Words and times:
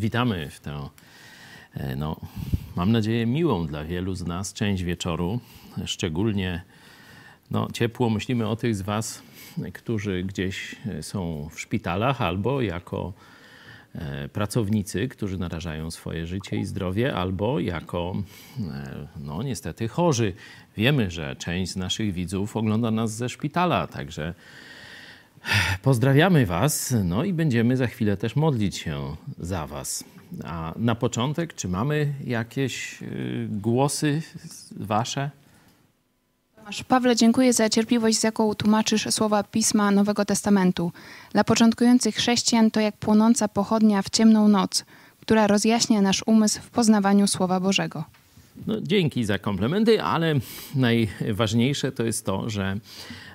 Witamy 0.00 0.50
w 0.50 0.60
tę, 0.60 0.88
e, 1.74 1.96
no, 1.96 2.16
mam 2.76 2.92
nadzieję, 2.92 3.26
miłą 3.26 3.66
dla 3.66 3.84
wielu 3.84 4.14
z 4.14 4.22
nas 4.22 4.52
część 4.52 4.82
wieczoru. 4.82 5.40
Szczególnie 5.84 6.62
no, 7.50 7.68
ciepło 7.72 8.10
myślimy 8.10 8.48
o 8.48 8.56
tych 8.56 8.76
z 8.76 8.82
Was, 8.82 9.22
którzy 9.72 10.22
gdzieś 10.22 10.76
e, 10.86 11.02
są 11.02 11.48
w 11.52 11.60
szpitalach 11.60 12.22
albo 12.22 12.60
jako 12.60 13.12
e, 13.94 14.28
pracownicy, 14.28 15.08
którzy 15.08 15.38
narażają 15.38 15.90
swoje 15.90 16.26
życie 16.26 16.56
i 16.56 16.64
zdrowie, 16.64 17.14
albo 17.14 17.60
jako, 17.60 18.16
no 19.16 19.42
niestety, 19.42 19.88
chorzy. 19.88 20.32
Wiemy, 20.76 21.10
że 21.10 21.36
część 21.36 21.72
z 21.72 21.76
naszych 21.76 22.12
widzów 22.12 22.56
ogląda 22.56 22.90
nas 22.90 23.12
ze 23.12 23.28
szpitala, 23.28 23.86
także 23.86 24.34
Pozdrawiamy 25.82 26.46
Was, 26.46 26.94
no 27.04 27.24
i 27.24 27.32
będziemy 27.32 27.76
za 27.76 27.86
chwilę 27.86 28.16
też 28.16 28.36
modlić 28.36 28.76
się 28.76 29.16
za 29.38 29.66
Was. 29.66 30.04
A 30.44 30.72
na 30.76 30.94
początek, 30.94 31.54
czy 31.54 31.68
mamy 31.68 32.14
jakieś 32.24 33.02
y, 33.02 33.48
głosy 33.50 34.22
Wasze? 34.76 35.30
Tomasz 36.56 36.84
Pawle, 36.84 37.16
dziękuję 37.16 37.52
za 37.52 37.68
cierpliwość, 37.68 38.18
z 38.18 38.22
jaką 38.22 38.54
tłumaczysz 38.54 39.06
słowa 39.10 39.42
Pisma 39.42 39.90
Nowego 39.90 40.24
Testamentu. 40.24 40.92
Dla 41.32 41.44
początkujących 41.44 42.14
chrześcijan 42.14 42.70
to 42.70 42.80
jak 42.80 42.96
płonąca 42.96 43.48
pochodnia 43.48 44.02
w 44.02 44.10
ciemną 44.10 44.48
noc, 44.48 44.84
która 45.20 45.46
rozjaśnia 45.46 46.02
nasz 46.02 46.22
umysł 46.26 46.60
w 46.60 46.70
poznawaniu 46.70 47.26
Słowa 47.26 47.60
Bożego. 47.60 48.04
No, 48.66 48.80
dzięki 48.80 49.24
za 49.24 49.38
komplementy, 49.38 50.02
ale 50.02 50.34
najważniejsze 50.74 51.92
to 51.92 52.04
jest 52.04 52.26
to, 52.26 52.50
że 52.50 52.76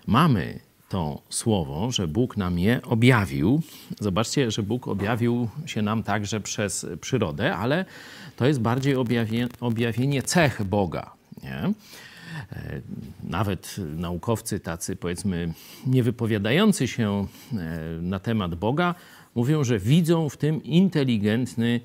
mamy 0.08 0.60
to 0.90 1.22
słowo, 1.30 1.92
że 1.92 2.08
Bóg 2.08 2.38
nam 2.38 2.60
je 2.60 2.82
objawił. 2.82 3.62
Zobaczcie, 4.00 4.52
że 4.52 4.64
Bóg 4.64 4.88
objawił 4.88 5.50
się 5.66 5.82
nam 5.82 6.04
także 6.04 6.40
przez 6.40 6.86
przyrodę, 7.02 7.56
ale 7.56 7.86
to 8.36 8.46
jest 8.46 8.60
bardziej 8.62 8.96
objawienie, 8.96 9.48
objawienie 9.60 10.24
cech 10.24 10.64
Boga. 10.64 11.14
Nie? 11.44 11.74
E, 12.52 12.82
nawet 13.24 13.76
naukowcy 13.98 14.60
tacy, 14.60 14.96
powiedzmy, 14.96 15.54
nie 15.88 16.04
wypowiadający 16.04 16.88
się 16.88 17.28
e, 17.54 17.56
na 18.02 18.20
temat 18.20 18.56
Boga, 18.56 18.96
mówią, 19.36 19.64
że 19.64 19.80
widzą 19.80 20.30
w 20.30 20.38
tym 20.38 20.64
inteligentny 20.64 21.80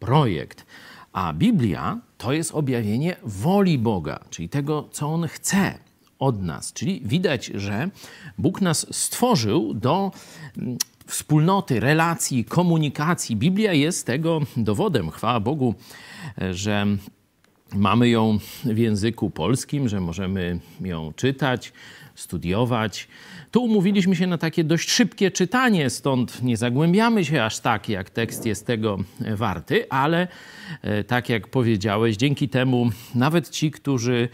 projekt. 0.00 0.66
A 1.12 1.32
Biblia 1.32 2.00
to 2.18 2.32
jest 2.32 2.54
objawienie 2.54 3.16
woli 3.22 3.78
Boga, 3.78 4.20
czyli 4.30 4.48
tego, 4.48 4.88
co 4.92 5.08
On 5.08 5.28
chce 5.28 5.78
od 6.22 6.42
nas. 6.42 6.72
Czyli 6.72 7.02
widać, 7.04 7.46
że 7.46 7.88
Bóg 8.38 8.60
nas 8.60 8.86
stworzył 8.90 9.74
do 9.74 10.12
mm, 10.56 10.78
wspólnoty, 11.06 11.80
relacji, 11.80 12.44
komunikacji. 12.44 13.36
Biblia 13.36 13.72
jest 13.72 14.06
tego 14.06 14.40
dowodem. 14.56 15.10
Chwała 15.10 15.40
Bogu, 15.40 15.74
że 16.50 16.86
mamy 17.74 18.08
ją 18.08 18.38
w 18.64 18.78
języku 18.78 19.30
polskim, 19.30 19.88
że 19.88 20.00
możemy 20.00 20.58
ją 20.80 21.12
czytać, 21.16 21.72
studiować. 22.14 23.08
Tu 23.50 23.64
umówiliśmy 23.64 24.16
się 24.16 24.26
na 24.26 24.38
takie 24.38 24.64
dość 24.64 24.90
szybkie 24.90 25.30
czytanie, 25.30 25.90
stąd 25.90 26.42
nie 26.42 26.56
zagłębiamy 26.56 27.24
się 27.24 27.44
aż 27.44 27.60
tak, 27.60 27.88
jak 27.88 28.10
tekst 28.10 28.46
jest 28.46 28.66
tego 28.66 28.98
warty, 29.36 29.90
ale 29.90 30.28
e, 30.82 31.04
tak 31.04 31.28
jak 31.28 31.48
powiedziałeś, 31.48 32.16
dzięki 32.16 32.48
temu 32.48 32.90
nawet 33.14 33.50
ci, 33.50 33.70
którzy 33.70 34.28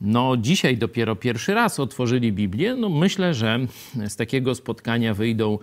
no 0.00 0.36
dzisiaj 0.36 0.76
dopiero 0.76 1.16
pierwszy 1.16 1.54
raz 1.54 1.80
otworzyli 1.80 2.32
Biblię, 2.32 2.74
no 2.74 2.88
myślę, 2.88 3.34
że 3.34 3.58
z 4.08 4.16
takiego 4.16 4.54
spotkania 4.54 5.14
wyjdą 5.14 5.58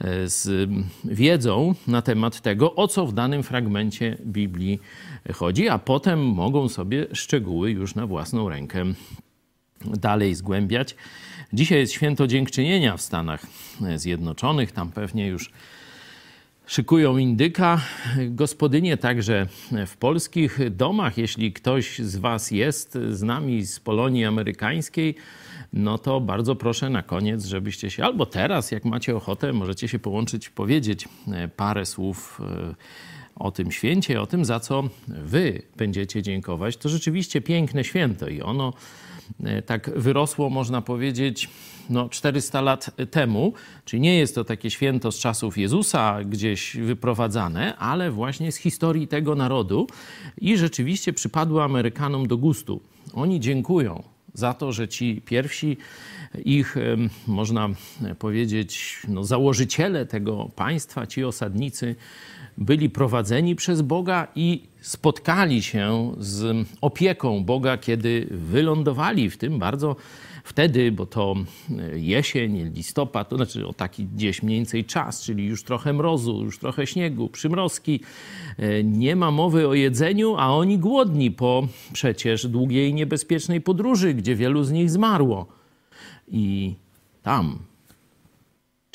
e, 0.00 0.28
z 0.28 0.70
wiedzą 1.04 1.74
na 1.86 2.02
temat 2.02 2.40
tego, 2.40 2.74
o 2.74 2.88
co 2.88 3.06
w 3.06 3.12
danym 3.12 3.42
fragmencie 3.42 4.16
Biblii 4.26 4.80
chodzi, 5.34 5.68
a 5.68 5.78
potem 5.78 6.26
mogą 6.26 6.68
sobie 6.68 7.06
szczegóły 7.12 7.70
już 7.70 7.94
na 7.94 8.06
własną 8.06 8.48
rękę 8.48 8.84
dalej 9.84 10.34
zgłębiać. 10.34 10.96
Dzisiaj 11.52 11.78
jest 11.78 11.92
święto 11.92 12.26
dziękczynienia 12.26 12.96
w 12.96 13.02
Stanach 13.02 13.46
Zjednoczonych, 13.96 14.72
tam 14.72 14.92
pewnie 14.92 15.26
już 15.26 15.50
szykują 16.68 17.16
indyka. 17.16 17.80
Gospodynie 18.30 18.96
także 18.96 19.46
w 19.86 19.96
polskich 19.96 20.58
domach, 20.70 21.18
jeśli 21.18 21.52
ktoś 21.52 21.98
z 21.98 22.16
Was 22.16 22.50
jest 22.50 22.98
z 23.10 23.22
nami 23.22 23.66
z 23.66 23.80
Polonii 23.80 24.24
Amerykańskiej, 24.24 25.14
no 25.72 25.98
to 25.98 26.20
bardzo 26.20 26.56
proszę 26.56 26.90
na 26.90 27.02
koniec, 27.02 27.44
żebyście 27.44 27.90
się, 27.90 28.04
albo 28.04 28.26
teraz, 28.26 28.70
jak 28.70 28.84
macie 28.84 29.16
ochotę, 29.16 29.52
możecie 29.52 29.88
się 29.88 29.98
połączyć, 29.98 30.48
powiedzieć 30.50 31.08
e, 31.32 31.48
parę 31.48 31.86
słów 31.86 32.40
e, 32.40 32.74
o 33.36 33.50
tym 33.50 33.72
święcie, 33.72 34.20
o 34.20 34.26
tym, 34.26 34.44
za 34.44 34.60
co 34.60 34.84
Wy 35.08 35.62
będziecie 35.76 36.22
dziękować. 36.22 36.76
To 36.76 36.88
rzeczywiście 36.88 37.40
piękne 37.40 37.84
święto 37.84 38.28
i 38.28 38.42
ono 38.42 38.72
tak 39.66 39.90
wyrosło, 39.96 40.50
można 40.50 40.82
powiedzieć, 40.82 41.48
no 41.90 42.08
400 42.08 42.60
lat 42.60 42.90
temu, 43.10 43.52
czyli 43.84 44.00
nie 44.00 44.18
jest 44.18 44.34
to 44.34 44.44
takie 44.44 44.70
święto 44.70 45.12
z 45.12 45.18
czasów 45.18 45.58
Jezusa 45.58 46.24
gdzieś 46.24 46.76
wyprowadzane, 46.76 47.76
ale 47.76 48.10
właśnie 48.10 48.52
z 48.52 48.56
historii 48.56 49.08
tego 49.08 49.34
narodu 49.34 49.86
i 50.40 50.56
rzeczywiście 50.56 51.12
przypadło 51.12 51.64
Amerykanom 51.64 52.28
do 52.28 52.36
gustu. 52.36 52.80
Oni 53.14 53.40
dziękują 53.40 54.02
za 54.34 54.54
to, 54.54 54.72
że 54.72 54.88
ci 54.88 55.22
pierwsi 55.24 55.76
ich, 56.44 56.76
można 57.26 57.68
powiedzieć, 58.18 59.02
no, 59.08 59.24
założyciele 59.24 60.06
tego 60.06 60.50
państwa, 60.56 61.06
ci 61.06 61.24
osadnicy, 61.24 61.96
byli 62.58 62.90
prowadzeni 62.90 63.56
przez 63.56 63.82
Boga 63.82 64.26
i 64.34 64.67
spotkali 64.80 65.62
się 65.62 66.12
z 66.18 66.66
opieką 66.80 67.44
Boga, 67.44 67.78
kiedy 67.78 68.28
wylądowali 68.30 69.30
w 69.30 69.36
tym 69.36 69.58
bardzo 69.58 69.96
wtedy, 70.44 70.92
bo 70.92 71.06
to 71.06 71.34
e, 71.78 71.98
jesień, 71.98 72.72
listopad, 72.74 73.28
to 73.28 73.36
znaczy 73.36 73.66
o 73.66 73.72
taki 73.72 74.06
gdzieś 74.06 74.42
mniej 74.42 74.58
więcej 74.58 74.84
czas, 74.84 75.22
czyli 75.22 75.46
już 75.46 75.64
trochę 75.64 75.92
mrozu, 75.92 76.44
już 76.44 76.58
trochę 76.58 76.86
śniegu, 76.86 77.28
przymrozki. 77.28 78.00
E, 78.58 78.84
nie 78.84 79.16
ma 79.16 79.30
mowy 79.30 79.68
o 79.68 79.74
jedzeniu, 79.74 80.36
a 80.36 80.48
oni 80.48 80.78
głodni 80.78 81.30
po 81.30 81.68
przecież 81.92 82.46
długiej, 82.46 82.94
niebezpiecznej 82.94 83.60
podróży, 83.60 84.14
gdzie 84.14 84.36
wielu 84.36 84.64
z 84.64 84.72
nich 84.72 84.90
zmarło. 84.90 85.46
I 86.28 86.74
tam 87.22 87.58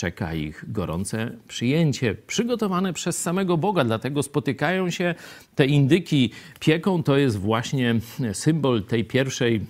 czeka 0.04 0.34
ich 0.34 0.66
gorące 0.68 1.32
przyjęcie, 1.48 2.16
przygotowane 2.28 2.94
przez 2.94 3.22
samego 3.22 3.58
Boga. 3.58 3.84
Dlatego 3.84 4.24
spotykają 4.24 4.90
się 4.90 5.16
te 5.56 5.66
indyki 5.66 6.32
pieką. 6.60 7.04
To 7.04 7.18
jest 7.18 7.38
właśnie 7.38 7.96
symbol 8.34 8.84
tej 8.84 9.06
pierwszej 9.06 9.62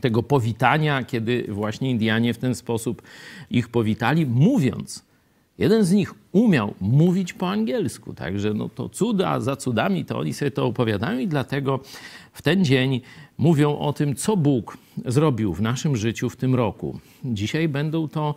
tego 0.00 0.22
powitania, 0.22 1.04
kiedy 1.04 1.46
właśnie 1.48 1.90
Indianie 1.90 2.34
w 2.34 2.38
ten 2.38 2.54
sposób 2.54 3.02
ich 3.50 3.68
powitali, 3.68 4.26
mówiąc. 4.26 5.04
Jeden 5.58 5.84
z 5.84 5.92
nich 5.92 6.14
umiał 6.32 6.74
mówić 6.80 7.32
po 7.32 7.50
angielsku, 7.50 8.14
także 8.14 8.54
no 8.54 8.68
to 8.68 8.88
cuda 8.88 9.40
za 9.40 9.56
cudami, 9.56 10.04
to 10.04 10.18
oni 10.18 10.34
sobie 10.34 10.50
to 10.50 10.66
opowiadają 10.66 11.18
i 11.18 11.28
dlatego 11.28 11.80
w 12.32 12.42
ten 12.42 12.64
dzień 12.64 13.00
mówią 13.38 13.78
o 13.78 13.92
tym, 13.92 14.14
co 14.14 14.36
Bóg 14.36 14.78
zrobił 15.06 15.54
w 15.54 15.60
naszym 15.60 15.96
życiu 15.96 16.30
w 16.30 16.36
tym 16.36 16.54
roku. 16.54 16.98
Dzisiaj 17.24 17.68
będą 17.68 18.08
to 18.08 18.34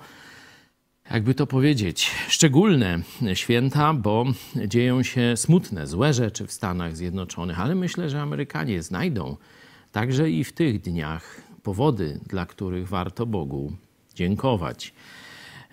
jakby 1.12 1.34
to 1.34 1.48
powiedzieć, 1.48 2.12
szczególne 2.28 3.00
święta, 3.34 3.94
bo 3.94 4.26
dzieją 4.68 5.04
się 5.04 5.38
smutne, 5.38 5.88
złe 5.88 6.14
rzeczy 6.14 6.48
w 6.48 6.52
Stanach 6.52 6.98
Zjednoczonych, 6.98 7.60
ale 7.60 7.76
myślę, 7.76 8.10
że 8.10 8.22
Amerykanie 8.22 8.84
znajdą 8.84 9.38
także 9.92 10.30
i 10.30 10.44
w 10.44 10.54
tych 10.54 10.82
dniach 10.82 11.42
powody, 11.64 12.20
dla 12.28 12.46
których 12.46 12.88
warto 12.88 13.26
Bogu 13.26 13.74
dziękować. 14.16 14.94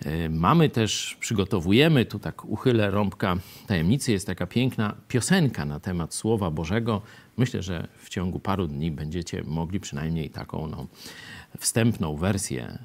E, 0.05 0.29
mamy 0.29 0.69
też, 0.69 1.17
przygotowujemy, 1.19 2.05
tu 2.05 2.19
tak 2.19 2.45
uchylę 2.45 2.91
rąbka 2.91 3.37
tajemnicy, 3.67 4.11
jest 4.11 4.27
taka 4.27 4.47
piękna 4.47 4.95
piosenka 5.07 5.65
na 5.65 5.79
temat 5.79 6.13
Słowa 6.13 6.51
Bożego. 6.51 7.01
Myślę, 7.37 7.61
że 7.61 7.87
w 7.97 8.09
ciągu 8.09 8.39
paru 8.39 8.67
dni 8.67 8.91
będziecie 8.91 9.43
mogli 9.43 9.79
przynajmniej 9.79 10.29
taką 10.29 10.67
no, 10.67 10.87
wstępną 11.59 12.15
wersję 12.15 12.77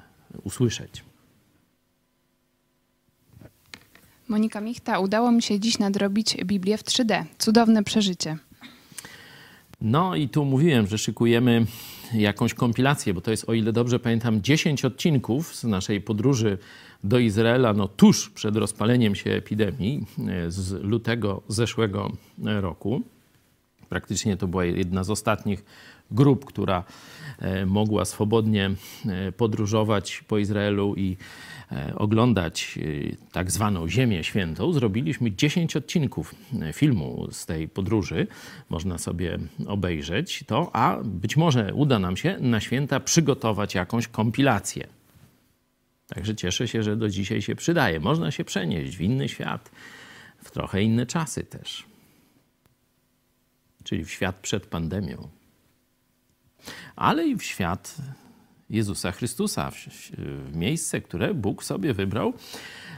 usłyszeć. 0.43 1.03
Monika 4.31 4.61
Michta, 4.61 4.99
udało 4.99 5.31
mi 5.31 5.41
się 5.41 5.59
dziś 5.59 5.79
nadrobić 5.79 6.37
Biblię 6.45 6.77
w 6.77 6.83
3D. 6.83 7.23
Cudowne 7.37 7.83
przeżycie. 7.83 8.37
No 9.81 10.15
i 10.15 10.29
tu 10.29 10.45
mówiłem, 10.45 10.87
że 10.87 10.97
szykujemy 10.97 11.65
jakąś 12.13 12.53
kompilację, 12.53 13.13
bo 13.13 13.21
to 13.21 13.31
jest, 13.31 13.49
o 13.49 13.53
ile 13.53 13.73
dobrze 13.73 13.99
pamiętam, 13.99 14.41
10 14.41 14.85
odcinków 14.85 15.55
z 15.55 15.63
naszej 15.63 16.01
podróży 16.01 16.57
do 17.03 17.19
Izraela 17.19 17.73
no, 17.73 17.87
tuż 17.87 18.29
przed 18.29 18.55
rozpaleniem 18.55 19.15
się 19.15 19.31
epidemii 19.31 20.05
e, 20.27 20.51
z 20.51 20.83
lutego 20.83 21.41
zeszłego 21.47 22.11
roku. 22.43 23.01
Praktycznie 23.89 24.37
to 24.37 24.47
była 24.47 24.65
jedna 24.65 25.03
z 25.03 25.09
ostatnich 25.09 25.65
grup, 26.11 26.45
która 26.45 26.83
mogła 27.65 28.05
swobodnie 28.05 28.71
e, 29.05 29.31
podróżować 29.31 30.23
po 30.27 30.37
Izraelu 30.37 30.95
i 30.95 31.17
e, 31.71 31.95
oglądać 31.95 32.79
tak 33.31 33.51
zwaną 33.51 33.89
Ziemię 33.89 34.23
Świętą, 34.23 34.73
zrobiliśmy 34.73 35.31
10 35.31 35.75
odcinków 35.75 36.35
filmu 36.73 37.27
z 37.31 37.45
tej 37.45 37.69
podróży. 37.69 38.27
Można 38.69 38.97
sobie 38.97 39.37
obejrzeć 39.67 40.43
to, 40.47 40.75
a 40.75 40.97
być 41.03 41.37
może 41.37 41.73
uda 41.73 41.99
nam 41.99 42.17
się 42.17 42.37
na 42.39 42.59
święta 42.59 42.99
przygotować 42.99 43.75
jakąś 43.75 44.07
kompilację. 44.07 44.87
Także 46.07 46.35
cieszę 46.35 46.67
się, 46.67 46.83
że 46.83 46.97
do 46.97 47.09
dzisiaj 47.09 47.41
się 47.41 47.55
przydaje. 47.55 47.99
Można 47.99 48.31
się 48.31 48.43
przenieść 48.43 48.97
w 48.97 49.01
inny 49.01 49.29
świat, 49.29 49.71
w 50.43 50.51
trochę 50.51 50.83
inne 50.83 51.05
czasy 51.05 51.43
też. 51.43 51.85
Czyli 53.83 54.05
w 54.05 54.11
świat 54.11 54.35
przed 54.35 54.65
pandemią. 54.65 55.40
Ale 56.95 57.27
i 57.27 57.35
w 57.35 57.43
świat 57.43 57.95
Jezusa 58.69 59.11
Chrystusa, 59.11 59.71
w, 59.71 60.11
miejsce, 60.55 61.01
które 61.01 61.33
Bóg 61.33 61.63
sobie 61.63 61.93
wybrał, 61.93 62.33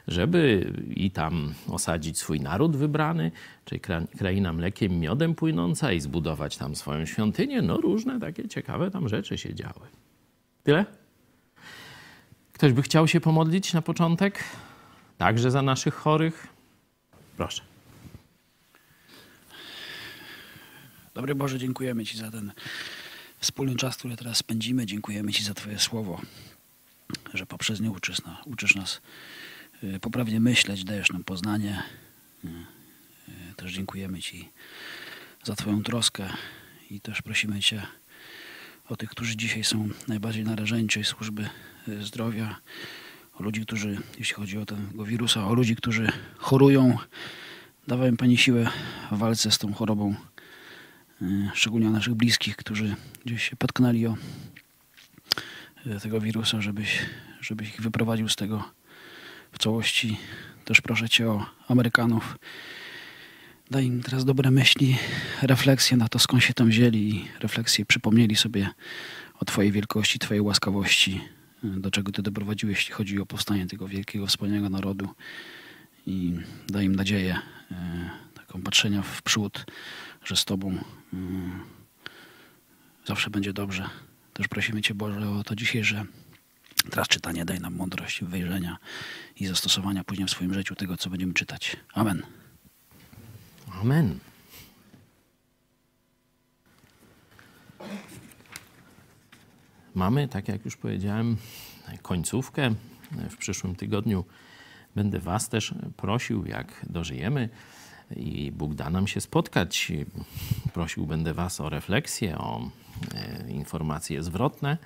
żeby 0.08 0.74
i 0.96 1.12
tam 1.12 1.54
osadzić 1.68 2.18
swój 2.18 2.40
naród 2.40 2.76
wybrany, 2.76 3.32
czyli 3.66 3.82
kraina 4.18 4.54
mlekiem, 4.54 5.00
miodem 5.00 5.36
płynąca 5.36 5.92
i 5.92 6.00
zbudować 6.00 6.58
tam 6.58 6.76
swoją 6.76 7.06
świątynię. 7.06 7.62
No 7.62 7.78
różne 7.78 8.20
takie 8.20 8.48
ciekawe 8.48 8.92
tam 8.92 9.10
rzeczy 9.10 9.38
się 9.38 9.56
działy. 9.56 9.88
Tyle? 10.64 10.86
Ktoś 12.54 12.74
by 12.74 12.82
chciał 12.82 13.08
się 13.08 13.20
pomodlić 13.20 13.74
na 13.74 13.82
początek? 13.82 14.44
Także 15.18 15.52
za 15.52 15.62
naszych 15.62 15.94
chorych? 15.94 16.48
Proszę. 17.38 17.62
Dobry 21.14 21.36
Boże, 21.36 21.58
dziękujemy 21.58 22.06
Ci 22.06 22.18
za 22.18 22.32
ten 22.32 22.52
wspólny 23.44 23.76
czas, 23.76 23.98
który 23.98 24.18
teraz 24.18 24.38
spędzimy. 24.38 24.86
Dziękujemy 24.86 25.34
Ci 25.34 25.44
za 25.44 25.54
Twoje 25.54 25.80
słowo, 25.80 26.22
że 27.34 27.46
poprzez 27.46 27.80
nie 27.82 27.92
uczysz, 27.92 28.18
uczysz 28.46 28.76
nas 28.76 29.02
y, 29.84 30.00
poprawnie 30.00 30.40
myśleć, 30.40 30.84
dajesz 30.84 31.12
nam 31.12 31.24
poznanie. 31.24 31.84
Y, 32.46 32.48
y, 33.52 33.56
też 33.56 33.74
dziękujemy 33.74 34.20
Ci 34.22 34.50
za 35.44 35.56
Twoją 35.56 35.84
troskę 35.84 36.30
i 36.90 37.02
też 37.02 37.22
prosimy 37.22 37.60
Cię 37.60 37.88
o 38.90 38.96
tych, 38.96 39.10
którzy 39.10 39.38
dzisiaj 39.38 39.64
są 39.64 39.90
najbardziej 40.08 40.44
narażeni, 40.44 40.88
służby 41.04 41.50
zdrowia, 42.02 42.60
o 43.34 43.44
ludzi, 43.44 43.62
którzy, 43.62 43.98
jeśli 44.20 44.36
chodzi 44.36 44.58
o 44.58 44.66
tego 44.66 45.06
wirusa, 45.06 45.48
o 45.48 45.54
ludzi, 45.54 45.76
którzy 45.76 46.12
chorują. 46.38 46.98
Dawaj 47.88 48.10
im 48.10 48.18
Pani 48.18 48.38
siłę 48.38 48.70
w 49.12 49.18
walce 49.18 49.52
z 49.52 49.58
tą 49.58 49.74
chorobą, 49.74 50.16
szczególnie 51.54 51.88
o 51.88 51.92
naszych 51.92 52.14
bliskich, 52.14 52.56
którzy 52.56 52.96
gdzieś 53.26 53.50
się 53.50 53.56
potknęli 53.56 54.06
o 54.06 54.18
tego 56.02 56.22
wirusa, 56.22 56.62
żebyś, 56.62 57.00
żebyś 57.42 57.70
ich 57.70 57.82
wyprowadził 57.82 58.30
z 58.30 58.36
tego 58.36 58.64
w 59.52 59.60
całości. 59.60 60.18
Też 60.66 60.82
proszę 60.82 61.10
Cię 61.10 61.30
o 61.30 61.46
Amerykanów. 61.68 62.38
Daj 63.72 63.86
im 63.86 64.04
teraz 64.04 64.26
dobre 64.26 64.52
myśli, 64.52 64.98
refleksje 65.42 65.98
na 65.98 66.10
to, 66.10 66.20
skąd 66.20 66.44
się 66.44 66.54
tam 66.54 66.70
wzięli 66.70 66.98
i 66.98 67.26
refleksje 67.40 67.86
przypomnieli 67.86 68.36
sobie 68.36 68.70
o 69.40 69.46
Twojej 69.46 69.72
wielkości, 69.72 70.20
Twojej 70.20 70.42
łaskawości, 70.42 71.22
do 71.64 71.92
czego 71.92 72.12
Ty 72.12 72.22
doprowadziłeś, 72.22 72.78
jeśli 72.78 72.94
chodzi 72.94 73.20
o 73.20 73.26
powstanie 73.26 73.68
tego 73.68 73.88
wielkiego, 73.88 74.28
wspaniałego 74.28 74.70
narodu 74.70 75.10
i 76.08 76.34
daj 76.68 76.86
im 76.86 76.96
nadzieję, 76.96 77.40
e, 77.72 78.10
taką 78.34 78.62
patrzenia 78.62 79.02
w 79.02 79.22
przód, 79.22 79.66
że 80.26 80.36
z 80.36 80.46
Tobą 80.46 80.78
zawsze 83.06 83.30
będzie 83.30 83.54
dobrze. 83.54 83.90
Też 84.34 84.48
prosimy 84.48 84.82
Cię, 84.82 84.94
Boże, 84.94 85.30
o 85.30 85.44
to 85.44 85.56
dzisiaj, 85.56 85.84
że 85.84 86.06
teraz 86.90 87.08
czytanie 87.08 87.46
daj 87.46 87.60
nam 87.60 87.76
mądrość, 87.76 88.24
wejrzenia 88.24 88.78
i 89.36 89.46
zastosowania 89.46 90.04
później 90.04 90.28
w 90.28 90.32
swoim 90.32 90.54
życiu 90.54 90.76
tego, 90.76 90.98
co 90.98 91.10
będziemy 91.10 91.34
czytać. 91.34 91.78
Amen. 91.94 92.24
Amen. 93.82 94.20
Mamy, 99.96 100.28
tak 100.28 100.48
jak 100.48 100.66
już 100.66 100.78
powiedziałem, 100.78 101.38
końcówkę. 102.02 102.76
W 103.30 103.38
przyszłym 103.38 103.76
tygodniu 103.76 104.26
będę 104.96 105.20
Was 105.20 105.50
też 105.50 105.74
prosił, 105.98 106.46
jak 106.46 106.86
dożyjemy 106.90 107.50
i 108.16 108.52
Bóg 108.52 108.74
da 108.74 108.90
nam 108.90 109.08
się 109.08 109.22
spotkać. 109.22 109.92
Prosił 110.74 111.06
będę 111.06 111.34
Was 111.34 111.62
o 111.62 111.70
refleksję, 111.70 112.38
o 112.38 112.70
e, 113.16 113.52
informacje 113.52 114.24
zwrotne. 114.24 114.78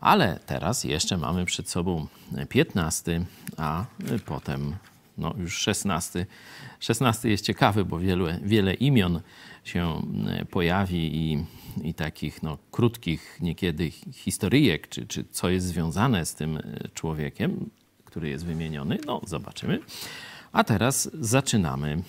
Ale 0.00 0.40
teraz 0.46 0.84
jeszcze 0.84 1.16
mamy 1.16 1.44
przed 1.44 1.70
sobą 1.70 2.06
15, 2.48 3.24
a 3.56 3.84
potem 4.24 4.76
no 5.18 5.34
już 5.38 5.58
16. 5.58 6.26
16 6.80 7.28
jest 7.28 7.44
ciekawy, 7.44 7.84
bo 7.84 7.98
wiele, 7.98 8.40
wiele 8.42 8.74
imion 8.74 9.20
się 9.64 10.02
e, 10.28 10.44
pojawi 10.44 11.16
i, 11.16 11.44
i 11.82 11.94
takich 11.94 12.42
no, 12.42 12.58
krótkich 12.70 13.38
niekiedy 13.40 13.90
historyjek, 14.12 14.88
czy, 14.88 15.06
czy 15.06 15.24
co 15.30 15.48
jest 15.48 15.66
związane 15.66 16.26
z 16.26 16.34
tym 16.34 16.56
e, 16.56 16.62
człowiekiem, 16.94 17.70
który 18.04 18.28
jest 18.28 18.44
wymieniony. 18.44 18.98
No, 19.06 19.20
zobaczymy. 19.26 19.80
A 20.56 20.64
teraz 20.64 21.10
zaczynamy 21.20 22.02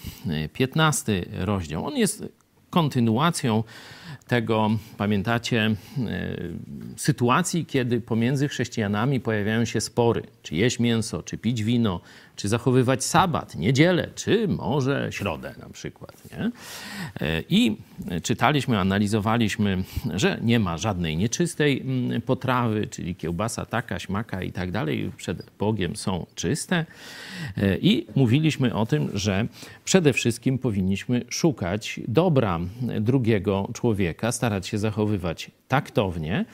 15 0.53 1.13
e, 1.13 1.45
rozdział. 1.45 1.85
On 1.85 1.97
jest 1.97 2.23
kontynuacją 2.69 3.63
tego, 4.27 4.69
pamiętacie, 4.97 5.61
e, 5.65 5.75
sytuacji, 6.97 7.65
kiedy 7.65 8.01
pomiędzy 8.01 8.47
chrześcijanami 8.47 9.19
pojawiają 9.19 9.65
się 9.65 9.81
spory, 9.81 10.23
czy 10.41 10.55
jeść 10.55 10.79
mięso, 10.79 11.23
czy 11.23 11.37
pić 11.37 11.63
wino, 11.63 12.01
czy 12.38 12.48
zachowywać 12.48 13.03
sabat, 13.03 13.56
niedzielę, 13.56 14.10
czy 14.15 14.48
może 14.48 15.08
środę 15.12 15.56
na 15.60 15.70
przykład. 15.70 16.24
Nie? 16.32 16.51
E, 17.22 17.44
I 17.50 17.77
czytaliśmy, 18.24 18.79
analizowaliśmy, 18.79 19.84
że 20.15 20.39
nie 20.41 20.60
ma 20.60 20.77
żadnej 20.77 21.17
nieczystej 21.17 21.82
mm, 21.82 22.22
potrawy, 22.22 22.88
czyli 22.88 23.15
kiełbasa 23.15 23.65
taka, 23.65 24.00
śmaka 24.00 24.44
i 24.44 24.51
tak 24.51 24.72
dalej, 24.72 25.12
przed 25.17 25.51
Bogiem 25.60 25.96
są 25.96 26.25
czyste. 26.36 26.86
E, 27.58 27.77
I 27.77 28.08
mówiliśmy 28.15 28.74
o 28.74 28.86
tym, 28.86 29.10
że 29.13 29.48
przede 29.86 30.13
wszystkim 30.13 30.58
powinniśmy 30.58 31.25
szukać 31.29 32.00
dobra 32.08 32.60
drugiego 33.01 33.70
człowieka, 33.74 34.32
starać 34.32 34.67
się 34.67 34.77
zachowywać 34.77 35.51
taktownie 35.67 36.46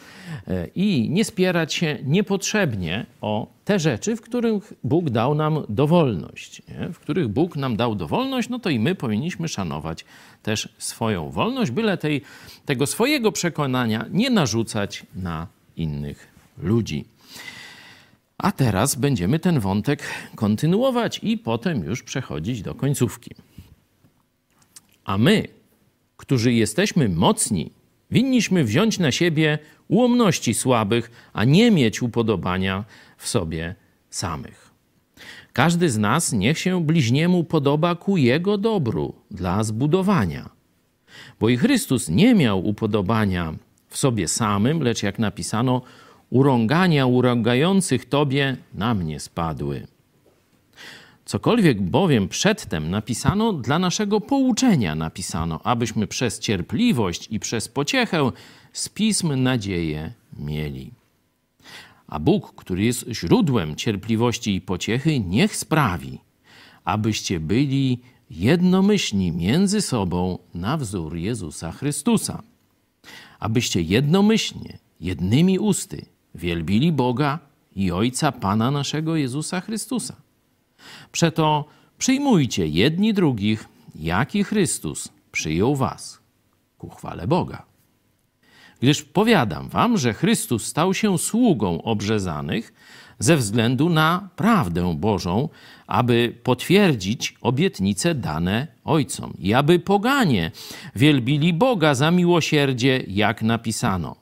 e, 0.48 0.68
i 0.76 1.10
nie 1.10 1.26
spierać 1.26 1.74
się 1.74 1.98
niepotrzebnie 2.04 3.06
o 3.22 3.48
te 3.66 3.80
rzeczy, 3.80 4.16
w 4.16 4.22
których 4.22 4.74
Bóg 4.84 5.10
dał 5.10 5.36
nam 5.36 5.64
dowolność. 5.70 6.62
Nie? 6.68 6.90
W 6.94 7.00
których 7.00 7.28
Bóg 7.28 7.56
nam 7.56 7.76
dał 7.76 7.96
dowolność, 7.96 8.50
no 8.50 8.60
to 8.60 8.70
i 8.70 8.80
my 8.80 8.96
powinniśmy 8.96 9.48
szanować 9.48 10.06
też 10.44 10.70
swoją 10.78 11.30
wolność, 11.30 11.72
byle 11.72 11.98
tej, 11.98 12.22
tego 12.66 12.88
swojego 12.88 13.32
przekonania 13.32 14.06
nie 14.12 14.30
narzucać 14.30 15.06
na 15.16 15.48
innych 15.78 16.28
ludzi. 16.58 17.06
A 18.38 18.52
teraz 18.52 18.96
będziemy 18.96 19.40
ten 19.40 19.60
wątek 19.60 20.04
kontynuować 20.36 21.20
i 21.24 21.38
potem 21.38 21.84
już 21.84 22.04
przechodzić 22.04 22.62
do 22.62 22.76
końcówki. 22.76 23.36
A 25.06 25.18
my, 25.18 25.48
którzy 26.18 26.54
jesteśmy 26.54 27.10
mocni, 27.10 27.72
winniśmy 28.14 28.64
wziąć 28.64 29.00
na 29.00 29.12
siebie 29.12 29.60
ułomności 29.88 30.54
słabych, 30.54 31.12
a 31.34 31.44
nie 31.44 31.72
mieć 31.72 32.02
upodobania 32.02 32.86
w 33.18 33.28
sobie 33.28 33.76
samych. 34.10 34.72
Każdy 35.54 35.90
z 35.90 35.98
nas 35.98 36.34
niech 36.34 36.60
się 36.60 36.86
bliźniemu 36.86 37.44
podoba 37.44 37.96
ku 37.96 38.18
jego 38.18 38.58
dobru 38.58 39.14
dla 39.32 39.64
zbudowania. 39.64 40.50
Bo 41.40 41.50
i 41.50 41.58
Chrystus 41.58 42.10
nie 42.10 42.36
miał 42.36 42.68
upodobania 42.68 43.54
w 43.90 43.98
sobie 43.98 44.28
samym, 44.28 44.82
lecz 44.82 45.04
jak 45.04 45.20
napisano, 45.20 45.82
urągania 46.30 47.06
urągających 47.06 48.06
Tobie 48.06 48.58
na 48.74 48.94
mnie 48.94 49.20
spadły. 49.20 49.88
Cokolwiek 51.26 51.82
bowiem 51.82 52.28
przedtem 52.28 52.90
napisano, 52.90 53.54
dla 53.54 53.80
naszego 53.80 54.22
pouczenia 54.22 54.96
napisano, 54.96 55.60
abyśmy 55.64 56.08
przez 56.08 56.40
cierpliwość 56.40 57.28
i 57.32 57.40
przez 57.40 57.68
pociechę 57.68 58.32
z 58.74 58.90
pism 58.90 59.44
nadzieję 59.44 60.14
mieli. 60.40 60.92
A 62.08 62.20
Bóg, 62.20 62.54
który 62.56 62.84
jest 62.84 63.06
źródłem 63.12 63.76
cierpliwości 63.76 64.56
i 64.56 64.62
pociechy, 64.62 65.20
niech 65.20 65.56
sprawi, 65.56 66.20
abyście 66.84 67.40
byli 67.40 68.00
jednomyślni 68.30 69.32
między 69.32 69.82
sobą 69.82 70.40
na 70.54 70.78
wzór 70.78 71.16
Jezusa 71.16 71.72
Chrystusa. 71.72 72.44
Abyście 73.40 73.82
jednomyślnie, 73.82 74.78
jednymi 75.02 75.60
usty 75.60 76.06
wielbili 76.36 76.92
Boga 76.92 77.40
i 77.76 77.92
Ojca 77.92 78.32
Pana 78.32 78.72
naszego 78.72 79.16
Jezusa 79.16 79.62
Chrystusa. 79.62 80.23
Przeto 81.12 81.66
przyjmujcie 81.98 82.68
jedni 82.68 83.14
drugich, 83.14 83.66
jaki 83.96 84.44
Chrystus 84.44 85.10
przyjął 85.32 85.76
was 85.76 86.20
ku 86.78 86.90
chwale 86.90 87.28
Boga. 87.28 87.64
Gdyż 88.82 89.04
powiadam 89.04 89.70
wam, 89.70 89.98
że 89.98 90.14
Chrystus 90.14 90.66
stał 90.66 90.94
się 90.94 91.18
sługą 91.18 91.82
obrzezanych 91.82 92.74
ze 93.20 93.38
względu 93.38 93.90
na 93.90 94.30
prawdę 94.36 94.96
Bożą, 94.98 95.50
aby 95.88 96.36
potwierdzić 96.44 97.36
obietnice 97.42 98.16
dane 98.16 98.68
ojcom 98.84 99.34
i 99.40 99.54
aby 99.54 99.80
poganie 99.80 100.52
wielbili 100.96 101.54
Boga 101.54 101.96
za 101.96 102.12
miłosierdzie, 102.12 103.04
jak 103.08 103.42
napisano. 103.42 104.16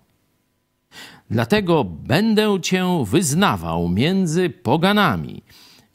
Dlatego 1.30 1.84
będę 1.84 2.62
cię 2.62 3.04
wyznawał 3.06 3.90
między 3.90 4.50
poganami 4.50 5.44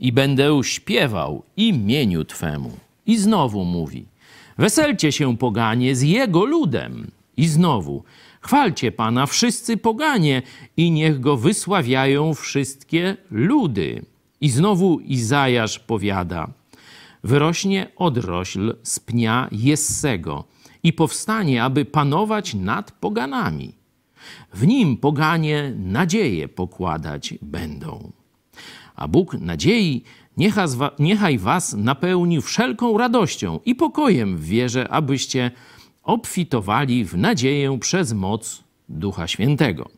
i 0.00 0.12
będę 0.12 0.60
śpiewał 0.62 1.42
imieniu 1.56 2.24
Twemu. 2.24 2.70
I 3.06 3.18
znowu 3.18 3.64
mówi: 3.64 4.04
Weselcie 4.58 5.12
się, 5.12 5.36
poganie, 5.36 5.96
z 5.96 6.02
jego 6.02 6.44
ludem. 6.44 7.10
I 7.36 7.46
znowu: 7.46 8.04
Chwalcie 8.40 8.92
Pana 8.92 9.26
wszyscy 9.26 9.76
poganie 9.76 10.42
i 10.76 10.90
niech 10.90 11.20
go 11.20 11.36
wysławiają 11.36 12.34
wszystkie 12.34 13.16
ludy. 13.30 14.02
I 14.40 14.48
znowu 14.50 15.00
Izajasz 15.00 15.78
powiada: 15.78 16.50
Wyrośnie 17.24 17.86
odrośl 17.96 18.76
z 18.82 19.00
pnia 19.00 19.48
Jessego 19.52 20.44
i 20.82 20.92
powstanie, 20.92 21.64
aby 21.64 21.84
panować 21.84 22.54
nad 22.54 22.92
poganami. 22.92 23.72
W 24.54 24.66
nim 24.66 24.96
poganie 24.96 25.72
nadzieję 25.76 26.48
pokładać 26.48 27.34
będą. 27.42 28.12
A 28.96 29.08
Bóg 29.08 29.34
nadziei 29.34 30.02
niechaj 30.98 31.38
was 31.38 31.74
napełni 31.74 32.42
wszelką 32.42 32.98
radością 32.98 33.60
i 33.64 33.74
pokojem 33.74 34.36
w 34.36 34.44
wierze, 34.44 34.88
abyście 34.88 35.50
obfitowali 36.02 37.04
w 37.04 37.14
nadzieję 37.16 37.78
przez 37.78 38.12
moc 38.12 38.64
Ducha 38.88 39.26
Świętego. 39.26 39.88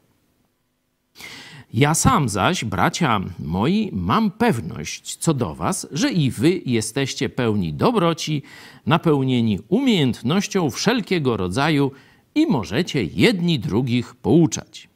Ja 1.74 1.94
sam 1.94 2.28
zaś, 2.28 2.64
bracia 2.64 3.20
moi, 3.38 3.90
mam 3.92 4.30
pewność 4.30 5.16
co 5.16 5.34
do 5.34 5.54
was, 5.54 5.86
że 5.92 6.12
i 6.12 6.30
wy 6.30 6.60
jesteście 6.66 7.28
pełni 7.28 7.74
dobroci, 7.74 8.42
napełnieni 8.86 9.58
umiejętnością 9.68 10.70
wszelkiego 10.70 11.36
rodzaju 11.36 11.92
i 12.34 12.46
możecie 12.46 13.04
jedni 13.04 13.58
drugich 13.58 14.14
pouczać. 14.14 14.88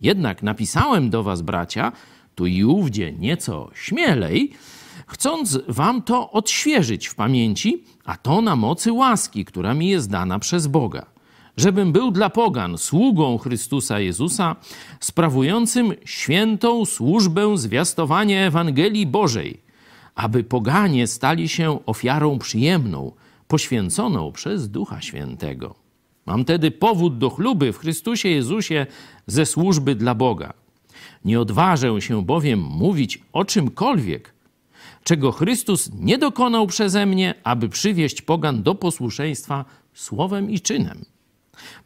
Jednak 0.00 0.42
napisałem 0.42 1.10
do 1.10 1.22
was, 1.22 1.42
bracia, 1.42 1.92
tu 2.38 2.46
i 2.46 2.64
ówdzie 2.64 3.12
nieco 3.12 3.70
śmielej, 3.74 4.52
chcąc 5.06 5.58
wam 5.68 6.02
to 6.02 6.30
odświeżyć 6.30 7.06
w 7.06 7.14
pamięci, 7.14 7.84
a 8.04 8.16
to 8.16 8.40
na 8.40 8.56
mocy 8.56 8.92
łaski, 8.92 9.44
która 9.44 9.74
mi 9.74 9.88
jest 9.88 10.10
dana 10.10 10.38
przez 10.38 10.66
Boga, 10.66 11.06
żebym 11.56 11.92
był 11.92 12.10
dla 12.10 12.30
pogan 12.30 12.78
sługą 12.78 13.38
Chrystusa 13.38 14.00
Jezusa, 14.00 14.56
sprawującym 15.00 15.94
świętą 16.04 16.84
służbę 16.84 17.58
zwiastowania 17.58 18.46
Ewangelii 18.46 19.06
Bożej, 19.06 19.60
aby 20.14 20.44
poganie 20.44 21.06
stali 21.06 21.48
się 21.48 21.78
ofiarą 21.86 22.38
przyjemną, 22.38 23.12
poświęconą 23.48 24.32
przez 24.32 24.70
Ducha 24.70 25.00
Świętego. 25.00 25.74
Mam 26.26 26.44
tedy 26.44 26.70
powód 26.70 27.18
do 27.18 27.30
chluby 27.30 27.72
w 27.72 27.78
Chrystusie 27.78 28.28
Jezusie 28.28 28.86
ze 29.26 29.46
służby 29.46 29.94
dla 29.94 30.14
Boga. 30.14 30.67
Nie 31.24 31.40
odważę 31.40 32.00
się 32.00 32.22
bowiem 32.22 32.60
mówić 32.60 33.22
o 33.32 33.44
czymkolwiek, 33.44 34.34
czego 35.04 35.32
Chrystus 35.32 35.90
nie 36.00 36.18
dokonał 36.18 36.66
przeze 36.66 37.06
mnie, 37.06 37.34
aby 37.44 37.68
przywieść 37.68 38.22
pogan 38.22 38.62
do 38.62 38.74
posłuszeństwa 38.74 39.64
słowem 39.94 40.50
i 40.50 40.60
czynem. 40.60 41.04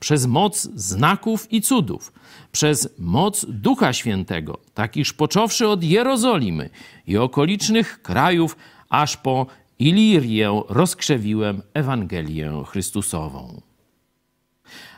Przez 0.01 0.27
moc 0.27 0.69
znaków 0.75 1.53
i 1.53 1.63
cudów, 1.63 2.13
przez 2.53 2.89
moc 2.99 3.47
Ducha 3.49 3.93
Świętego, 3.93 4.59
tak 4.75 4.97
iż 4.97 5.13
począwszy 5.13 5.69
od 5.69 5.85
Jerozolimy 5.85 6.71
i 7.07 7.17
okolicznych 7.17 8.03
krajów, 8.03 8.57
aż 8.89 9.17
po 9.17 9.47
Ilirię 9.79 10.63
rozkrzewiłem 10.69 11.63
Ewangelię 11.75 12.63
Chrystusową. 12.67 13.61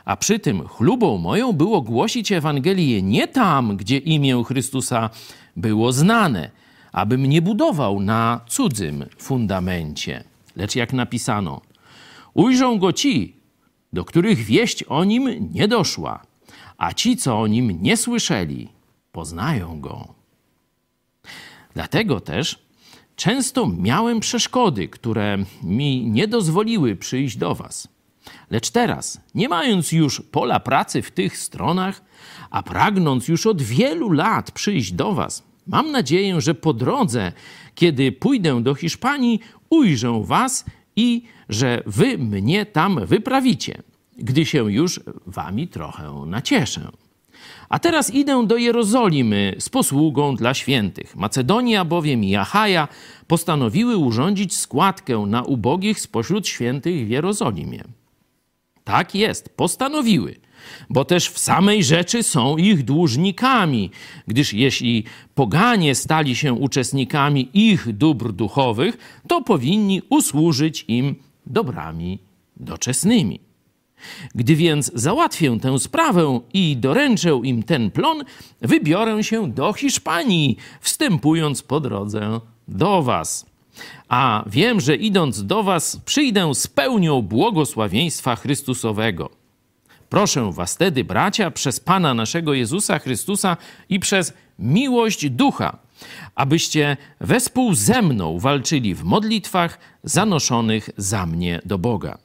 A 0.05 0.17
przy 0.17 0.39
tym 0.39 0.67
chlubą 0.67 1.17
moją 1.17 1.53
było 1.53 1.81
głosić 1.81 2.31
Ewangelię 2.31 3.01
nie 3.01 3.27
tam, 3.27 3.77
gdzie 3.77 3.97
imię 3.97 4.43
Chrystusa 4.47 5.09
było 5.55 5.91
znane, 5.91 6.51
abym 6.91 7.25
nie 7.25 7.41
budował 7.41 7.99
na 7.99 8.41
cudzym 8.47 9.05
fundamencie. 9.17 10.23
Lecz 10.55 10.75
jak 10.75 10.93
napisano, 10.93 11.61
ujrzą 12.33 12.79
go 12.79 12.93
ci, 12.93 13.35
do 13.93 14.05
których 14.05 14.39
wieść 14.39 14.83
o 14.83 15.03
nim 15.03 15.49
nie 15.53 15.67
doszła, 15.67 16.21
a 16.77 16.93
ci, 16.93 17.17
co 17.17 17.39
o 17.39 17.47
nim 17.47 17.81
nie 17.81 17.97
słyszeli, 17.97 18.69
poznają 19.11 19.81
go. 19.81 20.13
Dlatego 21.73 22.19
też 22.19 22.59
często 23.15 23.67
miałem 23.67 24.19
przeszkody, 24.19 24.87
które 24.87 25.37
mi 25.63 26.05
nie 26.05 26.27
dozwoliły 26.27 26.95
przyjść 26.95 27.37
do 27.37 27.55
Was. 27.55 27.94
Lecz 28.51 28.69
teraz, 28.69 29.21
nie 29.35 29.49
mając 29.49 29.91
już 29.91 30.21
pola 30.21 30.59
pracy 30.59 31.01
w 31.01 31.11
tych 31.11 31.37
stronach, 31.37 32.01
a 32.49 32.63
pragnąc 32.63 33.27
już 33.27 33.45
od 33.45 33.61
wielu 33.61 34.11
lat 34.11 34.51
przyjść 34.51 34.91
do 34.91 35.13
Was, 35.13 35.43
mam 35.67 35.91
nadzieję, 35.91 36.41
że 36.41 36.55
po 36.55 36.73
drodze, 36.73 37.31
kiedy 37.75 38.11
pójdę 38.11 38.63
do 38.63 38.75
Hiszpanii, 38.75 39.39
ujrzę 39.69 40.21
Was 40.23 40.65
i 40.95 41.23
że 41.49 41.83
Wy 41.85 42.17
mnie 42.17 42.65
tam 42.65 43.05
wyprawicie, 43.05 43.83
gdy 44.17 44.45
się 44.45 44.71
już 44.71 44.99
Wami 45.25 45.67
trochę 45.67 46.23
nacieszę. 46.25 46.91
A 47.69 47.79
teraz 47.79 48.13
idę 48.13 48.47
do 48.47 48.57
Jerozolimy 48.57 49.55
z 49.59 49.69
posługą 49.69 50.35
dla 50.35 50.53
świętych. 50.53 51.15
Macedonia 51.15 51.85
bowiem 51.85 52.23
i 52.23 52.35
Achaja 52.35 52.87
postanowiły 53.27 53.97
urządzić 53.97 54.57
składkę 54.57 55.19
na 55.19 55.43
ubogich 55.43 55.99
spośród 55.99 56.47
świętych 56.47 57.05
w 57.05 57.09
Jerozolimie. 57.09 57.83
Tak 58.85 59.15
jest, 59.15 59.49
postanowiły, 59.49 60.35
bo 60.89 61.05
też 61.05 61.29
w 61.29 61.39
samej 61.39 61.83
rzeczy 61.83 62.23
są 62.23 62.57
ich 62.57 62.83
dłużnikami, 62.83 63.91
gdyż 64.27 64.53
jeśli 64.53 65.03
poganie 65.35 65.95
stali 65.95 66.35
się 66.35 66.53
uczestnikami 66.53 67.49
ich 67.53 67.93
dóbr 67.93 68.31
duchowych, 68.31 69.21
to 69.27 69.41
powinni 69.41 70.01
usłużyć 70.09 70.85
im 70.87 71.15
dobrami 71.45 72.19
doczesnymi. 72.57 73.39
Gdy 74.35 74.55
więc 74.55 74.91
załatwię 74.93 75.59
tę 75.59 75.79
sprawę 75.79 76.39
i 76.53 76.77
doręczę 76.77 77.39
im 77.43 77.63
ten 77.63 77.91
plon, 77.91 78.23
wybiorę 78.61 79.23
się 79.23 79.51
do 79.51 79.73
Hiszpanii, 79.73 80.57
wstępując 80.81 81.61
po 81.61 81.79
drodze 81.79 82.39
do 82.67 83.03
Was 83.03 83.54
a 84.09 84.43
wiem, 84.47 84.81
że 84.81 84.95
idąc 84.95 85.45
do 85.45 85.63
Was, 85.63 85.97
przyjdę 86.05 86.55
z 86.55 86.67
pełnią 86.67 87.21
błogosławieństwa 87.21 88.35
Chrystusowego. 88.35 89.29
Proszę 90.09 90.51
Was 90.51 90.77
tedy, 90.77 91.03
bracia, 91.03 91.51
przez 91.51 91.79
Pana 91.79 92.13
naszego 92.13 92.53
Jezusa 92.53 92.99
Chrystusa 92.99 93.57
i 93.89 93.99
przez 93.99 94.33
miłość 94.59 95.29
Ducha, 95.29 95.77
abyście 96.35 96.97
wespół 97.21 97.73
ze 97.73 98.01
mną 98.01 98.39
walczyli 98.39 98.95
w 98.95 99.03
modlitwach 99.03 99.79
zanoszonych 100.03 100.89
za 100.97 101.25
mnie 101.25 101.61
do 101.65 101.77
Boga. 101.77 102.17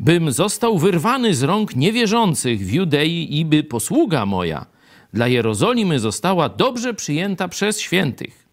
Bym 0.00 0.32
został 0.32 0.78
wyrwany 0.78 1.34
z 1.34 1.42
rąk 1.42 1.76
niewierzących 1.76 2.66
w 2.66 2.72
Judei 2.72 3.38
i 3.38 3.44
by 3.44 3.64
posługa 3.64 4.26
moja 4.26 4.66
dla 5.14 5.28
Jerozolimy 5.28 5.98
została 5.98 6.48
dobrze 6.48 6.94
przyjęta 6.94 7.48
przez 7.48 7.80
świętych, 7.80 8.43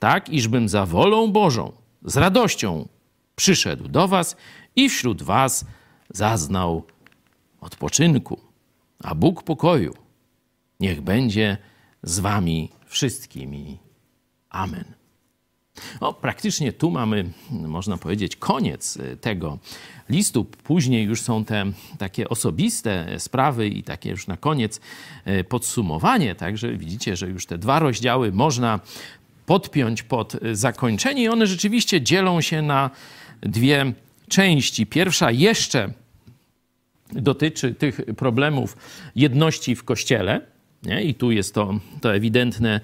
tak 0.00 0.28
iżbym 0.28 0.68
za 0.68 0.86
wolą 0.86 1.32
Bożą 1.32 1.72
z 2.04 2.16
radością 2.16 2.88
przyszedł 3.36 3.88
do 3.88 4.08
Was 4.08 4.36
i 4.76 4.88
wśród 4.88 5.22
Was 5.22 5.64
zaznał 6.10 6.82
odpoczynku. 7.60 8.40
A 9.02 9.14
Bóg 9.14 9.42
pokoju 9.42 9.94
niech 10.80 11.00
będzie 11.00 11.58
z 12.02 12.18
Wami 12.18 12.68
wszystkimi. 12.86 13.78
Amen. 14.50 14.84
O, 16.00 16.14
praktycznie 16.14 16.72
tu 16.72 16.90
mamy, 16.90 17.30
można 17.50 17.96
powiedzieć, 17.96 18.36
koniec 18.36 18.98
tego 19.20 19.58
listu. 20.08 20.44
Później 20.44 21.04
już 21.04 21.22
są 21.22 21.44
te 21.44 21.64
takie 21.98 22.28
osobiste 22.28 23.06
sprawy 23.18 23.68
i 23.68 23.82
takie 23.82 24.10
już 24.10 24.26
na 24.26 24.36
koniec 24.36 24.80
e, 25.24 25.44
podsumowanie. 25.44 26.34
Także 26.34 26.76
widzicie, 26.76 27.16
że 27.16 27.28
już 27.28 27.46
te 27.46 27.58
dwa 27.58 27.78
rozdziały 27.78 28.32
można 28.32 28.80
podpiąć 29.50 30.02
pod 30.02 30.36
zakończenie. 30.52 31.22
I 31.22 31.28
one 31.28 31.46
rzeczywiście 31.46 32.02
dzielą 32.02 32.40
się 32.40 32.62
na 32.62 32.90
dwie 33.42 33.92
części. 34.28 34.86
Pierwsza 34.86 35.30
jeszcze 35.30 35.92
dotyczy 37.12 37.74
tych 37.74 38.00
problemów 38.16 38.76
jedności 39.16 39.76
w 39.76 39.84
kościele. 39.84 40.40
Nie? 40.82 41.02
I 41.02 41.14
tu 41.14 41.30
jest 41.30 41.54
to, 41.54 41.74
to 42.00 42.14
ewidentne 42.14 42.80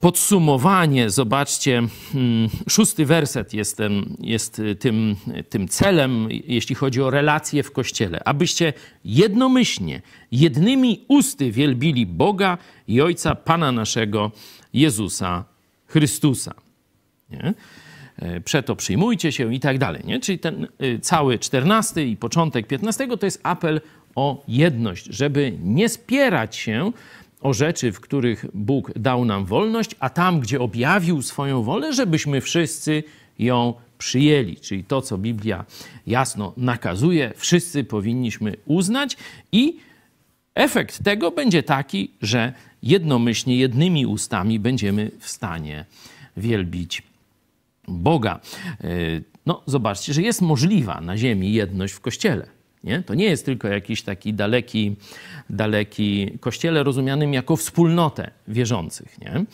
podsumowanie, 0.00 1.10
zobaczcie, 1.10 1.82
hmm, 2.12 2.48
szósty 2.68 3.06
werset 3.06 3.54
jest, 3.54 3.76
ten, 3.76 4.16
jest 4.20 4.62
tym, 4.78 5.16
tym 5.48 5.68
celem, 5.68 6.28
jeśli 6.30 6.74
chodzi 6.74 7.02
o 7.02 7.10
relacje 7.10 7.62
w 7.62 7.72
Kościele. 7.72 8.20
Abyście 8.24 8.72
jednomyślnie, 9.04 10.02
jednymi 10.32 11.04
usty 11.08 11.52
wielbili 11.52 12.06
Boga 12.06 12.58
i 12.88 13.00
Ojca 13.00 13.34
Pana 13.34 13.72
naszego 13.72 14.30
Jezusa 14.72 15.44
Chrystusa. 15.86 16.54
Nie? 17.30 17.54
E, 18.16 18.40
przeto 18.40 18.76
przyjmujcie 18.76 19.32
się 19.32 19.54
i 19.54 19.60
tak 19.60 19.78
dalej. 19.78 20.02
Nie? 20.04 20.20
Czyli 20.20 20.38
ten 20.38 20.66
y, 20.82 20.98
cały 20.98 21.38
czternasty 21.38 22.06
i 22.06 22.16
początek 22.16 22.66
piętnastego 22.66 23.16
to 23.16 23.26
jest 23.26 23.40
apel 23.42 23.80
o 24.14 24.44
jedność, 24.48 25.04
żeby 25.04 25.52
nie 25.62 25.88
spierać 25.88 26.56
się 26.56 26.92
o 27.40 27.54
rzeczy, 27.54 27.92
w 27.92 28.00
których 28.00 28.46
Bóg 28.54 28.92
dał 28.98 29.24
nam 29.24 29.44
wolność, 29.44 29.94
a 30.00 30.10
tam, 30.10 30.40
gdzie 30.40 30.60
objawił 30.60 31.22
swoją 31.22 31.62
wolę, 31.62 31.92
żebyśmy 31.92 32.40
wszyscy 32.40 33.02
ją 33.38 33.74
przyjęli. 33.98 34.56
Czyli 34.56 34.84
to, 34.84 35.02
co 35.02 35.18
Biblia 35.18 35.64
jasno 36.06 36.52
nakazuje, 36.56 37.32
wszyscy 37.36 37.84
powinniśmy 37.84 38.56
uznać 38.66 39.16
i 39.52 39.76
efekt 40.54 41.04
tego 41.04 41.30
będzie 41.30 41.62
taki, 41.62 42.10
że 42.22 42.52
jednomyślnie, 42.82 43.56
jednymi 43.56 44.06
ustami 44.06 44.58
będziemy 44.58 45.10
w 45.18 45.28
stanie 45.28 45.84
wielbić 46.36 47.02
Boga. 47.88 48.40
E, 48.80 48.88
no, 49.46 49.62
zobaczcie, 49.66 50.14
że 50.14 50.22
jest 50.22 50.42
możliwa 50.42 51.00
na 51.00 51.16
ziemi 51.16 51.52
jedność 51.52 51.94
w 51.94 52.00
Kościele. 52.00 52.46
Nie? 52.84 53.02
To 53.02 53.14
nie 53.14 53.24
jest 53.24 53.44
tylko 53.44 53.68
jakiś 53.68 54.02
taki 54.02 54.34
daleki, 54.34 54.96
daleki 55.50 56.30
kościele 56.40 56.82
rozumianym 56.82 57.34
jako 57.34 57.56
wspólnotę 57.56 58.30
wierzących, 58.48 59.18
nie? 59.20 59.44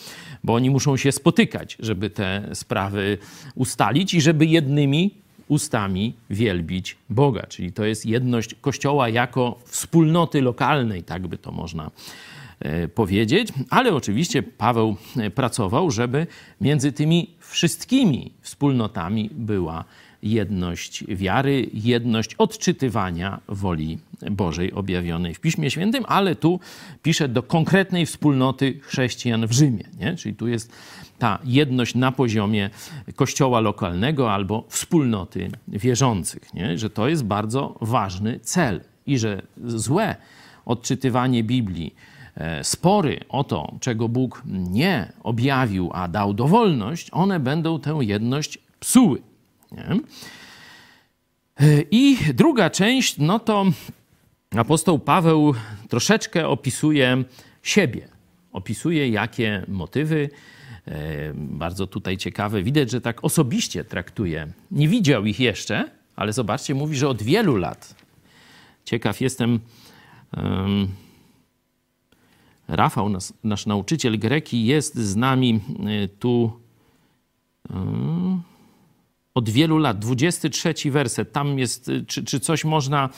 bo 0.45 0.54
oni 0.54 0.71
muszą 0.71 0.97
się 0.97 1.12
spotykać, 1.12 1.76
żeby 1.80 2.11
te 2.11 2.49
sprawy 2.54 3.18
ustalić 3.54 4.14
i 4.14 4.21
żeby 4.21 4.47
jednymi 4.47 5.11
ustami 5.49 6.14
wielbić 6.30 6.97
Boga. 7.11 7.47
Czyli 7.47 7.73
to 7.73 7.85
jest 7.85 8.06
jedność 8.06 8.54
Kościoła 8.61 9.09
jako 9.09 9.59
wspólnoty 9.64 10.42
lokalnej, 10.42 11.02
tak 11.02 11.26
by 11.26 11.38
to 11.38 11.52
można 11.52 11.85
e, 11.87 11.90
powiedzieć. 12.95 13.49
Ale 13.71 13.95
oczywiście 13.95 14.43
Paweł 14.43 14.97
e, 15.17 15.31
pracował, 15.31 15.91
żeby 15.91 16.27
między 16.61 16.93
tymi 16.93 17.31
wszystkimi 17.41 18.33
wspólnotami 18.41 19.31
była 19.33 19.85
jedność 20.23 21.05
wiary, 21.09 21.71
jedność 21.75 22.35
odczytywania 22.35 23.41
woli 23.49 23.99
Bożej 24.31 24.73
objawionej 24.73 25.35
w 25.35 25.41
Piśmie 25.41 25.71
Świętym, 25.71 26.05
ale 26.09 26.35
tu 26.35 26.61
pisze 27.03 27.29
do 27.29 27.43
konkretnej 27.43 28.07
wspólnoty 28.07 28.81
chrześcijan 28.83 29.47
w 29.47 29.53
Rzymie. 29.53 29.85
Nie? 30.01 30.17
Czyli 30.17 30.35
tu 30.35 30.49
jest 30.49 30.73
ta 31.19 31.39
jedność 31.45 31.95
na 31.95 32.13
poziomie 32.13 32.71
kościoła 33.15 33.61
lokalnego 33.61 34.33
albo 34.33 34.65
wspólnoty 34.69 35.50
wierzących, 35.69 36.54
nie? 36.54 36.78
że 36.78 36.91
to 36.91 37.09
jest 37.09 37.25
bardzo 37.25 37.78
ważny 37.80 38.41
cel 38.41 38.80
i 39.07 39.19
że 39.19 39.43
złe 39.65 40.17
odczytywanie 40.65 41.45
Biblii, 41.45 41.95
e, 41.95 42.16
spory 42.63 43.21
o 43.29 43.45
to, 43.45 43.75
czego 43.81 44.09
Bóg 44.09 44.43
nie 44.47 45.13
objawił, 45.23 45.91
a 45.93 46.09
dał 46.09 46.35
dowolność, 46.35 47.09
one 47.13 47.41
będą 47.41 47.81
tę 47.81 47.99
jedność 48.01 48.59
psuły. 48.81 49.23
Nie? 49.73 50.01
I 51.91 52.17
druga 52.35 52.71
część, 52.71 53.19
no 53.19 53.39
to 53.39 53.65
apostoł 54.57 54.99
Paweł 54.99 55.55
troszeczkę 55.89 56.49
opisuje 56.49 57.25
siebie. 57.63 58.09
Opisuje, 58.53 59.09
jakie 59.09 59.63
motywy, 59.69 60.31
e, 60.87 61.35
bardzo 61.35 61.87
tutaj 61.87 62.17
ciekawe, 62.17 62.63
widać, 62.63 62.91
że 62.91 63.01
tak 63.01 63.25
osobiście 63.25 63.85
traktuje. 63.85 64.49
Nie 64.71 64.89
widział 64.89 65.27
ich 65.27 65.41
jeszcze, 65.41 65.91
ale 66.17 66.33
zobaczcie, 66.33 66.75
mówi, 66.75 66.97
że 66.97 67.09
od 67.09 67.23
wielu 67.23 67.57
lat. 67.57 67.95
Ciekaw 68.85 69.21
jestem. 69.21 69.61
Um, 70.37 70.89
Rafał, 72.69 73.09
nasz, 73.09 73.33
nasz, 73.45 73.67
nauczyciel 73.67 74.19
greki, 74.19 74.67
jest 74.67 74.99
z 74.99 75.17
nami 75.17 75.61
e, 76.05 76.09
tu. 76.09 76.52
Um, 77.75 78.43
od 79.35 79.50
wielu 79.50 79.79
lat. 79.79 79.99
23 79.99 80.91
werset, 80.91 81.33
tam 81.33 81.59
jest, 81.59 81.89
y, 81.89 82.05
czy, 82.07 82.25
czy 82.25 82.41
coś 82.41 82.65
można 82.65 83.09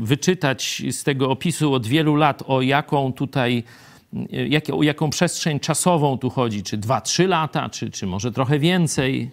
wyczytać 0.00 0.82
z 0.90 1.04
tego 1.04 1.30
opisu 1.30 1.74
od 1.74 1.86
wielu 1.86 2.16
lat, 2.16 2.42
o 2.46 2.62
jaką 2.62 3.12
tutaj, 3.12 3.64
jak, 4.30 4.64
o 4.72 4.82
jaką 4.82 5.10
przestrzeń 5.10 5.60
czasową 5.60 6.18
tu 6.18 6.30
chodzi? 6.30 6.62
Czy 6.62 6.78
2-3 6.78 7.28
lata, 7.28 7.68
czy, 7.68 7.90
czy 7.90 8.06
może 8.06 8.32
trochę 8.32 8.58
więcej? 8.58 9.30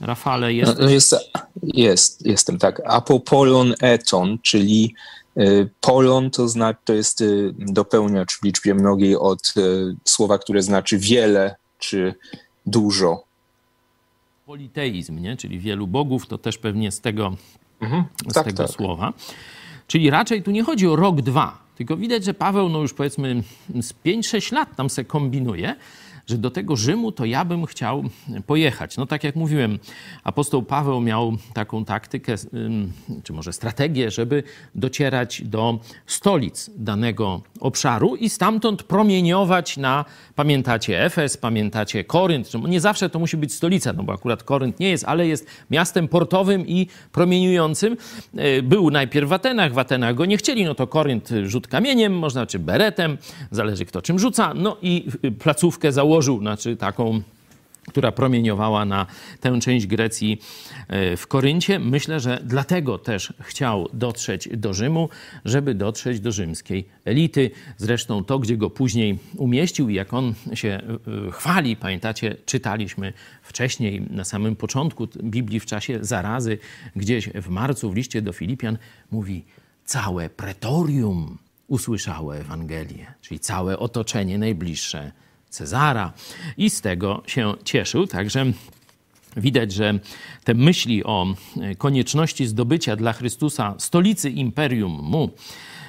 Rafale, 0.00 0.54
jest. 0.54 0.78
No, 0.78 0.88
jest, 0.88 1.14
jest, 1.62 2.26
jestem 2.26 2.58
tak. 2.58 2.82
Apopolon 2.84 3.74
eton, 3.80 4.38
czyli 4.42 4.94
polon 5.80 6.30
to, 6.30 6.48
zna, 6.48 6.74
to 6.74 6.94
jest 6.94 7.24
dopełniacz 7.58 8.38
w 8.38 8.42
liczbie 8.42 8.74
mnogiej 8.74 9.16
od 9.16 9.54
słowa, 10.04 10.38
które 10.38 10.62
znaczy 10.62 10.98
wiele 10.98 11.56
czy 11.78 12.14
dużo 12.66 13.26
politeizm, 14.46 15.18
nie? 15.18 15.36
czyli 15.36 15.58
wielu 15.58 15.86
bogów, 15.86 16.26
to 16.26 16.38
też 16.38 16.58
pewnie 16.58 16.92
z 16.92 17.00
tego, 17.00 17.36
mhm. 17.80 18.04
z 18.28 18.34
tak, 18.34 18.46
tego 18.46 18.62
tak. 18.62 18.76
słowa. 18.76 19.12
Czyli 19.86 20.10
raczej 20.10 20.42
tu 20.42 20.50
nie 20.50 20.62
chodzi 20.62 20.86
o 20.86 20.96
rok, 20.96 21.22
dwa, 21.22 21.58
tylko 21.76 21.96
widać, 21.96 22.24
że 22.24 22.34
Paweł, 22.34 22.68
no 22.68 22.78
już 22.78 22.94
powiedzmy 22.94 23.42
z 23.80 23.94
5-6 24.04 24.52
lat 24.52 24.76
tam 24.76 24.90
se 24.90 25.04
kombinuje, 25.04 25.76
że 26.26 26.38
do 26.38 26.50
tego 26.50 26.76
Rzymu 26.76 27.12
to 27.12 27.24
ja 27.24 27.44
bym 27.44 27.66
chciał 27.66 28.04
pojechać. 28.46 28.96
No 28.96 29.06
tak 29.06 29.24
jak 29.24 29.36
mówiłem, 29.36 29.78
apostoł 30.24 30.62
Paweł 30.62 31.00
miał 31.00 31.36
taką 31.54 31.84
taktykę, 31.84 32.34
czy 33.22 33.32
może 33.32 33.52
strategię, 33.52 34.10
żeby 34.10 34.42
docierać 34.74 35.42
do 35.44 35.78
stolic 36.06 36.70
danego 36.76 37.40
obszaru 37.60 38.16
i 38.16 38.28
stamtąd 38.28 38.82
promieniować 38.82 39.76
na, 39.76 40.04
pamiętacie 40.34 41.04
Efes, 41.04 41.36
pamiętacie 41.36 42.04
Korynt. 42.04 42.50
Nie 42.68 42.80
zawsze 42.80 43.10
to 43.10 43.18
musi 43.18 43.36
być 43.36 43.52
stolica, 43.52 43.92
no 43.92 44.02
bo 44.02 44.12
akurat 44.12 44.42
Korynt 44.42 44.80
nie 44.80 44.90
jest, 44.90 45.04
ale 45.04 45.26
jest 45.26 45.46
miastem 45.70 46.08
portowym 46.08 46.66
i 46.66 46.86
promieniującym. 47.12 47.96
E, 48.36 48.62
był 48.62 48.90
najpierw 48.90 49.28
w 49.28 49.32
Atenach, 49.32 49.72
w 49.72 49.78
Atenach 49.78 50.14
go 50.14 50.26
nie 50.26 50.36
chcieli, 50.36 50.64
no 50.64 50.74
to 50.74 50.86
Korynt 50.86 51.28
rzut 51.44 51.68
kamieniem, 51.68 52.18
można 52.18 52.46
czy 52.46 52.58
beretem, 52.58 53.18
zależy 53.50 53.84
kto 53.84 54.02
czym 54.02 54.18
rzuca, 54.18 54.54
no 54.54 54.76
i 54.82 55.06
placówkę 55.38 55.92
założył 55.92 56.15
założył, 56.16 56.40
znaczy 56.40 56.76
taką 56.76 57.22
która 57.88 58.12
promieniowała 58.12 58.84
na 58.84 59.06
tę 59.40 59.60
część 59.60 59.86
Grecji 59.86 60.40
e, 60.88 61.16
w 61.16 61.26
Koryncie. 61.26 61.78
Myślę, 61.78 62.20
że 62.20 62.40
dlatego 62.44 62.98
też 62.98 63.32
chciał 63.40 63.88
dotrzeć 63.92 64.48
do 64.56 64.74
Rzymu, 64.74 65.08
żeby 65.44 65.74
dotrzeć 65.74 66.20
do 66.20 66.32
rzymskiej 66.32 66.88
elity. 67.04 67.50
Zresztą 67.76 68.24
to, 68.24 68.38
gdzie 68.38 68.56
go 68.56 68.70
później 68.70 69.18
umieścił 69.36 69.88
i 69.88 69.94
jak 69.94 70.14
on 70.14 70.34
się 70.54 70.68
e, 70.68 71.30
chwali, 71.30 71.76
pamiętacie, 71.76 72.36
czytaliśmy 72.46 73.12
wcześniej, 73.42 74.02
na 74.10 74.24
samym 74.24 74.56
początku 74.56 75.08
Biblii 75.22 75.60
w 75.60 75.66
czasie 75.66 75.98
zarazy, 76.00 76.58
gdzieś 76.96 77.28
w 77.28 77.48
marcu 77.48 77.90
w 77.90 77.96
liście 77.96 78.22
do 78.22 78.32
Filipian, 78.32 78.78
mówi 79.10 79.44
całe 79.84 80.30
pretorium 80.30 81.38
usłyszało 81.68 82.36
Ewangelię, 82.36 83.06
czyli 83.22 83.40
całe 83.40 83.78
otoczenie 83.78 84.38
najbliższe 84.38 85.12
Cezara 85.50 86.12
i 86.56 86.70
z 86.70 86.80
tego 86.80 87.22
się 87.26 87.54
cieszył. 87.64 88.06
Także 88.06 88.46
widać, 89.36 89.72
że 89.72 89.98
te 90.44 90.54
myśli 90.54 91.04
o 91.04 91.26
e, 91.60 91.74
konieczności 91.74 92.46
zdobycia 92.46 92.96
dla 92.96 93.12
Chrystusa 93.12 93.74
stolicy 93.78 94.30
imperium 94.30 94.92
mu 95.02 95.30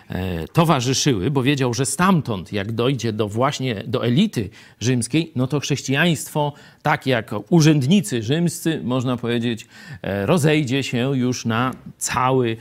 e, 0.09 0.47
towarzyszyły, 0.47 1.31
bo 1.31 1.43
wiedział, 1.43 1.73
że 1.73 1.85
stamtąd, 1.85 2.53
jak 2.53 2.71
dojdzie 2.71 3.13
do 3.13 3.27
właśnie 3.27 3.83
do 3.87 4.05
elity 4.05 4.49
rzymskiej, 4.79 5.31
no 5.35 5.47
to 5.47 5.59
chrześcijaństwo, 5.59 6.53
tak 6.81 7.07
jak 7.07 7.31
urzędnicy 7.49 8.23
rzymscy, 8.23 8.81
można 8.83 9.17
powiedzieć, 9.17 9.67
e, 10.01 10.25
rozejdzie 10.25 10.83
się 10.83 11.17
już 11.17 11.45
na 11.45 11.73
cały 11.97 12.57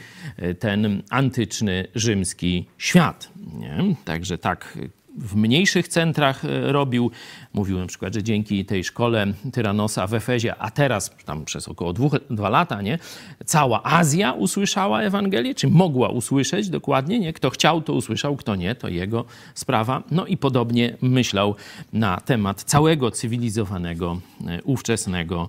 ten 0.58 1.02
antyczny 1.10 1.86
rzymski 1.94 2.66
świat. 2.78 3.28
Nie? 3.58 3.94
Także 4.04 4.38
tak 4.38 4.78
w 5.18 5.36
mniejszych 5.36 5.88
centrach 5.88 6.44
e, 6.44 6.72
robił. 6.72 7.10
Mówił 7.54 7.78
na 7.78 7.86
przykład, 7.86 8.14
że 8.14 8.22
dzięki 8.22 8.64
tej 8.64 8.84
szkole 8.84 9.26
Tyranosa 9.52 10.06
w 10.06 10.14
Efezie, 10.14 10.56
a 10.56 10.70
teraz 10.70 11.10
tam 11.24 11.44
przez 11.44 11.68
około 11.68 11.92
dwóch, 11.92 12.12
dwa 12.30 12.48
lata, 12.48 12.82
nie, 12.82 12.98
cała 13.44 13.82
Azja 13.84 14.32
usłyszała 14.32 15.02
Ewangelię, 15.02 15.54
czy 15.54 15.68
mogła 15.68 16.08
usłyszeć 16.08 16.68
dokładnie, 16.68 17.18
nie? 17.18 17.32
Kto 17.32 17.50
chciał, 17.50 17.82
to 17.82 17.92
usłyszał, 17.92 18.36
kto 18.36 18.56
nie, 18.56 18.74
to 18.74 18.88
jego 18.88 19.24
sprawa. 19.54 20.02
No 20.10 20.26
i 20.26 20.36
podobnie 20.36 20.96
myślał 21.00 21.54
na 21.92 22.20
temat 22.20 22.62
całego 22.62 23.10
cywilizowanego, 23.10 24.20
e, 24.46 24.62
ówczesnego 24.62 25.48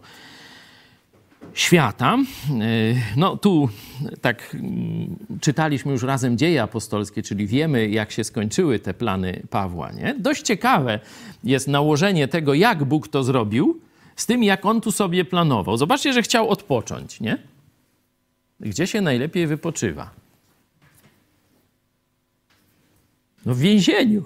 świata. 1.54 2.18
No 3.16 3.38
tu 3.38 3.70
tak 4.22 4.56
mm, 4.56 5.16
czytaliśmy 5.42 5.92
już 5.92 6.04
razem 6.04 6.38
dzieje 6.38 6.64
apostolskie, 6.64 7.24
czyli 7.24 7.48
wiemy, 7.48 7.90
jak 7.90 8.12
się 8.12 8.24
skończyły 8.24 8.80
te 8.80 8.94
plany 8.94 9.44
Pawła. 9.50 9.92
Nie? 9.92 10.16
Dość 10.20 10.42
ciekawe 10.42 11.00
jest 11.44 11.68
nałożenie 11.68 12.28
tego, 12.28 12.54
jak 12.54 12.84
Bóg 12.84 13.08
to 13.08 13.24
zrobił, 13.24 13.80
z 14.16 14.26
tym, 14.26 14.44
jak 14.44 14.66
on 14.66 14.82
tu 14.82 14.92
sobie 14.92 15.26
planował. 15.26 15.78
Zobaczcie, 15.78 16.14
że 16.14 16.22
chciał 16.22 16.50
odpocząć, 16.50 17.20
nie? 17.22 17.38
Gdzie 18.60 18.88
się 18.88 19.02
najlepiej 19.02 19.48
wypoczywa? 19.48 20.10
No 23.46 23.56
w 23.56 23.60
więzieniu. 23.60 24.24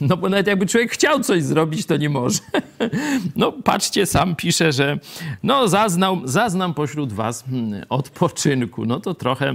No 0.00 0.16
bo 0.16 0.28
nawet 0.28 0.46
jakby 0.46 0.66
człowiek 0.66 0.92
chciał 0.92 1.20
coś 1.20 1.42
zrobić, 1.42 1.86
to 1.86 1.96
nie 1.96 2.08
może. 2.08 2.38
No 3.36 3.52
patrzcie, 3.52 4.06
sam 4.06 4.36
pisze, 4.36 4.72
że 4.72 4.98
no 5.42 5.68
zaznał, 5.68 6.20
zaznam 6.24 6.74
pośród 6.74 7.12
was 7.12 7.42
hmm, 7.42 7.84
odpoczynku. 7.88 8.86
No 8.86 9.00
to 9.00 9.14
trochę 9.14 9.54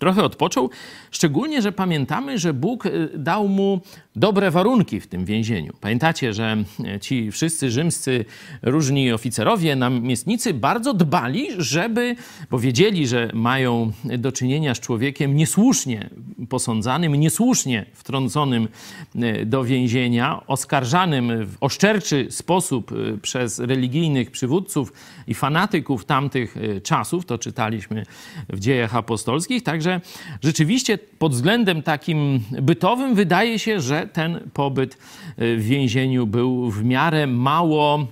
trochę 0.00 0.24
odpoczął, 0.24 0.70
szczególnie, 1.10 1.62
że 1.62 1.72
pamiętamy, 1.72 2.38
że 2.38 2.54
Bóg 2.54 2.86
y, 2.86 3.10
dał 3.14 3.48
mu 3.48 3.80
dobre 4.16 4.50
warunki 4.50 5.00
w 5.00 5.06
tym 5.06 5.24
więzieniu. 5.24 5.72
Pamiętacie, 5.80 6.34
że 6.34 6.56
e, 6.84 7.00
ci 7.00 7.32
wszyscy 7.32 7.70
rzymscy 7.70 8.24
różni 8.62 9.12
oficerowie, 9.12 9.76
namiestnicy 9.76 10.54
bardzo 10.54 10.94
dbali, 10.94 11.46
żeby, 11.58 12.16
bo 12.50 12.58
wiedzieli, 12.58 13.06
że 13.06 13.30
mają 13.34 13.92
do 14.18 14.32
czynienia 14.32 14.74
z 14.74 14.80
człowiekiem 14.80 15.36
niesłusznie 15.36 16.10
posądzanym, 16.48 17.14
niesłusznie 17.14 17.86
wtrąconym 17.92 18.68
e, 19.14 19.46
do 19.46 19.64
więzienia, 19.64 20.40
oskarżanym 20.46 21.46
w 21.46 21.56
oszczerczy 21.60 22.26
sposób 22.30 22.90
przez 23.22 23.58
religijnych 23.58 24.30
przywódców 24.30 24.92
i 25.26 25.34
fanatyków 25.34 26.04
tamtych 26.04 26.56
czasów, 26.82 27.26
to 27.26 27.38
czytaliśmy 27.38 28.06
w 28.48 28.60
dziejach 28.60 28.96
apostolskich, 28.96 29.62
także 29.62 29.89
rzeczywiście 30.42 30.98
pod 30.98 31.32
względem 31.32 31.82
takim 31.82 32.40
bytowym 32.62 33.14
wydaje 33.14 33.58
się, 33.58 33.80
że 33.80 34.08
ten 34.12 34.40
pobyt 34.54 34.94
y, 34.94 35.56
w 35.56 35.64
więzieniu 35.64 36.26
był 36.26 36.70
w 36.70 36.84
miarę 36.84 37.26
mało 37.26 38.06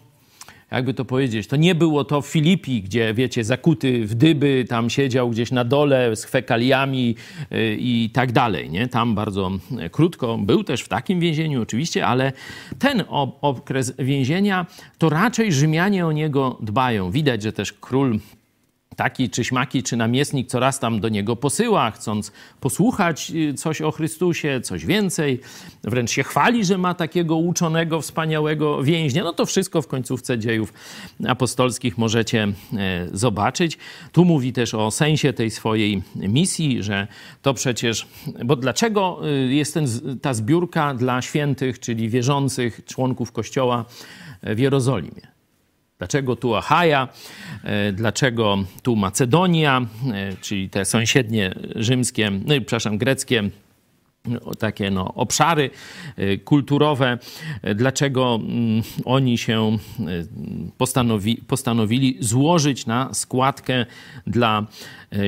jakby 0.71 0.95
to 0.95 1.05
powiedzieć, 1.05 1.47
to 1.47 1.57
nie 1.57 1.75
było 1.75 2.05
to 2.05 2.23
w 2.23 2.27
Filipii, 2.27 2.83
gdzie, 2.83 3.15
wiecie, 3.15 3.45
zakuty 3.45 4.07
w 4.07 4.15
dyby, 4.15 4.65
tam 4.69 4.91
siedział 4.91 5.31
gdzieś 5.31 5.51
na 5.51 5.65
dole 5.65 6.17
z 6.17 6.25
fekaliami 6.25 7.15
y, 7.53 7.77
i 7.81 8.11
tak 8.13 8.33
dalej, 8.33 8.71
nie? 8.71 8.89
Tam 8.89 9.15
bardzo 9.15 9.51
krótko, 9.93 10.39
był 10.39 10.65
też 10.65 10.83
w 10.83 10.89
takim 10.89 11.21
więzieniu 11.21 11.63
oczywiście, 11.63 12.07
ale 12.07 12.33
ten 12.79 13.05
okres 13.41 13.95
więzienia, 13.99 14.67
to 14.99 15.09
raczej 15.09 15.53
Rzymianie 15.53 16.07
o 16.07 16.13
niego 16.13 16.59
dbają. 16.61 17.11
Widać, 17.11 17.43
że 17.43 17.53
też 17.53 17.73
król 17.73 18.19
taki 18.97 19.31
czy 19.31 19.45
śmaki, 19.45 19.83
czy 19.83 19.97
namiestnik 19.97 20.49
coraz 20.49 20.81
tam 20.81 21.01
do 21.01 21.09
niego 21.09 21.37
posyła, 21.37 21.91
chcąc 21.91 22.33
posłuchać 22.61 23.31
y, 23.31 23.55
coś 23.55 23.83
o 23.83 23.91
Chrystusie, 23.91 24.61
coś 24.61 24.87
więcej, 24.87 25.41
wręcz 25.85 26.11
się 26.11 26.23
chwali, 26.23 26.65
że 26.65 26.79
ma 26.79 26.95
takiego 26.95 27.37
uczonego, 27.37 28.01
wspaniałego 28.01 28.83
więźnia. 28.83 29.25
No 29.25 29.33
to 29.33 29.47
wszystko 29.47 29.83
w 29.83 29.87
końcówce 29.87 30.39
dziejów 30.39 30.73
apostolskich 31.29 31.99
możecie 31.99 32.43
e, 32.43 33.09
zobaczyć. 33.13 33.79
Tu 34.13 34.25
mówi 34.25 34.53
też 34.53 34.75
o 34.75 34.91
sensie 34.91 35.33
tej 35.33 35.51
swojej 35.51 36.03
misji, 36.17 36.83
że 36.83 37.07
to 37.43 37.55
przecież, 37.55 38.07
bo 38.45 38.57
dlaczego 38.57 39.21
y, 39.29 39.55
jest 39.55 39.75
ten, 39.75 39.87
ta 40.23 40.35
zbiórka 40.35 40.95
dla 40.95 41.23
świętych, 41.23 41.81
czyli 41.81 42.09
wierzących 42.09 42.85
członków 42.85 43.33
Kościoła 43.33 43.85
w 44.43 44.59
Jerozolimie? 44.59 45.38
Dlaczego 45.99 46.37
tu 46.37 46.55
Achaja? 46.55 47.09
E, 47.65 47.93
dlaczego 47.93 48.59
tu 48.83 48.97
Macedonia, 48.97 49.87
e, 50.13 50.37
czyli 50.41 50.71
te 50.71 50.85
sąsiednie 50.85 51.55
rzymskie, 51.77 52.31
no 52.31 52.55
i 52.55 52.61
przepraszam, 52.61 52.99
greckie 52.99 53.51
takie 54.59 54.91
no, 54.91 55.15
obszary 55.15 55.71
e, 56.17 56.37
kulturowe, 56.37 57.19
dlaczego 57.75 58.41
mm, 58.43 58.83
oni 59.05 59.39
się 59.39 59.79
postanowi, 60.79 61.37
postanowili 61.37 62.17
złożyć 62.21 62.87
na 62.87 63.15
składkę 63.15 63.87
dla 64.27 64.67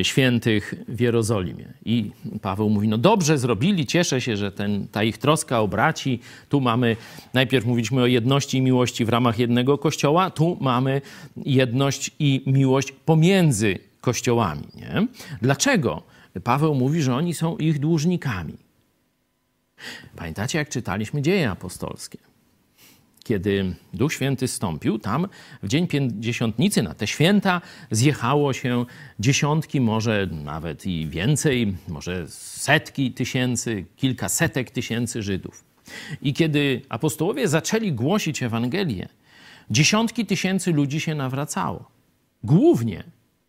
świętych 0.02 0.74
w 0.88 1.00
Jerozolimie. 1.00 1.68
I 1.84 2.10
Paweł 2.42 2.70
mówi, 2.70 2.88
no 2.88 2.98
dobrze 2.98 3.38
zrobili, 3.38 3.86
cieszę 3.86 4.20
się, 4.20 4.36
że 4.36 4.52
ten, 4.52 4.88
ta 4.88 5.02
ich 5.02 5.18
troska 5.18 5.60
o 5.60 5.68
braci, 5.68 6.20
tu 6.48 6.60
mamy, 6.60 6.96
najpierw 7.34 7.66
mówiliśmy 7.66 8.02
o 8.02 8.06
jedności 8.06 8.58
i 8.58 8.62
miłości 8.62 9.04
w 9.04 9.08
ramach 9.08 9.38
jednego 9.38 9.78
kościoła, 9.78 10.30
tu 10.30 10.58
mamy 10.60 11.00
jedność 11.36 12.10
i 12.18 12.42
miłość 12.46 12.92
pomiędzy 12.92 13.78
kościołami. 14.00 14.62
Nie? 14.74 15.06
Dlaczego? 15.42 16.02
Paweł 16.44 16.74
mówi, 16.74 17.02
że 17.02 17.14
oni 17.14 17.34
są 17.34 17.56
ich 17.56 17.78
dłużnikami. 17.78 18.69
Pamiętacie, 20.16 20.58
jak 20.58 20.68
czytaliśmy 20.68 21.22
dzieje 21.22 21.50
apostolskie? 21.50 22.18
kiedy 23.24 23.74
Duch 23.94 24.12
Święty 24.12 24.48
stąpił, 24.48 24.98
tam 24.98 25.28
w 25.62 25.68
dzień 25.68 25.86
Pięćdziesiątnicy, 25.86 26.82
na 26.82 26.94
te 26.94 27.06
święta, 27.06 27.60
zjechało 27.90 28.52
się 28.52 28.84
dziesiątki, 29.20 29.80
może 29.80 30.28
nawet 30.30 30.86
i 30.86 31.06
więcej, 31.06 31.76
może 31.88 32.28
setki 32.28 33.12
tysięcy, 33.12 33.84
kilka 33.96 34.28
setek 34.28 34.70
tysięcy 34.70 35.22
Żydów. 35.22 35.64
I 36.22 36.34
kiedy 36.34 36.82
apostołowie 36.88 37.48
zaczęli 37.48 37.92
głosić 37.92 38.42
Ewangelię, 38.42 39.08
dziesiątki 39.70 40.26
tysięcy 40.26 40.72
ludzi 40.72 41.00
się 41.00 41.14
nawracało. 41.14 41.90
Głównie 42.44 43.04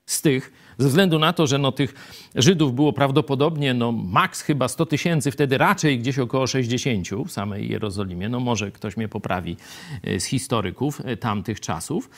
z 0.06 0.22
tych, 0.22 0.52
ze 0.78 0.88
względu 0.88 1.20
na 1.20 1.34
to, 1.34 1.48
że 1.48 1.58
no, 1.58 1.72
tych 1.72 1.94
Żydów 2.36 2.76
było 2.76 2.94
prawdopodobnie 2.94 3.74
no, 3.74 3.92
maks 3.92 4.42
chyba 4.42 4.68
100 4.68 4.86
tysięcy, 4.86 5.32
wtedy 5.32 5.58
raczej 5.58 6.00
gdzieś 6.00 6.20
około 6.20 6.48
60 6.48 7.08
w 7.28 7.32
samej 7.32 7.70
Jerozolimie. 7.70 8.30
No 8.30 8.40
może 8.40 8.72
ktoś 8.72 8.98
mnie 8.98 9.08
poprawi 9.08 9.58
e, 10.04 10.20
z 10.20 10.26
historyków 10.26 11.02
e, 11.06 11.18
tamtych 11.18 11.60
czasów. 11.60 12.10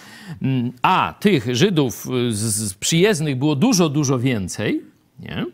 Mm, 0.41 0.71
a 0.81 1.13
tych 1.19 1.55
Żydów 1.55 2.05
e, 2.05 2.31
z 2.31 2.73
przyjezdnych 2.73 3.37
było 3.37 3.55
dużo, 3.55 3.89
dużo 3.89 4.19
więcej. 4.19 4.81
Nie? 5.19 5.45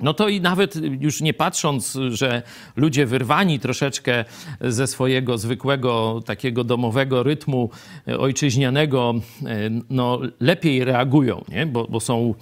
No 0.00 0.14
to 0.14 0.28
i 0.28 0.40
nawet 0.40 0.74
już 1.00 1.20
nie 1.20 1.34
patrząc, 1.34 1.98
że 2.08 2.42
ludzie 2.76 3.06
wyrwani 3.06 3.60
troszeczkę 3.60 4.24
ze 4.60 4.86
swojego 4.86 5.38
zwykłego 5.38 6.22
takiego 6.26 6.64
domowego 6.64 7.22
rytmu 7.22 7.70
e, 8.08 8.18
ojczyźnianego, 8.18 9.14
e, 9.46 9.70
no 9.90 10.20
lepiej 10.40 10.84
reagują, 10.84 11.44
nie? 11.48 11.66
Bo, 11.66 11.84
bo 11.84 12.00
są, 12.00 12.34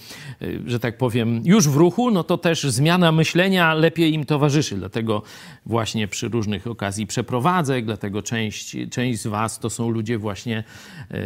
e, 0.43 0.47
że 0.67 0.81
tak 0.81 0.99
powiem, 0.99 1.43
już 1.45 1.69
w 1.69 1.77
ruchu, 1.77 2.11
no 2.11 2.25
to 2.25 2.39
też 2.39 2.63
zmiana 2.63 3.13
myślenia 3.13 3.75
lepiej 3.75 4.15
im 4.15 4.25
towarzyszy. 4.25 4.77
Dlatego 4.77 5.23
właśnie 5.67 6.09
przy 6.09 6.29
różnych 6.29 6.67
okazji 6.67 7.07
przeprowadzek, 7.07 7.85
dlatego 7.85 8.23
część, 8.23 8.77
część 8.91 9.21
z 9.21 9.27
was 9.27 9.59
to 9.59 9.71
są 9.71 9.91
ludzie 9.91 10.19
właśnie 10.19 10.65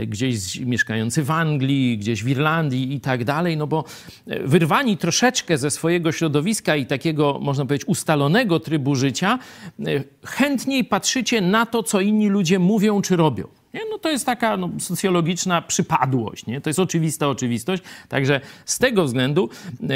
gdzieś 0.07 0.61
mieszkający 0.61 1.23
w 1.23 1.31
Anglii, 1.31 1.99
gdzieś 1.99 2.25
w 2.25 2.29
Irlandii 2.29 2.95
i 2.95 3.01
tak 3.01 3.25
dalej, 3.25 3.57
no 3.57 3.67
bo 3.67 3.85
wyrwani 4.27 4.97
troszeczkę 4.97 5.59
ze 5.59 5.71
swojego 5.71 6.13
środowiska 6.21 6.77
i 6.77 6.87
takiego, 6.87 7.39
można 7.41 7.65
powiedzieć, 7.67 7.89
ustalonego 7.89 8.61
trybu 8.61 8.95
życia, 8.95 9.39
e, 9.81 9.85
chętniej 10.25 10.85
patrzycie 10.85 11.41
na 11.41 11.67
to, 11.67 11.83
co 11.83 12.01
inni 12.01 12.29
ludzie 12.29 12.59
mówią 12.59 13.03
czy 13.03 13.17
robią. 13.17 13.60
Nie? 13.75 13.81
No 13.91 13.99
to 13.99 14.11
jest 14.11 14.27
taka 14.27 14.57
no, 14.57 14.71
socjologiczna 14.79 15.63
przypadłość. 15.63 16.47
Nie? 16.47 16.61
To 16.61 16.71
jest 16.71 16.79
oczywista 16.79 17.29
oczywistość. 17.29 17.83
Także 18.09 18.41
z 18.65 18.79
tego 18.79 19.05
względu, 19.05 19.51
e, 19.83 19.87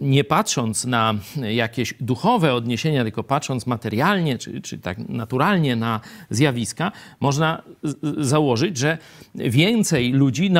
nie 0.00 0.24
patrząc 0.24 0.84
na 0.84 1.14
jakieś 1.36 1.94
duchowe 2.00 2.54
odniesienia, 2.54 3.02
tylko 3.02 3.24
patrząc 3.24 3.66
materialnie 3.66 4.38
czy, 4.38 4.60
czy 4.60 4.78
tak 4.78 4.98
naturalnie 5.08 5.76
na 5.76 6.00
zjawiska, 6.30 6.92
można 7.20 7.62
założyć, 8.18 8.76
że 8.78 8.98
więcej 9.34 10.12
ludzi 10.12 10.50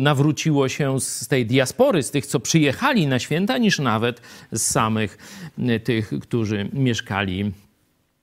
nawróciło 0.00 0.68
się 0.68 1.00
z 1.00 1.28
tej 1.28 1.46
diaspory, 1.46 2.02
z 2.02 2.10
tych, 2.10 2.26
co 2.26 2.40
przyjechali 2.40 3.06
na 3.06 3.18
święta, 3.18 3.58
niż 3.58 3.78
nawet 3.78 4.20
z 4.52 4.62
samych 4.62 5.18
e, 5.58 5.80
tych, 5.80 6.12
którzy 6.20 6.68
mieszkali 6.72 7.52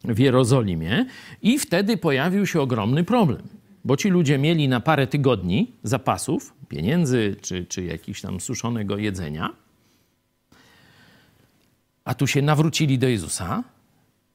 w 0.08 0.20
Jerozolimie 0.20 1.06
i 1.42 1.60
wtedy 1.60 1.98
pojawił 1.98 2.46
się 2.46 2.62
ogromny 2.62 3.04
problem, 3.04 3.42
bo 3.86 3.98
ci 3.98 4.10
ludzie 4.10 4.38
mieli 4.38 4.68
na 4.68 4.80
parę 4.80 5.08
tygodni 5.08 5.72
zapasów 5.84 6.54
pieniędzy 6.70 7.36
czy, 7.42 7.66
czy 7.66 7.84
jakiś 7.84 8.22
tam 8.22 8.40
suszonego 8.40 8.98
jedzenia, 8.98 9.50
a 12.06 12.14
tu 12.14 12.28
się 12.28 12.42
nawrócili 12.42 13.00
do 13.00 13.08
Jezusa. 13.08 13.64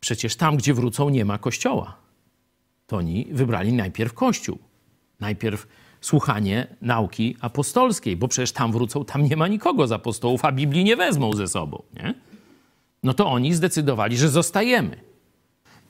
Przecież 0.00 0.36
tam, 0.36 0.56
gdzie 0.56 0.74
wrócą, 0.74 1.08
nie 1.08 1.24
ma 1.24 1.38
kościoła. 1.38 1.96
To 2.86 2.96
oni 2.96 3.26
wybrali 3.32 3.72
najpierw 3.72 4.14
kościół, 4.14 4.58
najpierw 5.20 5.66
słuchanie 6.00 6.66
nauki 6.82 7.36
apostolskiej, 7.40 8.16
bo 8.16 8.28
przecież 8.28 8.52
tam 8.52 8.72
wrócą, 8.72 9.04
tam 9.04 9.24
nie 9.24 9.36
ma 9.36 9.48
nikogo 9.48 9.86
z 9.86 9.92
apostołów, 9.92 10.44
a 10.44 10.52
Biblii 10.52 10.84
nie 10.84 10.96
wezmą 10.96 11.32
ze 11.32 11.48
sobą. 11.48 11.82
Nie? 11.94 12.14
No 13.02 13.14
to 13.14 13.26
oni 13.26 13.54
zdecydowali, 13.54 14.16
że 14.16 14.28
zostajemy. 14.28 15.09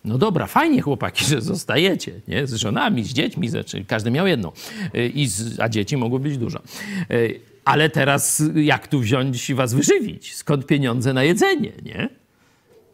No 0.05 0.19
dobra, 0.19 0.47
fajnie 0.47 0.83
chłopaki, 0.83 1.25
że 1.25 1.41
zostajecie, 1.41 2.13
nie? 2.29 2.47
Z 2.47 2.55
żonami, 2.55 3.05
z 3.05 3.09
dziećmi, 3.09 3.49
znaczy 3.49 3.85
każdy 3.85 4.11
miał 4.11 4.27
jedną, 4.27 4.53
y, 4.95 5.09
I 5.09 5.27
z, 5.27 5.61
a 5.61 5.69
dzieci 5.69 5.97
mogło 5.97 6.19
być 6.19 6.39
dużo. 6.39 6.63
Y, 7.11 7.41
ale 7.65 7.91
teraz 7.91 8.43
jak 8.55 8.89
tu 8.89 9.01
wziąć 9.01 9.51
i 9.51 9.55
was 9.55 9.75
wyżywić? 9.75 10.35
Skąd 10.35 10.67
pieniądze 10.67 11.13
na 11.13 11.23
jedzenie, 11.23 11.73
nie? 11.85 12.21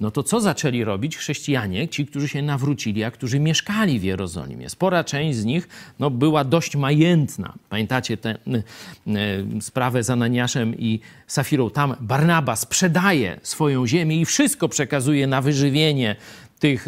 No 0.01 0.11
to 0.11 0.23
co 0.23 0.41
zaczęli 0.41 0.85
robić 0.85 1.17
chrześcijanie, 1.17 1.89
ci, 1.89 2.07
którzy 2.07 2.29
się 2.29 2.43
nawrócili, 2.43 3.05
a 3.05 3.11
którzy 3.11 3.41
mieszkali 3.41 4.01
w 4.01 4.03
Jerozolimie? 4.03 4.71
Spora 4.71 5.05
część 5.05 5.39
z 5.39 5.45
nich 5.45 5.69
no, 5.99 6.11
była 6.11 6.45
dość 6.45 6.77
majętna. 6.77 7.55
Pamiętacie 7.69 8.17
tę 8.17 8.39
sprawę 9.61 10.03
z 10.03 10.11
Ananiaszem 10.11 10.79
i 10.79 11.01
Safirą? 11.27 11.71
Tam 11.71 11.95
Barnaba 12.01 12.57
sprzedaje 12.57 13.41
swoją 13.43 13.87
ziemię 13.87 14.21
i 14.21 14.25
wszystko 14.25 14.69
przekazuje 14.69 15.27
na 15.27 15.41
wyżywienie 15.43 16.17
tych, 16.59 16.87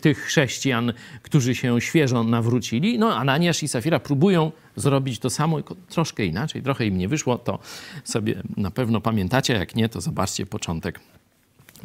tych 0.00 0.18
chrześcijan, 0.18 0.92
którzy 1.22 1.54
się 1.54 1.80
świeżo 1.80 2.24
nawrócili. 2.24 2.98
No, 2.98 3.16
Ananiasz 3.16 3.62
i 3.62 3.68
Safira 3.68 4.00
próbują 4.00 4.52
zrobić 4.76 5.18
to 5.18 5.30
samo, 5.30 5.58
troszkę 5.88 6.26
inaczej, 6.26 6.62
trochę 6.62 6.86
im 6.86 6.98
nie 6.98 7.08
wyszło. 7.08 7.38
To 7.38 7.58
sobie 8.04 8.42
na 8.56 8.70
pewno 8.70 9.00
pamiętacie, 9.00 9.54
jak 9.54 9.74
nie, 9.74 9.88
to 9.88 10.00
zobaczcie 10.00 10.46
początek 10.46 11.00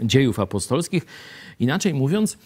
dziejów 0.04 0.39
apostolskich. 0.39 1.06
Inaczej 1.60 1.94
mówiąc, 1.94 2.38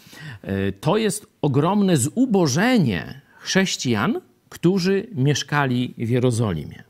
e, 0.42 0.72
to 0.72 0.98
jest 0.98 1.28
ogromne 1.42 1.98
zubożenie 1.98 3.22
chrześcijan, 3.40 4.22
którzy 4.50 5.08
mieszkali 5.16 5.94
w 5.98 6.10
Jerozolimie. 6.10 6.84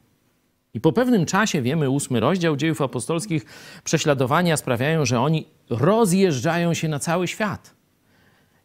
I 0.73 0.81
po 0.81 0.93
pewnym 0.93 1.25
czasie, 1.25 1.61
wiemy, 1.61 1.89
ósmy 1.89 2.19
rozdział 2.19 2.55
dziejów 2.55 2.81
apostolskich, 2.81 3.45
prześladowania 3.83 4.57
sprawiają, 4.57 5.05
że 5.05 5.19
oni 5.19 5.45
rozjeżdżają 5.69 6.73
się 6.73 6.87
na 6.87 6.99
cały 6.99 7.27
świat. 7.27 7.73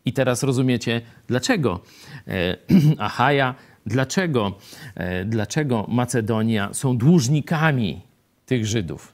I 0.05 0.13
teraz 0.13 0.43
rozumiecie, 0.43 1.01
dlaczego 1.27 1.81
e, 2.27 2.57
Achaja, 2.99 3.55
dlaczego, 3.87 4.59
e, 4.95 5.25
dlaczego 5.25 5.87
Macedonia 5.89 6.75
są 6.75 6.99
dłużnikami 6.99 8.01
tych 8.47 8.67
Żydów. 8.67 9.13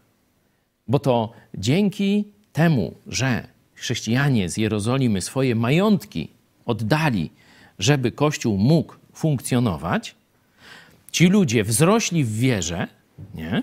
Bo 0.89 0.99
to 0.99 1.33
dzięki 1.55 2.29
temu, 2.53 2.95
że 3.07 3.47
chrześcijanie 3.75 4.49
z 4.49 4.57
Jerozolimy 4.57 5.21
swoje 5.21 5.55
majątki 5.55 6.29
oddali, 6.67 7.31
żeby 7.79 8.13
Kościół 8.13 8.59
mógł 8.59 8.95
funkcjonować, 9.15 10.15
ci 11.13 11.27
ludzie 11.27 11.65
wzrośli 11.65 12.25
w 12.25 12.37
wierze 12.39 12.89
nie? 13.35 13.63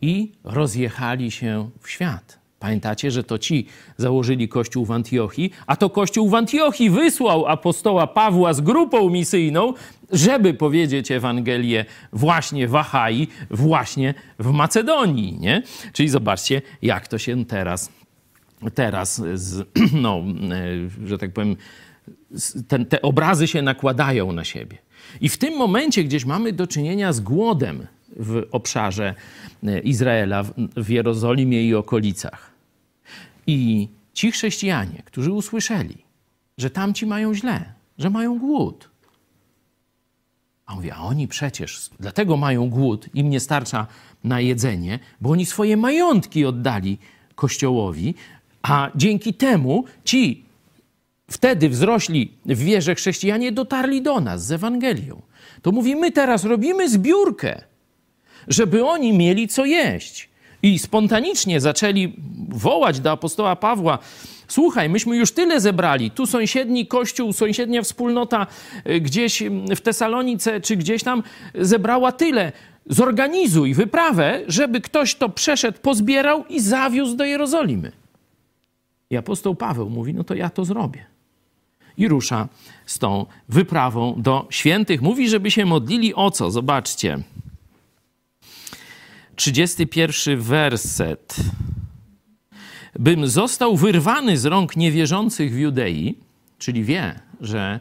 i 0.00 0.32
rozjechali 0.44 1.30
się 1.30 1.70
w 1.80 1.90
świat. 1.90 2.38
Pamiętacie, 2.60 3.10
że 3.10 3.24
to 3.24 3.38
ci 3.38 3.66
założyli 3.96 4.48
kościół 4.48 4.84
w 4.84 4.90
Antiochii, 4.90 5.50
a 5.66 5.76
to 5.76 5.90
kościół 5.90 6.28
w 6.28 6.34
Antiochii 6.34 6.90
wysłał 6.90 7.46
apostoła 7.46 8.06
Pawła 8.06 8.54
z 8.54 8.60
grupą 8.60 9.10
misyjną, 9.10 9.72
żeby 10.12 10.54
powiedzieć 10.54 11.10
Ewangelię 11.10 11.84
właśnie 12.12 12.68
w 12.68 12.74
Achai, 12.74 13.28
właśnie 13.50 14.14
w 14.38 14.50
Macedonii. 14.50 15.38
Nie? 15.38 15.62
Czyli 15.92 16.08
zobaczcie, 16.08 16.62
jak 16.82 17.08
to 17.08 17.18
się 17.18 17.44
teraz, 17.44 17.92
teraz 18.74 19.22
z, 19.34 19.68
no, 20.02 20.22
e, 21.02 21.06
że 21.06 21.18
tak 21.18 21.32
powiem, 21.32 21.56
ten, 22.68 22.86
te 22.86 23.02
obrazy 23.02 23.46
się 23.46 23.62
nakładają 23.62 24.32
na 24.32 24.44
siebie. 24.44 24.78
I 25.20 25.28
w 25.28 25.38
tym 25.38 25.56
momencie 25.56 26.04
gdzieś 26.04 26.24
mamy 26.24 26.52
do 26.52 26.66
czynienia 26.66 27.12
z 27.12 27.20
głodem 27.20 27.86
w 28.16 28.46
obszarze 28.52 29.14
e, 29.66 29.80
Izraela, 29.80 30.44
w 30.76 30.88
Jerozolimie 30.88 31.68
i 31.68 31.74
okolicach. 31.74 32.50
I 33.46 33.88
ci 34.14 34.32
chrześcijanie, 34.32 35.02
którzy 35.04 35.32
usłyszeli, 35.32 35.96
że 36.58 36.70
tamci 36.70 37.06
mają 37.06 37.34
źle, 37.34 37.72
że 37.98 38.10
mają 38.10 38.38
głód. 38.38 38.90
A 40.66 40.74
mówię, 40.74 40.94
a 40.94 41.00
oni 41.00 41.28
przecież 41.28 41.90
dlatego 42.00 42.36
mają 42.36 42.70
głód, 42.70 43.08
im 43.14 43.30
nie 43.30 43.40
starcza 43.40 43.86
na 44.24 44.40
jedzenie, 44.40 44.98
bo 45.20 45.30
oni 45.30 45.46
swoje 45.46 45.76
majątki 45.76 46.44
oddali 46.44 46.98
Kościołowi, 47.34 48.14
a 48.62 48.90
dzięki 48.94 49.34
temu 49.34 49.84
ci 50.04 50.44
wtedy 51.30 51.68
wzrośli 51.68 52.32
w 52.46 52.58
wierze 52.58 52.94
chrześcijanie 52.94 53.52
dotarli 53.52 54.02
do 54.02 54.20
nas 54.20 54.46
z 54.46 54.52
Ewangelią. 54.52 55.22
To 55.62 55.72
mówi, 55.72 55.96
my 55.96 56.12
teraz 56.12 56.44
robimy 56.44 56.88
zbiórkę 56.88 57.62
żeby 58.48 58.84
oni 58.84 59.12
mieli 59.12 59.48
co 59.48 59.64
jeść. 59.64 60.28
I 60.62 60.78
spontanicznie 60.78 61.60
zaczęli 61.60 62.12
wołać 62.48 63.00
do 63.00 63.10
apostoła 63.10 63.56
Pawła: 63.56 63.98
Słuchaj, 64.48 64.88
myśmy 64.88 65.16
już 65.16 65.32
tyle 65.32 65.60
zebrali. 65.60 66.10
Tu 66.10 66.26
sąsiedni 66.26 66.86
kościół, 66.86 67.32
sąsiednia 67.32 67.82
wspólnota 67.82 68.46
y, 68.90 69.00
gdzieś 69.00 69.42
w 69.76 69.80
Tesalonice 69.80 70.60
czy 70.60 70.76
gdzieś 70.76 71.02
tam 71.02 71.22
zebrała 71.54 72.12
tyle. 72.12 72.52
Zorganizuj 72.86 73.74
wyprawę, 73.74 74.40
żeby 74.48 74.80
ktoś 74.80 75.14
to 75.14 75.28
przeszedł, 75.28 75.78
pozbierał 75.82 76.44
i 76.48 76.60
zawiózł 76.60 77.16
do 77.16 77.24
Jerozolimy. 77.24 77.92
I 79.10 79.16
apostoł 79.16 79.54
Paweł 79.54 79.90
mówi: 79.90 80.14
No 80.14 80.24
to 80.24 80.34
ja 80.34 80.50
to 80.50 80.64
zrobię. 80.64 81.06
I 81.98 82.08
rusza 82.08 82.48
z 82.86 82.98
tą 82.98 83.26
wyprawą 83.48 84.14
do 84.18 84.46
świętych. 84.50 85.02
Mówi, 85.02 85.28
żeby 85.28 85.50
się 85.50 85.66
modlili 85.66 86.14
o 86.14 86.30
co? 86.30 86.50
Zobaczcie. 86.50 87.18
31 89.36 90.40
werset. 90.40 91.36
Bym 92.98 93.28
został 93.28 93.76
wyrwany 93.76 94.38
z 94.38 94.44
rąk 94.44 94.76
niewierzących 94.76 95.52
w 95.52 95.58
Judei, 95.58 96.14
czyli 96.58 96.84
wie, 96.84 97.20
że 97.40 97.80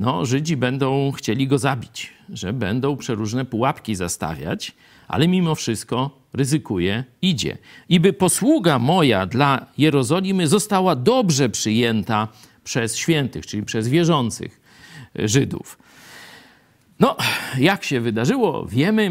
no, 0.00 0.26
Żydzi 0.26 0.56
będą 0.56 1.12
chcieli 1.12 1.48
go 1.48 1.58
zabić, 1.58 2.12
że 2.28 2.52
będą 2.52 2.96
przeróżne 2.96 3.44
pułapki 3.44 3.94
zastawiać, 3.94 4.72
ale 5.08 5.28
mimo 5.28 5.54
wszystko 5.54 6.10
ryzykuje, 6.32 7.04
idzie. 7.22 7.58
I 7.88 8.00
by 8.00 8.12
posługa 8.12 8.78
moja 8.78 9.26
dla 9.26 9.66
Jerozolimy 9.78 10.48
została 10.48 10.96
dobrze 10.96 11.48
przyjęta 11.48 12.28
przez 12.64 12.96
świętych, 12.96 13.46
czyli 13.46 13.62
przez 13.62 13.88
wierzących 13.88 14.60
Żydów. 15.14 15.78
No, 17.00 17.16
jak 17.58 17.84
się 17.84 18.00
wydarzyło, 18.00 18.66
wiemy. 18.66 19.10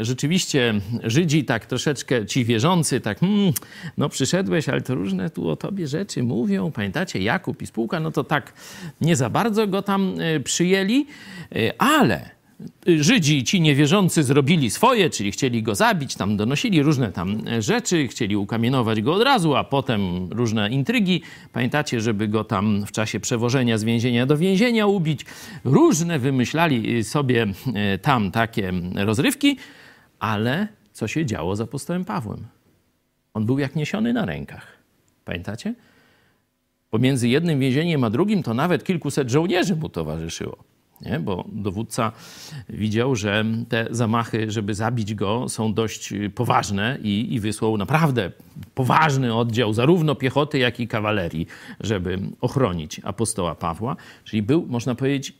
Rzeczywiście 0.00 0.74
Żydzi 1.02 1.44
tak 1.44 1.66
troszeczkę, 1.66 2.26
ci 2.26 2.44
wierzący, 2.44 3.00
tak, 3.00 3.20
hmm, 3.20 3.52
no 3.98 4.08
przyszedłeś, 4.08 4.68
ale 4.68 4.80
to 4.80 4.94
różne 4.94 5.30
tu 5.30 5.48
o 5.48 5.56
tobie 5.56 5.86
rzeczy 5.86 6.22
mówią. 6.22 6.72
Pamiętacie, 6.72 7.18
Jakub 7.18 7.62
i 7.62 7.66
spółka, 7.66 8.00
no 8.00 8.10
to 8.10 8.24
tak 8.24 8.52
nie 9.00 9.16
za 9.16 9.30
bardzo 9.30 9.66
go 9.66 9.82
tam 9.82 10.14
e, 10.20 10.40
przyjęli, 10.40 11.06
e, 11.52 11.82
ale 11.82 12.33
Żydzi, 12.86 13.44
ci 13.44 13.60
niewierzący, 13.60 14.22
zrobili 14.22 14.70
swoje, 14.70 15.10
czyli 15.10 15.32
chcieli 15.32 15.62
go 15.62 15.74
zabić, 15.74 16.14
tam 16.14 16.36
donosili 16.36 16.82
różne 16.82 17.12
tam 17.12 17.42
rzeczy, 17.58 18.08
chcieli 18.08 18.36
ukamienować 18.36 19.02
go 19.02 19.14
od 19.14 19.22
razu, 19.22 19.54
a 19.54 19.64
potem 19.64 20.28
różne 20.32 20.70
intrygi. 20.70 21.22
Pamiętacie, 21.52 22.00
żeby 22.00 22.28
go 22.28 22.44
tam 22.44 22.86
w 22.86 22.92
czasie 22.92 23.20
przewożenia 23.20 23.78
z 23.78 23.84
więzienia 23.84 24.26
do 24.26 24.36
więzienia 24.36 24.86
ubić. 24.86 25.20
Różne 25.64 26.18
wymyślali 26.18 27.04
sobie 27.04 27.46
e, 27.74 27.98
tam 27.98 28.30
takie 28.30 28.72
rozrywki, 28.94 29.56
ale 30.18 30.68
co 30.92 31.08
się 31.08 31.26
działo 31.26 31.56
z 31.56 31.60
apostołem 31.60 32.04
Pawłem? 32.04 32.46
On 33.34 33.46
był 33.46 33.58
jak 33.58 33.76
niesiony 33.76 34.12
na 34.12 34.24
rękach. 34.24 34.66
Pamiętacie? 35.24 35.74
Pomiędzy 36.90 37.28
jednym 37.28 37.60
więzieniem 37.60 38.04
a 38.04 38.10
drugim 38.10 38.42
to 38.42 38.54
nawet 38.54 38.84
kilkuset 38.84 39.30
żołnierzy 39.30 39.76
mu 39.76 39.88
towarzyszyło 39.88 40.73
nie? 41.00 41.20
bo 41.20 41.44
dowódca 41.52 42.12
widział, 42.68 43.16
że 43.16 43.44
te 43.68 43.86
zamachy, 43.90 44.50
żeby 44.50 44.74
zabić 44.74 45.14
go, 45.14 45.48
są 45.48 45.74
dość 45.74 46.14
poważne 46.34 46.98
i, 47.02 47.34
i 47.34 47.40
wysłał 47.40 47.76
naprawdę 47.76 48.30
poważny 48.74 49.34
oddział 49.34 49.72
zarówno 49.72 50.14
piechoty, 50.14 50.58
jak 50.58 50.80
i 50.80 50.88
kawalerii, 50.88 51.46
żeby 51.80 52.18
ochronić 52.40 53.00
apostoła 53.04 53.54
Pawła. 53.54 53.96
Czyli 54.24 54.42
był, 54.42 54.66
można 54.66 54.94
powiedzieć, 54.94 55.34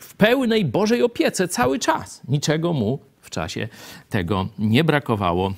w 0.00 0.14
pełnej 0.14 0.64
Bożej 0.64 1.02
opiece 1.02 1.48
cały 1.48 1.78
czas. 1.78 2.22
Niczego 2.28 2.72
mu 2.72 2.98
w 3.20 3.30
czasie 3.30 3.68
tego 4.08 4.48
nie 4.58 4.84
brakowało. 4.84 5.52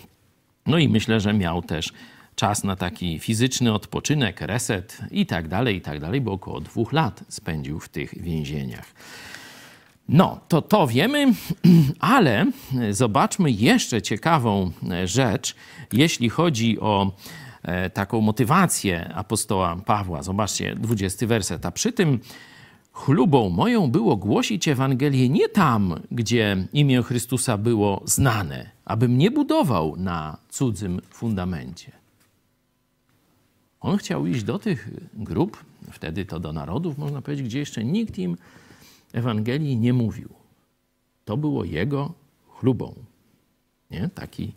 No 0.66 0.79
i 0.79 0.88
myślę, 0.88 1.21
że 1.21 1.33
miał 1.33 1.62
też 1.62 1.93
czas 2.40 2.64
na 2.64 2.76
taki 2.76 3.18
fizyczny 3.18 3.72
odpoczynek, 3.72 4.40
reset 4.40 4.98
i 5.11 5.26
tak 5.26 5.48
dalej, 5.48 5.76
i 5.76 5.81
tak 5.81 6.00
dalej, 6.00 6.20
bo 6.20 6.33
około 6.33 6.61
dwóch 6.61 6.92
lat 6.92 7.24
spędził 7.29 7.81
w 7.81 7.88
tych 7.88 8.22
więzieniach. 8.22 8.87
No, 10.09 10.40
to 10.48 10.62
to 10.62 10.87
wiemy, 10.87 11.33
ale 12.16 12.46
zobaczmy 12.90 13.50
jeszcze 13.50 14.03
ciekawą 14.03 14.70
rzecz, 15.05 15.55
jeśli 15.92 16.29
chodzi 16.29 16.81
o 16.81 17.12
e, 17.62 17.90
taką 17.90 18.20
motywację 18.20 19.14
apostoła 19.14 19.76
Pawła. 19.87 20.22
Zobaczcie, 20.22 20.74
20 20.74 21.26
werset. 21.26 21.66
A 21.66 21.70
przy 21.70 21.92
tym 21.92 22.18
chlubą 22.92 23.48
moją 23.48 23.90
było 23.90 24.16
głosić 24.16 24.68
Ewangelię 24.68 25.29
nie 25.29 25.48
tam, 25.48 26.00
gdzie 26.11 26.66
imię 26.72 27.03
Chrystusa 27.03 27.59
było 27.59 28.03
znane, 28.05 28.70
abym 28.85 29.18
nie 29.18 29.31
budował 29.31 29.96
na 29.96 30.37
cudzym 30.48 31.00
fundamencie. 31.11 32.00
On 33.81 33.97
chciał 33.97 34.27
iść 34.27 34.43
do 34.43 34.59
tych 34.59 34.88
grup 35.14 35.64
wtedy 35.93 36.25
to 36.25 36.40
do 36.40 36.53
narodów, 36.53 36.99
można 36.99 37.23
powiedzieć, 37.23 37.47
gdzie 37.47 37.59
jeszcze 37.59 37.85
nikt 37.85 38.19
im 38.19 38.37
Ewangelii 39.12 39.77
nie 39.77 39.93
mówił. 39.93 40.29
To 41.25 41.37
było 41.37 41.64
jego 41.64 42.12
chlubą. 42.49 42.95
Nie? 43.90 44.09
Taki 44.14 44.53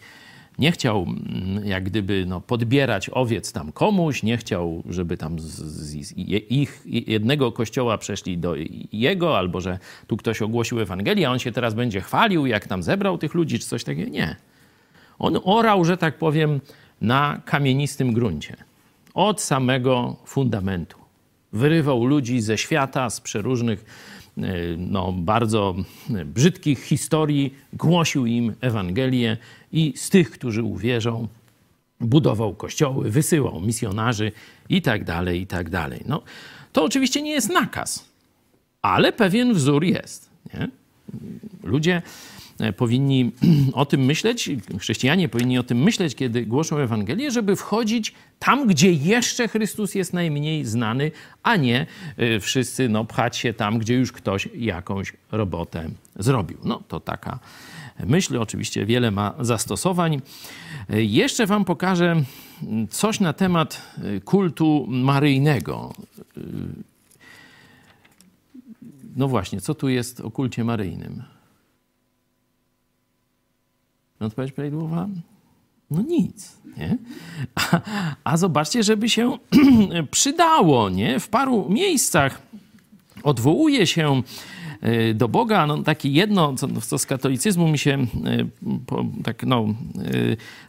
nie 0.59 0.71
chciał 0.71 1.05
mm, 1.07 1.65
jak 1.65 1.83
gdyby 1.83 2.25
no, 2.27 2.41
podbierać 2.41 3.09
owiec 3.09 3.51
tam 3.51 3.71
komuś, 3.71 4.23
nie 4.23 4.38
chciał, 4.38 4.83
żeby 4.89 5.17
tam 5.17 5.39
z, 5.39 5.45
z 5.45 6.17
ich 6.49 6.81
jednego 6.86 7.51
kościoła 7.51 7.97
przeszli 7.97 8.38
do 8.38 8.55
jego, 8.91 9.38
albo 9.38 9.62
że 9.62 9.79
tu 10.07 10.17
ktoś 10.17 10.41
ogłosił 10.41 10.79
Ewangelię, 10.79 11.27
a 11.27 11.31
on 11.31 11.39
się 11.39 11.51
teraz 11.51 11.73
będzie 11.73 12.01
chwalił, 12.01 12.45
jak 12.45 12.67
tam 12.67 12.83
zebrał 12.83 13.17
tych 13.17 13.33
ludzi, 13.33 13.59
czy 13.59 13.67
coś 13.67 13.83
takiego. 13.83 14.12
Nie. 14.12 14.36
On 15.19 15.39
orał, 15.43 15.86
że 15.86 15.97
tak 15.97 16.17
powiem, 16.17 16.59
na 17.01 17.41
kamienistym 17.45 18.13
gruncie. 18.13 18.55
Od 19.13 19.41
samego 19.41 20.15
fundamentu. 20.26 20.97
Wyrywał 21.54 22.06
ludzi 22.06 22.41
ze 22.41 22.58
świata, 22.58 23.10
z 23.10 23.21
przeróżnych 23.21 23.86
E, 24.38 24.78
no, 24.78 25.12
bardzo 25.12 25.76
brzydkich 26.26 26.84
historii, 26.84 27.54
głosił 27.73 28.26
im 28.26 28.54
Ewangelię 28.62 29.38
i 29.71 29.93
z 29.95 30.10
tych, 30.10 30.32
którzy 30.32 30.63
uwierzą, 30.63 31.28
budował 31.99 32.54
kościoły, 32.54 33.10
wysyłał 33.10 33.62
misjonarzy 33.62 34.32
i 34.69 34.82
tak 34.82 35.04
dalej, 35.04 35.41
i 35.41 35.47
tak 35.47 35.69
dalej. 35.69 36.04
No, 36.06 36.21
to 36.71 36.84
oczywiście 36.84 37.21
nie 37.21 37.32
jest 37.32 37.49
nakaz, 37.49 38.06
ale 38.82 39.12
pewien 39.12 39.54
wzór 39.54 39.84
jest. 39.84 40.30
Nie? 40.54 40.67
Ludzie 41.63 41.95
E, 41.95 42.02
powinni 42.71 43.32
o 43.73 43.86
tym 43.86 44.06
myśleć, 44.06 44.49
chrześcijanie 44.80 45.30
powinni 45.30 45.58
o 45.58 45.63
tym 45.63 45.84
myśleć, 45.84 46.15
kiedy 46.15 46.45
głoszą 46.45 46.78
Ewangelię, 46.78 47.32
żeby 47.32 47.56
wchodzić 47.56 48.13
tam, 48.39 48.67
gdzie 48.67 48.91
jeszcze 48.91 49.47
Chrystus 49.47 49.95
jest 49.95 50.13
najmniej 50.13 50.65
znany, 50.65 51.12
a 51.43 51.56
nie 51.56 51.86
e, 52.17 52.39
wszyscy 52.39 52.89
no, 52.89 53.06
pchać 53.06 53.38
się 53.38 53.54
tam, 53.54 53.80
gdzie 53.80 53.95
już 53.95 54.12
ktoś 54.12 54.49
jakąś 54.56 55.13
robotę 55.32 55.89
zrobił. 56.15 56.58
No 56.63 56.84
to 56.88 56.99
taka 56.99 57.39
myśl, 58.06 58.38
oczywiście 58.38 58.86
wiele 58.86 59.12
ma 59.12 59.34
zastosowań. 59.39 60.21
E, 60.89 61.04
jeszcze 61.04 61.45
Wam 61.45 61.65
pokażę 61.65 62.23
coś 62.89 63.19
na 63.19 63.34
temat 63.34 63.82
kultu 64.26 64.86
maryjnego. 64.89 65.93
No 69.15 69.28
właśnie, 69.28 69.62
co 69.62 69.76
tu 69.76 69.89
jest 69.89 70.19
o 70.19 70.32
kulcie 70.32 70.63
maryjnym? 70.63 71.23
Odpowiedź 74.25 74.51
prawidłowa? 74.51 75.07
No 75.91 76.01
nic, 76.01 76.57
nie? 76.77 76.97
A, 77.55 77.81
a 78.23 78.38
zobaczcie, 78.38 78.83
żeby 78.83 79.09
się 79.09 79.38
przydało, 80.12 80.89
nie? 80.89 81.19
W 81.19 81.27
paru 81.27 81.69
miejscach 81.69 82.41
odwołuje 83.23 83.88
się 83.88 84.21
e, 84.81 85.13
do 85.13 85.27
Boga, 85.27 85.67
no 85.67 85.83
takie 85.83 86.09
jedno, 86.09 86.55
co, 86.55 86.67
co 86.81 86.97
z 86.97 87.05
katolicyzmu 87.05 87.67
mi 87.67 87.77
się, 87.77 87.91
e, 87.91 88.05
po, 88.86 89.05
tak 89.23 89.43
no, 89.43 89.65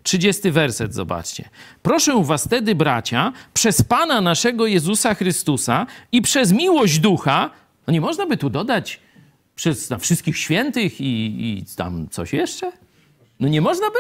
30 0.03 0.49
e, 0.49 0.51
werset, 0.51 0.95
zobaczcie. 0.95 1.49
Proszę 1.83 2.23
was 2.25 2.49
tedy, 2.49 2.75
bracia, 2.75 3.33
przez 3.55 3.83
Pana 3.83 4.21
naszego 4.21 4.67
Jezusa 4.67 5.15
Chrystusa 5.15 5.87
i 6.13 6.23
przez 6.23 6.53
miłość 6.53 6.99
Ducha, 6.99 7.51
no 7.87 7.93
nie 7.93 8.01
można 8.01 8.27
by 8.27 8.37
tu 8.37 8.51
dodać 8.51 9.01
przez 9.57 9.91
na 9.91 9.99
wszystkich 9.99 10.39
świętych 10.39 11.01
i, 11.01 11.05
i 11.45 11.65
tam 11.77 12.09
coś 12.09 12.33
jeszcze? 12.33 12.73
No 13.45 13.51
nie 13.51 13.61
można 13.61 13.87
by? 13.91 13.99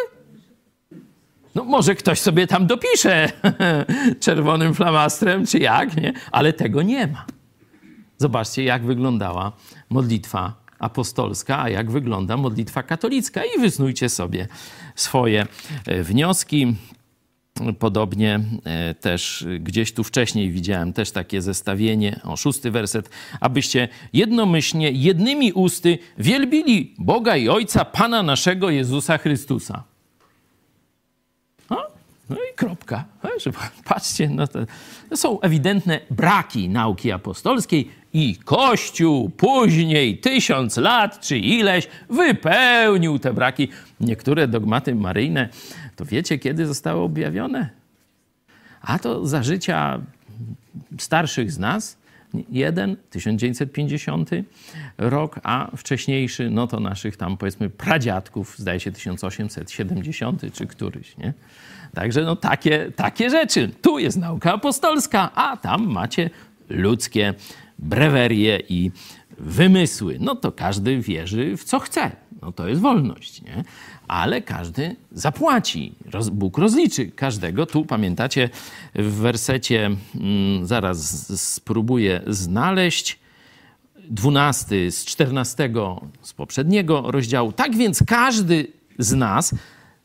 No 1.54 1.64
może 1.64 1.94
ktoś 1.94 2.20
sobie 2.20 2.46
tam 2.46 2.66
dopisze 2.66 3.32
czerwonym 4.20 4.74
flamastrem, 4.74 5.46
czy 5.46 5.58
jak, 5.58 5.96
nie? 5.96 6.12
Ale 6.32 6.52
tego 6.52 6.82
nie 6.82 7.06
ma. 7.06 7.26
Zobaczcie, 8.18 8.64
jak 8.64 8.84
wyglądała 8.84 9.52
modlitwa 9.90 10.54
apostolska, 10.78 11.62
a 11.62 11.68
jak 11.68 11.90
wygląda 11.90 12.36
modlitwa 12.36 12.82
katolicka 12.82 13.42
i 13.44 13.60
wysnujcie 13.60 14.08
sobie 14.08 14.48
swoje 14.94 15.46
e, 15.86 16.02
wnioski. 16.02 16.76
Podobnie 17.78 18.40
e, 18.64 18.94
też 18.94 19.46
gdzieś 19.60 19.92
tu 19.92 20.04
wcześniej 20.04 20.50
widziałem 20.50 20.92
też 20.92 21.10
takie 21.10 21.42
zestawienie, 21.42 22.20
o 22.24 22.36
szósty 22.36 22.70
werset, 22.70 23.10
abyście 23.40 23.88
jednomyślnie, 24.12 24.90
jednymi 24.90 25.52
usty 25.52 25.98
wielbili 26.18 26.94
Boga 26.98 27.36
i 27.36 27.48
Ojca, 27.48 27.84
Pana 27.84 28.22
naszego 28.22 28.70
Jezusa 28.70 29.18
Chrystusa. 29.18 29.82
No, 32.30 32.36
i 32.36 32.54
kropka. 32.56 33.04
Patrzcie, 33.84 34.28
no 34.28 34.46
to, 34.46 34.58
to 35.10 35.16
są 35.16 35.40
ewidentne 35.40 36.00
braki 36.10 36.68
nauki 36.68 37.12
apostolskiej 37.12 37.90
i 38.14 38.36
Kościół 38.44 39.30
później, 39.30 40.18
tysiąc 40.18 40.76
lat 40.76 41.20
czy 41.20 41.38
ileś, 41.38 41.88
wypełnił 42.10 43.18
te 43.18 43.32
braki. 43.32 43.68
Niektóre 44.00 44.48
dogmaty 44.48 44.94
maryjne 44.94 45.48
to 45.96 46.04
wiecie, 46.04 46.38
kiedy 46.38 46.66
zostały 46.66 47.00
objawione? 47.00 47.70
A 48.80 48.98
to 48.98 49.26
za 49.26 49.42
życia 49.42 50.00
starszych 50.98 51.52
z 51.52 51.58
nas. 51.58 51.96
Jeden, 52.50 52.96
1950 53.10 54.30
rok, 54.98 55.40
a 55.42 55.70
wcześniejszy, 55.76 56.50
no 56.50 56.66
to 56.66 56.80
naszych 56.80 57.16
tam 57.16 57.36
powiedzmy 57.36 57.70
pradziadków, 57.70 58.58
zdaje 58.58 58.80
się 58.80 58.92
1870 58.92 60.42
czy 60.52 60.66
któryś, 60.66 61.16
nie? 61.16 61.32
Także 61.94 62.22
no 62.22 62.36
takie, 62.36 62.92
takie 62.96 63.30
rzeczy. 63.30 63.70
Tu 63.82 63.98
jest 63.98 64.16
nauka 64.16 64.54
apostolska, 64.54 65.30
a 65.34 65.56
tam 65.56 65.86
macie 65.86 66.30
ludzkie 66.68 67.34
brewerie 67.78 68.60
i 68.68 68.90
wymysły. 69.38 70.16
No 70.20 70.34
to 70.34 70.52
każdy 70.52 71.00
wierzy 71.00 71.56
w 71.56 71.64
co 71.64 71.78
chce. 71.78 72.10
No 72.42 72.52
to 72.52 72.68
jest 72.68 72.80
wolność, 72.80 73.42
nie? 73.42 73.64
ale 74.08 74.42
każdy 74.42 74.96
zapłaci. 75.12 75.92
Bóg 76.32 76.58
rozliczy 76.58 77.06
każdego. 77.06 77.66
Tu 77.66 77.84
pamiętacie 77.84 78.50
w 78.94 79.12
wersecie, 79.14 79.90
mm, 80.20 80.66
zaraz 80.66 81.40
spróbuję 81.40 82.22
znaleźć, 82.26 83.18
12 84.10 84.90
z 84.90 85.04
14 85.04 85.70
z 86.22 86.32
poprzedniego 86.32 87.02
rozdziału. 87.10 87.52
Tak 87.52 87.76
więc 87.76 88.02
każdy 88.06 88.66
z 88.98 89.12
nas 89.12 89.54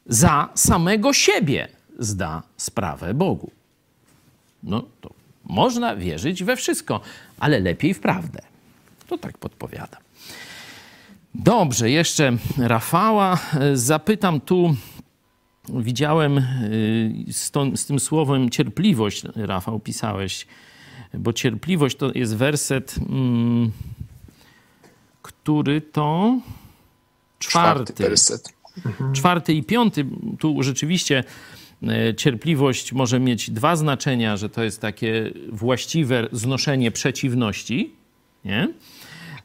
za 0.05 0.49
samego 0.55 1.13
siebie 1.13 1.67
zda 1.99 2.43
sprawę 2.57 3.13
Bogu. 3.13 3.51
No 4.63 4.83
to 5.01 5.09
można 5.43 5.95
wierzyć 5.95 6.43
we 6.43 6.55
wszystko, 6.55 7.01
ale 7.39 7.59
lepiej 7.59 7.93
w 7.93 7.99
prawdę. 7.99 8.41
To 9.09 9.17
tak 9.17 9.37
podpowiadam. 9.37 10.01
Dobrze, 11.35 11.89
jeszcze 11.89 12.37
Rafała 12.57 13.39
zapytam 13.73 14.41
tu. 14.41 14.75
Widziałem 15.69 16.37
y, 16.37 17.25
z, 17.31 17.51
to, 17.51 17.65
z, 17.75 17.85
tym 17.85 17.99
słowem 17.99 18.49
cierpliwość, 18.49 19.23
Rafał, 19.35 19.79
pisałeś, 19.79 20.47
bo 21.13 21.33
cierpliwość 21.33 21.97
to 21.97 22.11
jest 22.15 22.35
werset, 22.35 22.95
mm, 23.09 23.71
który 25.21 25.81
to 25.81 26.39
czwarty. 27.39 27.93
Czwarty 27.93 28.03
werset. 28.03 28.53
Mhm. 28.85 29.13
Czwarty 29.13 29.53
i 29.53 29.63
piąty. 29.63 30.05
Tu 30.39 30.63
rzeczywiście 30.63 31.23
y, 31.83 32.15
cierpliwość 32.15 32.93
może 32.93 33.19
mieć 33.19 33.51
dwa 33.51 33.75
znaczenia, 33.75 34.37
że 34.37 34.49
to 34.49 34.63
jest 34.63 34.81
takie 34.81 35.31
właściwe 35.51 36.27
znoszenie 36.31 36.91
przeciwności, 36.91 37.93
nie? 38.45 38.67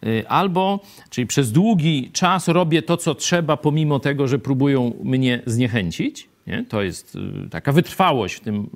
Y, 0.05 0.29
albo, 0.29 0.81
czyli 1.11 1.27
przez 1.27 1.53
długi 1.53 2.11
czas 2.13 2.49
robię 2.49 2.83
to, 2.83 2.97
co 2.97 3.15
trzeba, 3.15 3.57
pomimo 3.57 4.01
tego, 4.01 4.29
że 4.29 4.39
próbują 4.39 4.93
mnie 5.03 5.43
zniechęcić. 5.47 6.34
Nie? 6.47 6.65
To 6.69 6.83
jest 6.83 7.17
y, 7.17 7.51
taka 7.51 7.73
wytrwałość 7.73 8.35
w 8.35 8.41
tym 8.41 8.57
y, 8.63 8.69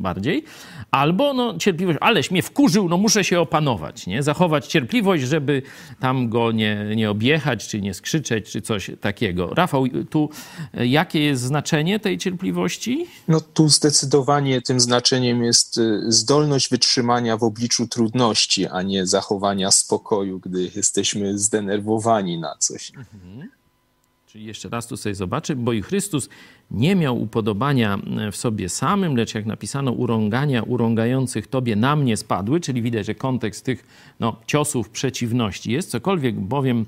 bardziej. 0.00 0.44
Albo 0.90 1.34
no, 1.34 1.58
cierpliwość, 1.58 1.98
aleś 2.02 2.30
mnie 2.30 2.42
wkurzył, 2.42 2.88
no 2.88 2.96
muszę 2.96 3.24
się 3.24 3.40
opanować, 3.40 4.06
nie? 4.06 4.22
zachować 4.22 4.66
cierpliwość, 4.66 5.22
żeby 5.22 5.62
tam 6.00 6.28
go 6.28 6.52
nie, 6.52 6.92
nie 6.96 7.10
objechać, 7.10 7.68
czy 7.68 7.80
nie 7.80 7.94
skrzyczeć, 7.94 8.50
czy 8.50 8.62
coś 8.62 8.90
takiego. 9.00 9.54
Rafał, 9.54 9.84
tu 10.10 10.30
jakie 10.74 11.20
jest 11.20 11.42
znaczenie 11.42 12.00
tej 12.00 12.18
cierpliwości? 12.18 13.06
No 13.28 13.40
tu 13.40 13.68
zdecydowanie 13.68 14.62
tym 14.62 14.80
znaczeniem 14.80 15.44
jest 15.44 15.80
zdolność 16.08 16.70
wytrzymania 16.70 17.36
w 17.36 17.42
obliczu 17.42 17.86
trudności, 17.86 18.66
a 18.66 18.82
nie 18.82 19.06
zachowania 19.06 19.70
spokoju, 19.70 20.40
gdy 20.40 20.70
jesteśmy 20.76 21.38
zdenerwowani 21.38 22.38
na 22.38 22.54
coś. 22.58 22.92
Mhm. 22.96 23.48
Czyli 24.26 24.44
jeszcze 24.44 24.68
raz 24.68 24.86
tu 24.86 24.96
sobie 24.96 25.14
zobaczę, 25.14 25.56
bo 25.56 25.72
i 25.72 25.82
Chrystus 25.82 26.28
nie 26.70 26.96
miał 26.96 27.22
upodobania 27.22 27.98
w 28.32 28.36
sobie 28.36 28.68
samym, 28.68 29.16
lecz 29.16 29.34
jak 29.34 29.46
napisano, 29.46 29.92
urągania 29.92 30.62
urągających 30.62 31.46
Tobie 31.46 31.76
na 31.76 31.96
mnie 31.96 32.16
spadły, 32.16 32.60
czyli 32.60 32.82
widać, 32.82 33.06
że 33.06 33.14
kontekst 33.14 33.64
tych 33.64 33.86
no, 34.20 34.36
ciosów 34.46 34.90
przeciwności 34.90 35.72
jest. 35.72 35.90
Cokolwiek 35.90 36.40
bowiem 36.40 36.86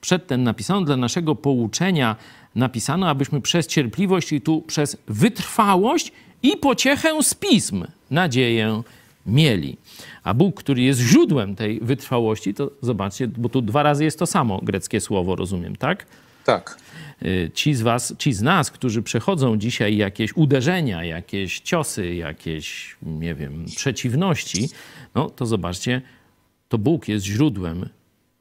przedtem 0.00 0.42
napisano, 0.42 0.80
dla 0.80 0.96
naszego 0.96 1.34
pouczenia 1.34 2.16
napisano, 2.54 3.08
abyśmy 3.08 3.40
przez 3.40 3.66
cierpliwość 3.66 4.32
i 4.32 4.40
tu 4.40 4.62
przez 4.62 4.96
wytrwałość 5.08 6.12
i 6.42 6.56
pociechę 6.56 7.22
z 7.22 7.34
pism 7.34 7.84
nadzieję 8.10 8.82
mieli. 9.26 9.76
A 10.24 10.34
Bóg, 10.34 10.56
który 10.56 10.82
jest 10.82 11.00
źródłem 11.00 11.56
tej 11.56 11.80
wytrwałości, 11.80 12.54
to 12.54 12.70
zobaczcie, 12.82 13.28
bo 13.28 13.48
tu 13.48 13.62
dwa 13.62 13.82
razy 13.82 14.04
jest 14.04 14.18
to 14.18 14.26
samo 14.26 14.60
greckie 14.62 15.00
słowo, 15.00 15.36
rozumiem, 15.36 15.76
tak? 15.76 16.06
Tak. 16.50 16.76
Y, 17.22 17.50
ci 17.54 17.74
z 17.74 17.82
was, 17.82 18.14
ci 18.18 18.32
z 18.32 18.42
nas, 18.42 18.70
którzy 18.70 19.02
przechodzą 19.02 19.56
dzisiaj 19.56 19.96
jakieś 19.96 20.36
uderzenia, 20.36 21.04
jakieś 21.04 21.60
ciosy, 21.60 22.14
jakieś, 22.14 22.96
nie 23.02 23.34
wiem, 23.34 23.64
przeciwności, 23.76 24.68
no 25.14 25.30
to 25.30 25.46
zobaczcie, 25.46 26.02
to 26.68 26.78
Bóg 26.78 27.08
jest 27.08 27.24
źródłem 27.24 27.88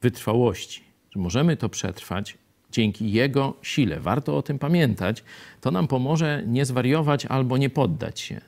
wytrwałości. 0.01 0.83
Że 1.11 1.19
możemy 1.19 1.57
to 1.57 1.69
przetrwać 1.69 2.37
dzięki 2.71 3.11
Jego 3.11 3.53
sile. 3.61 3.99
Warto 3.99 4.37
o 4.37 4.41
tym 4.41 4.59
pamiętać. 4.59 5.23
To 5.61 5.71
nam 5.71 5.87
pomoże 5.87 6.43
nie 6.47 6.65
zwariować 6.65 7.25
albo 7.25 7.57
nie 7.57 7.69
poddać 7.69 8.19
się. 8.19 8.41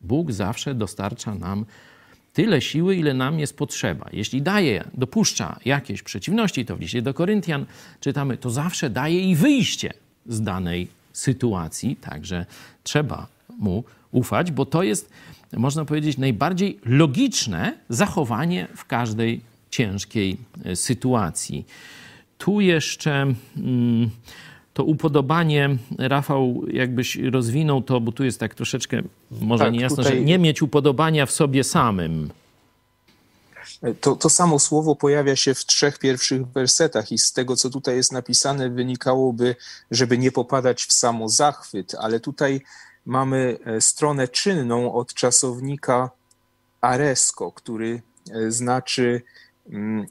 Bóg 0.00 0.32
zawsze 0.32 0.74
dostarcza 0.74 1.34
nam 1.34 1.64
tyle 2.34 2.60
siły, 2.60 2.96
ile 2.96 3.14
nam 3.14 3.38
jest 3.38 3.56
potrzeba. 3.56 4.06
Jeśli 4.12 4.42
daje, 4.42 4.84
dopuszcza 4.94 5.58
jakieś 5.64 6.02
przeciwności, 6.02 6.64
to 6.64 6.76
w 6.76 6.80
liście 6.80 7.02
do 7.02 7.14
Koryntian 7.14 7.66
czytamy, 8.00 8.36
to 8.36 8.50
zawsze 8.50 8.90
daje 8.90 9.20
i 9.20 9.36
wyjście 9.36 9.92
z 10.26 10.42
danej 10.42 10.88
sytuacji, 11.12 11.96
także 11.96 12.46
trzeba 12.82 13.26
mu 13.58 13.84
ufać, 14.10 14.50
bo 14.50 14.66
to 14.66 14.82
jest, 14.82 15.10
można 15.52 15.84
powiedzieć, 15.84 16.18
najbardziej 16.18 16.78
logiczne 16.84 17.78
zachowanie 17.88 18.68
w 18.76 18.84
każdej 18.84 19.40
ciężkiej 19.70 20.36
e, 20.64 20.76
sytuacji. 20.76 21.66
Tu 22.38 22.60
jeszcze. 22.60 23.34
Hmm, 23.54 24.10
to 24.74 24.84
upodobanie, 24.84 25.76
Rafał, 25.98 26.62
jakbyś 26.68 27.16
rozwinął 27.16 27.82
to, 27.82 28.00
bo 28.00 28.12
tu 28.12 28.24
jest 28.24 28.40
tak 28.40 28.54
troszeczkę 28.54 29.02
może 29.30 29.64
tak, 29.64 29.72
niejasno, 29.72 29.96
tutaj... 29.96 30.12
że 30.12 30.20
nie 30.20 30.38
mieć 30.38 30.62
upodobania 30.62 31.26
w 31.26 31.30
sobie 31.30 31.64
samym. 31.64 32.30
To, 34.00 34.16
to 34.16 34.30
samo 34.30 34.58
słowo 34.58 34.96
pojawia 34.96 35.36
się 35.36 35.54
w 35.54 35.66
trzech 35.66 35.98
pierwszych 35.98 36.46
wersetach 36.46 37.12
i 37.12 37.18
z 37.18 37.32
tego, 37.32 37.56
co 37.56 37.70
tutaj 37.70 37.96
jest 37.96 38.12
napisane, 38.12 38.70
wynikałoby, 38.70 39.56
żeby 39.90 40.18
nie 40.18 40.32
popadać 40.32 40.84
w 40.84 40.92
samo 40.92 41.28
zachwyt, 41.28 41.94
ale 41.98 42.20
tutaj 42.20 42.60
mamy 43.06 43.58
e, 43.64 43.80
stronę 43.80 44.28
czynną 44.28 44.92
od 44.92 45.14
czasownika 45.14 46.10
aresko, 46.80 47.52
który 47.52 48.02
e, 48.30 48.50
znaczy 48.50 49.22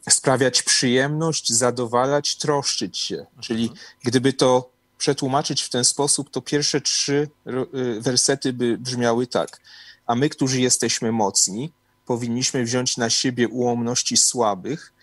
sprawiać 0.09 0.63
przyjemność, 0.63 1.53
zadowalać, 1.53 2.35
troszczyć 2.35 2.97
się. 2.97 3.25
Czyli 3.41 3.71
gdyby 4.03 4.33
to 4.33 4.69
przetłumaczyć 4.97 5.61
w 5.61 5.69
ten 5.69 5.83
sposób, 5.83 6.29
to 6.29 6.41
pierwsze 6.41 6.81
trzy 6.81 7.29
y, 7.73 8.01
wersety 8.01 8.53
by 8.53 8.77
brzmiały 8.77 9.27
tak. 9.27 9.61
A 10.05 10.15
my, 10.15 10.29
którzy 10.29 10.61
jesteśmy 10.61 11.11
mocni, 11.11 11.71
powinniśmy 12.05 12.63
wziąć 12.63 12.97
na 12.97 13.09
siebie 13.09 13.47
ułomności 13.47 14.17
słabych, 14.17 14.93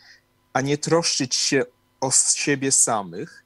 a 0.52 0.60
nie 0.60 0.78
troszczyć 0.78 1.34
się 1.34 1.62
o 2.00 2.10
siebie 2.34 2.72
samych. 2.72 3.44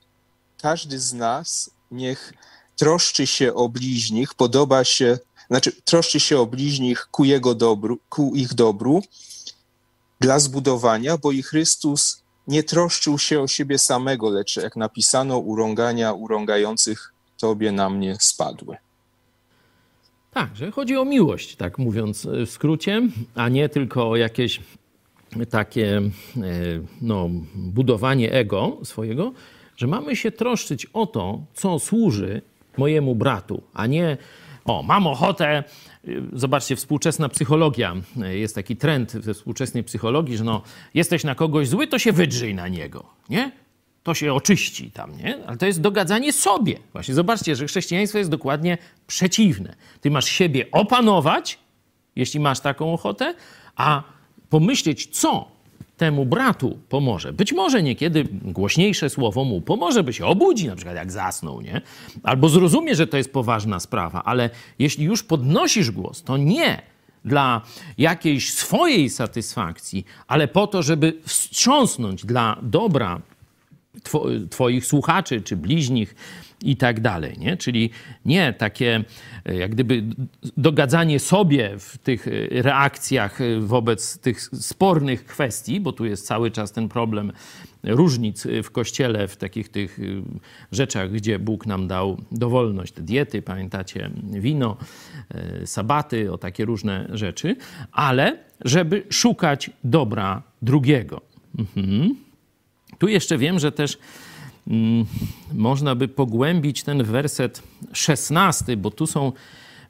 Każdy 0.62 0.98
z 0.98 1.12
nas 1.12 1.70
niech 1.90 2.32
troszczy 2.76 3.26
się 3.26 3.54
o 3.54 3.68
bliźnich, 3.68 4.34
podoba 4.34 4.84
się, 4.84 5.18
znaczy 5.50 5.72
troszczy 5.72 6.20
się 6.20 6.38
o 6.38 6.46
bliźnich 6.46 7.06
ku 7.10 7.24
jego 7.24 7.54
dobru, 7.54 7.98
ku 8.08 8.34
ich 8.34 8.54
dobru, 8.54 9.02
dla 10.20 10.38
zbudowania, 10.38 11.18
bo 11.18 11.32
i 11.32 11.42
Chrystus 11.42 12.24
nie 12.46 12.62
troszczył 12.62 13.18
się 13.18 13.40
o 13.40 13.48
siebie 13.48 13.78
samego, 13.78 14.30
lecz 14.30 14.56
jak 14.56 14.76
napisano, 14.76 15.38
urągania 15.38 16.12
urągających 16.12 17.14
Tobie 17.40 17.72
na 17.72 17.90
mnie 17.90 18.16
spadły. 18.20 18.76
Tak, 20.30 20.56
że 20.56 20.70
chodzi 20.70 20.96
o 20.96 21.04
miłość, 21.04 21.56
tak 21.56 21.78
mówiąc 21.78 22.26
w 22.26 22.50
skrócie, 22.50 23.02
a 23.34 23.48
nie 23.48 23.68
tylko 23.68 24.10
o 24.10 24.16
jakieś 24.16 24.60
takie 25.50 25.96
e, 25.96 26.10
no, 27.00 27.28
budowanie 27.54 28.32
ego 28.32 28.78
swojego, 28.84 29.32
że 29.76 29.86
mamy 29.86 30.16
się 30.16 30.32
troszczyć 30.32 30.86
o 30.86 31.06
to, 31.06 31.40
co 31.54 31.78
służy 31.78 32.42
mojemu 32.76 33.14
bratu, 33.14 33.62
a 33.74 33.86
nie 33.86 34.16
o, 34.64 34.82
mam 34.82 35.06
ochotę 35.06 35.64
Zobaczcie, 36.32 36.76
współczesna 36.76 37.28
psychologia. 37.28 37.94
Jest 38.30 38.54
taki 38.54 38.76
trend 38.76 39.12
we 39.16 39.34
współczesnej 39.34 39.84
psychologii, 39.84 40.36
że 40.36 40.44
no, 40.44 40.62
jesteś 40.94 41.24
na 41.24 41.34
kogoś 41.34 41.68
zły, 41.68 41.86
to 41.86 41.98
się 41.98 42.12
wydrzyj 42.12 42.54
na 42.54 42.68
niego, 42.68 43.04
nie? 43.30 43.52
To 44.02 44.14
się 44.14 44.34
oczyści 44.34 44.90
tam, 44.90 45.16
nie? 45.16 45.46
Ale 45.46 45.56
to 45.56 45.66
jest 45.66 45.80
dogadzanie 45.80 46.32
sobie. 46.32 46.78
Właśnie 46.92 47.14
zobaczcie, 47.14 47.56
że 47.56 47.66
chrześcijaństwo 47.66 48.18
jest 48.18 48.30
dokładnie 48.30 48.78
przeciwne. 49.06 49.76
Ty 50.00 50.10
masz 50.10 50.24
siebie 50.24 50.66
opanować, 50.72 51.58
jeśli 52.16 52.40
masz 52.40 52.60
taką 52.60 52.92
ochotę, 52.92 53.34
a 53.76 54.02
pomyśleć, 54.48 55.06
co 55.06 55.53
temu 55.96 56.26
bratu 56.26 56.78
pomoże. 56.88 57.32
Być 57.32 57.52
może 57.52 57.82
niekiedy 57.82 58.24
głośniejsze 58.32 59.10
słowo 59.10 59.44
mu 59.44 59.60
pomoże, 59.60 60.02
by 60.02 60.12
się 60.12 60.26
obudzi, 60.26 60.66
na 60.66 60.76
przykład 60.76 60.96
jak 60.96 61.12
zasnął, 61.12 61.60
nie? 61.60 61.80
Albo 62.22 62.48
zrozumie, 62.48 62.94
że 62.94 63.06
to 63.06 63.16
jest 63.16 63.32
poważna 63.32 63.80
sprawa, 63.80 64.22
ale 64.24 64.50
jeśli 64.78 65.04
już 65.04 65.22
podnosisz 65.22 65.90
głos, 65.90 66.22
to 66.22 66.36
nie 66.36 66.82
dla 67.24 67.60
jakiejś 67.98 68.52
swojej 68.52 69.10
satysfakcji, 69.10 70.04
ale 70.26 70.48
po 70.48 70.66
to, 70.66 70.82
żeby 70.82 71.12
wstrząsnąć 71.26 72.26
dla 72.26 72.58
dobra 72.62 73.20
Twoich 74.50 74.86
słuchaczy 74.86 75.40
czy 75.40 75.56
bliźnich 75.56 76.14
i 76.62 76.76
tak 76.76 77.00
dalej. 77.00 77.38
Nie? 77.38 77.56
Czyli 77.56 77.90
nie 78.24 78.52
takie 78.52 79.04
e, 79.44 79.54
jak 79.54 79.70
gdyby 79.70 80.02
dogadzanie 80.56 81.20
sobie 81.20 81.78
w 81.78 81.98
tych 81.98 82.28
e, 82.28 82.62
reakcjach 82.62 83.40
e, 83.40 83.60
wobec 83.60 84.18
tych 84.18 84.40
spornych 84.40 85.24
kwestii, 85.24 85.80
bo 85.80 85.92
tu 85.92 86.04
jest 86.04 86.26
cały 86.26 86.50
czas 86.50 86.72
ten 86.72 86.88
problem 86.88 87.32
różnic 87.82 88.46
w 88.62 88.70
kościele, 88.70 89.28
w 89.28 89.36
takich 89.36 89.68
tych 89.68 89.98
rzeczach, 90.72 91.12
gdzie 91.12 91.38
Bóg 91.38 91.66
nam 91.66 91.88
dał 91.88 92.16
dowolność, 92.32 92.92
te 92.92 93.02
diety, 93.02 93.42
pamiętacie, 93.42 94.10
wino, 94.30 94.76
sabaty, 95.64 96.32
o 96.32 96.38
takie 96.38 96.64
różne 96.64 97.08
rzeczy, 97.12 97.56
ale 97.92 98.38
żeby 98.64 99.02
szukać 99.10 99.70
dobra 99.84 100.42
drugiego. 100.62 101.20
Mhm. 101.58 102.16
Tu 102.98 103.08
jeszcze 103.08 103.38
wiem, 103.38 103.58
że 103.58 103.72
też 103.72 103.98
można 105.52 105.94
by 105.94 106.08
pogłębić 106.08 106.82
ten 106.82 107.02
werset 107.02 107.62
szesnasty, 107.92 108.76
bo 108.76 108.90
tu 108.90 109.06
są 109.06 109.32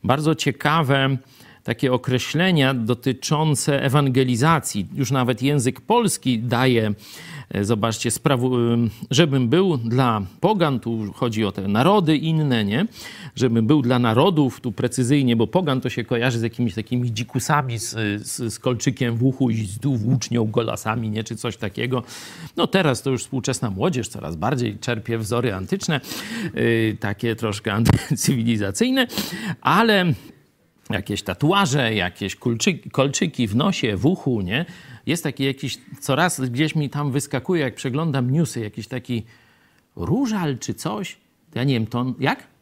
bardzo 0.05 0.35
ciekawe 0.35 1.16
takie 1.64 1.93
określenia 1.93 2.75
dotyczące 2.75 3.83
ewangelizacji. 3.83 4.87
Już 4.95 5.11
nawet 5.11 5.43
język 5.43 5.81
polski 5.81 6.39
daje 6.39 6.95
zobaczcie, 7.61 8.11
sprawu, 8.11 8.57
e, 8.57 8.76
żebym 9.11 9.49
był 9.49 9.76
dla 9.76 10.22
pogan, 10.40 10.80
tu 10.80 11.12
chodzi 11.12 11.45
o 11.45 11.53
te 11.53 11.68
narody 11.68 12.16
inne, 12.16 12.64
nie? 12.64 12.86
Żebym 13.36 13.66
był 13.66 13.82
dla 13.82 13.99
narodów, 13.99 14.61
tu 14.61 14.72
precyzyjnie, 14.72 15.36
bo 15.36 15.47
pogan 15.47 15.80
to 15.80 15.90
się 15.90 16.05
kojarzy 16.05 16.38
z 16.38 16.42
jakimiś 16.42 16.74
takimi 16.74 17.12
dzikusami 17.12 17.78
z, 17.78 17.90
z, 18.26 18.55
z 18.55 18.59
kolczykiem 18.59 19.16
w 19.16 19.22
uchu 19.22 19.51
i 19.51 19.66
z 19.66 19.78
włócznią, 19.84 20.45
golasami, 20.51 21.11
nie? 21.11 21.24
Czy 21.24 21.36
coś 21.36 21.57
takiego. 21.57 22.03
No 22.57 22.66
teraz 22.66 23.03
to 23.03 23.11
już 23.11 23.22
współczesna 23.22 23.70
młodzież 23.70 24.09
coraz 24.09 24.36
bardziej 24.36 24.78
czerpie 24.78 25.18
wzory 25.18 25.55
antyczne, 25.55 26.01
yy, 26.55 26.97
takie 27.01 27.36
troszkę 27.36 27.72
antycywilizacyjne, 27.72 29.07
ale 29.61 30.14
jakieś 30.90 31.22
tatuaże, 31.22 31.95
jakieś 31.95 32.36
kolczyki, 32.36 32.90
kolczyki 32.90 33.47
w 33.47 33.57
nosie, 33.57 33.97
w 33.97 34.07
uchu, 34.07 34.40
nie? 34.40 34.64
Jest 35.07 35.22
taki 35.22 35.44
jakiś, 35.44 35.78
coraz 36.00 36.40
gdzieś 36.40 36.74
mi 36.74 36.90
tam 36.90 37.12
wyskakuje, 37.12 37.62
jak 37.62 37.74
przeglądam 37.74 38.30
newsy, 38.30 38.61
jakiś 38.61 38.88
taki 38.88 39.22
różal 39.96 40.59
czy 40.59 40.74
coś. 40.74 41.16
Ja 41.55 41.64
nie 41.64 41.74
wiem, 41.74 41.86
to 41.86 41.98
on, 41.98 42.14
jak? 42.20 42.53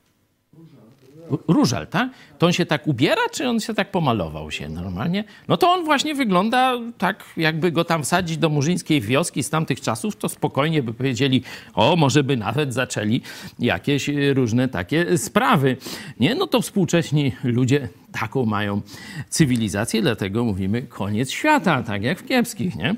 Różal, 1.49 1.87
tak? 1.87 2.11
To 2.39 2.47
on 2.47 2.53
się 2.53 2.66
tak 2.66 2.87
ubiera, 2.87 3.22
czy 3.33 3.49
on 3.49 3.61
się 3.61 3.74
tak 3.74 3.91
pomalował 3.91 4.51
się 4.51 4.68
normalnie? 4.68 5.24
No 5.49 5.57
to 5.57 5.72
on 5.72 5.85
właśnie 5.85 6.14
wygląda 6.14 6.78
tak, 6.99 7.24
jakby 7.37 7.72
go 7.72 7.85
tam 7.85 8.03
wsadzić 8.03 8.37
do 8.37 8.49
murzyńskiej 8.49 9.01
wioski 9.01 9.43
z 9.43 9.51
tamtych 9.51 9.80
czasów, 9.80 10.16
to 10.16 10.28
spokojnie 10.28 10.83
by 10.83 10.95
powiedzieli, 10.95 11.43
o, 11.74 11.97
może 11.97 12.24
by 12.24 12.37
nawet 12.37 12.74
zaczęli 12.74 13.20
jakieś 13.59 14.09
y, 14.09 14.35
różne 14.35 14.68
takie 14.68 15.18
sprawy. 15.18 15.76
Nie? 16.20 16.35
No 16.35 16.47
to 16.47 16.61
współcześni 16.61 17.33
ludzie 17.45 17.89
taką 18.12 18.47
mają 18.47 18.80
cywilizację, 19.28 20.03
dlatego 20.03 20.45
mówimy 20.45 20.83
koniec 20.83 21.30
świata, 21.30 21.83
tak 21.83 22.03
jak 22.03 22.18
w 22.18 22.26
kiepskich, 22.26 22.76
nie? 22.76 22.97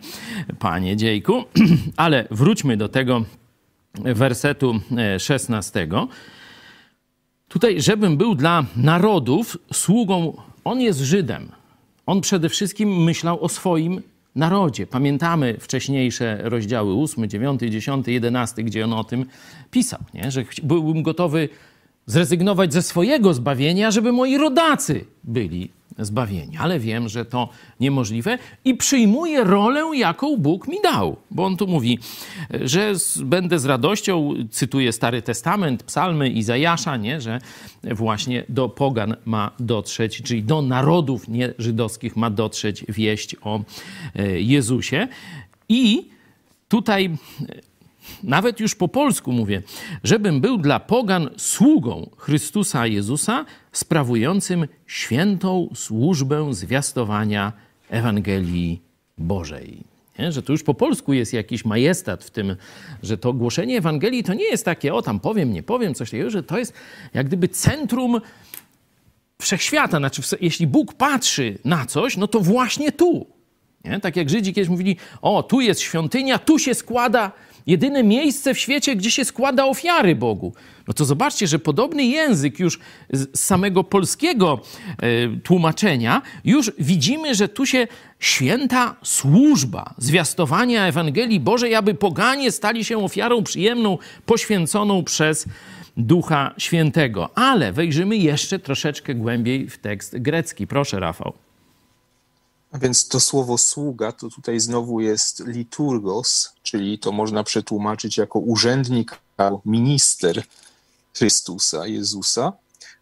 Panie 0.59 0.97
dziejku. 0.97 1.45
Ale 1.97 2.29
wróćmy 2.31 2.77
do 2.77 2.89
tego 2.89 3.25
wersetu 3.95 4.81
16. 5.19 5.89
Tutaj, 7.55 7.83
żebym 7.83 8.17
był 8.17 8.35
dla 8.35 8.65
narodów 8.77 9.59
sługą, 9.73 10.37
on 10.65 10.81
jest 10.81 11.01
Żydem. 11.01 11.49
On 12.07 12.21
przede 12.21 12.49
wszystkim 12.49 13.05
myślał 13.05 13.45
o 13.45 13.49
swoim 13.49 14.03
narodzie. 14.35 14.87
Pamiętamy 14.87 15.57
wcześniejsze 15.61 16.39
rozdziały 16.43 17.03
8, 17.03 17.29
9, 17.29 17.61
10, 17.61 18.09
11, 18.09 18.63
gdzie 18.63 18.85
on 18.85 18.93
o 18.93 19.05
tym 19.05 19.27
pisał, 19.71 20.01
nie? 20.15 20.31
że 20.31 20.45
byłbym 20.63 21.03
gotowy 21.03 21.49
zrezygnować 22.07 22.73
ze 22.73 22.83
swojego 22.83 23.35
zbawienia, 23.35 23.91
żeby 23.91 24.13
moi 24.13 24.39
rodacy 24.39 25.05
byli 25.25 25.71
zbawieni. 25.99 26.57
Ale 26.57 26.79
wiem, 26.79 27.09
że 27.09 27.25
to 27.25 27.49
niemożliwe 27.81 28.39
i 28.65 28.75
przyjmuję 28.75 29.45
rolę, 29.45 29.91
jaką 29.95 30.37
Bóg 30.37 30.69
mi 30.69 30.77
dał. 30.83 31.17
Bo 31.31 31.45
on 31.45 31.57
tu 31.57 31.67
mówi, 31.67 31.99
że 32.61 32.95
będę 33.25 33.59
z 33.59 33.65
radością, 33.65 34.35
cytuję 34.51 34.93
Stary 34.93 35.23
Testament, 35.23 35.83
psalmy 35.83 36.29
Izajasza, 36.29 36.97
nie? 36.97 37.21
że 37.21 37.41
właśnie 37.85 38.45
do 38.49 38.69
pogan 38.69 39.17
ma 39.25 39.51
dotrzeć, 39.61 40.23
czyli 40.23 40.43
do 40.43 40.63
narodów 40.63 41.29
nieżydowskich 41.29 42.17
ma 42.17 42.31
dotrzeć 42.31 42.85
wieść 42.89 43.37
o 43.43 43.61
e, 44.15 44.41
Jezusie. 44.41 45.09
I 45.69 46.09
tutaj 46.69 47.11
nawet 48.23 48.61
już 48.61 48.75
po 48.75 48.89
polsku 48.89 49.33
mówię, 49.33 49.63
żebym 50.05 50.41
był 50.41 50.59
dla 50.59 50.81
pogan 50.81 51.31
sługą 51.37 52.11
Chrystusa 52.19 52.87
Jezusa, 52.87 53.45
sprawującym 53.73 54.67
świętą 54.87 55.69
służbę 55.75 56.55
zwiastowania 56.55 57.53
Ewangelii 57.91 58.81
Bożej. 59.19 59.79
Nie? 60.19 60.33
Że 60.33 60.43
to 60.43 60.53
już 60.53 60.63
po 60.63 60.75
polsku 60.75 61.13
jest 61.13 61.33
jakiś 61.33 61.65
majestat 61.65 62.25
w 62.25 62.31
tym, 62.31 62.57
że 63.03 63.19
to 63.19 63.33
głoszenie 63.33 63.79
Ewangelii 63.79 64.25
to 64.25 64.35
nie 64.35 64.45
jest 64.45 64.65
takie, 64.65 64.95
o 64.95 65.03
tam 65.03 65.21
powiem, 65.21 65.53
nie 65.53 65.63
powiem, 65.63 65.95
coś 65.95 66.11
takiego, 66.11 66.31
że 66.31 66.43
to 66.43 66.59
jest 66.59 66.73
jak 67.15 67.27
gdyby 67.27 67.49
centrum 67.49 68.21
wszechświata. 69.43 69.99
Znaczy, 69.99 70.23
jeśli 70.41 70.67
Bóg 70.67 70.95
patrzy 70.95 71.59
na 71.65 71.87
coś, 71.87 72.17
no 72.17 72.27
to 72.27 72.41
właśnie 72.41 72.93
tu. 72.93 73.27
Nie? 73.85 74.01
Tak 74.01 74.17
jak 74.17 74.31
Żydzi 74.31 74.53
kiedyś 74.55 74.69
mówili, 74.69 74.97
o, 75.23 75.43
tu 75.43 75.61
jest 75.61 75.81
świątynia, 75.81 76.39
tu 76.39 76.59
się 76.59 76.75
składa 76.75 77.33
jedyne 77.67 78.03
miejsce 78.03 78.55
w 78.55 78.59
świecie, 78.59 78.97
gdzie 78.97 79.11
się 79.11 79.25
składa 79.25 79.65
ofiary 79.65 80.17
Bogu. 80.17 80.53
No 80.89 80.95
to 80.95 81.05
zobaczcie, 81.05 81.47
że 81.47 81.59
podobny 81.59 82.05
język 82.05 82.59
już 82.59 82.79
z 83.13 83.41
samego 83.41 83.85
polskiego 83.85 84.61
e, 84.99 85.07
tłumaczenia, 85.41 86.23
już 86.45 86.73
widzimy, 86.79 87.35
że 87.35 87.49
tu 87.49 87.67
się 87.67 87.87
święta 88.21 88.97
służba 89.03 89.95
zwiastowania 89.99 90.87
Ewangelii 90.87 91.41
Bożej, 91.41 91.75
aby 91.75 91.95
poganie 91.95 92.53
stali 92.53 92.85
się 92.85 92.99
ofiarą 92.99 93.43
przyjemną, 93.43 93.99
poświęconą 94.27 95.05
przez 95.05 95.47
Ducha 95.97 96.55
Świętego. 96.59 97.39
Ale 97.39 97.73
wejrzymy 97.73 98.17
jeszcze 98.17 98.59
troszeczkę 98.59 99.15
głębiej 99.15 99.69
w 99.69 99.79
tekst 99.79 100.19
grecki. 100.19 100.67
Proszę, 100.67 101.01
Rafał. 101.01 101.44
A 102.75 102.79
więc 102.79 103.09
to 103.09 103.21
słowo 103.21 103.59
sługa 103.59 104.13
to 104.13 104.29
tutaj 104.29 104.61
znowu 104.61 105.01
jest 105.01 105.47
liturgos, 105.47 106.53
czyli 106.63 106.99
to 106.99 107.13
można 107.13 107.45
przetłumaczyć 107.45 108.17
jako 108.17 108.39
urzędnik, 108.39 109.21
minister 109.65 110.43
Chrystusa, 111.17 111.87
Jezusa, 111.87 112.53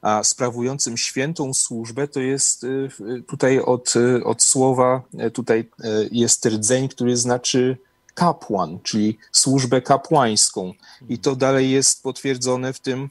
a 0.02 0.24
sprawującym 0.24 0.96
świętą 0.96 1.54
służbę 1.54 2.08
to 2.08 2.20
jest 2.20 2.64
y, 2.64 2.90
tutaj 3.26 3.60
od, 3.60 3.96
y, 3.96 4.24
od 4.24 4.42
słowa, 4.42 5.02
y, 5.26 5.30
tutaj 5.30 5.68
jest 6.10 6.46
rdzeń, 6.46 6.88
który 6.88 7.16
znaczy 7.16 7.76
kapłan, 8.14 8.78
czyli 8.82 9.18
służbę 9.32 9.82
kapłańską. 9.82 10.72
I 11.08 11.18
to 11.18 11.36
dalej 11.36 11.70
jest 11.70 12.02
potwierdzone 12.02 12.72
w 12.72 12.80
tym, 12.80 13.10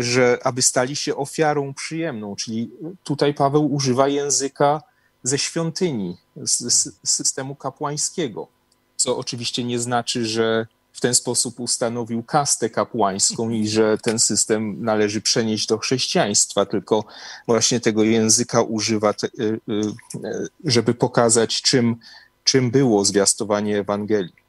że 0.00 0.38
aby 0.44 0.62
stali 0.62 0.96
się 0.96 1.16
ofiarą 1.16 1.74
przyjemną, 1.74 2.36
czyli 2.36 2.70
tutaj 3.04 3.34
Paweł 3.34 3.74
używa 3.74 4.08
języka 4.08 4.82
ze 5.26 5.38
świątyni, 5.38 6.16
z, 6.36 6.88
systemu 7.04 7.54
kapłańskiego. 7.54 8.48
Co 8.96 9.18
oczywiście 9.18 9.64
nie 9.64 9.78
znaczy, 9.78 10.26
że 10.26 10.66
w 10.92 11.00
ten 11.00 11.14
sposób 11.14 11.60
ustanowił 11.60 12.22
kastę 12.22 12.70
kapłańską 12.70 13.50
i 13.50 13.68
że 13.68 13.98
ten 13.98 14.18
system 14.18 14.84
należy 14.84 15.20
przenieść 15.20 15.66
do 15.66 15.78
chrześcijaństwa, 15.78 16.66
tylko 16.66 17.04
właśnie 17.46 17.80
tego 17.80 18.04
języka 18.04 18.62
używa, 18.62 19.10
y, 19.10 19.42
y, 19.44 19.58
żeby 20.64 20.94
pokazać, 20.94 21.62
czym, 21.62 21.96
czym 22.44 22.70
było 22.70 23.04
zwiastowanie 23.04 23.78
Ewangelii. 23.78 24.46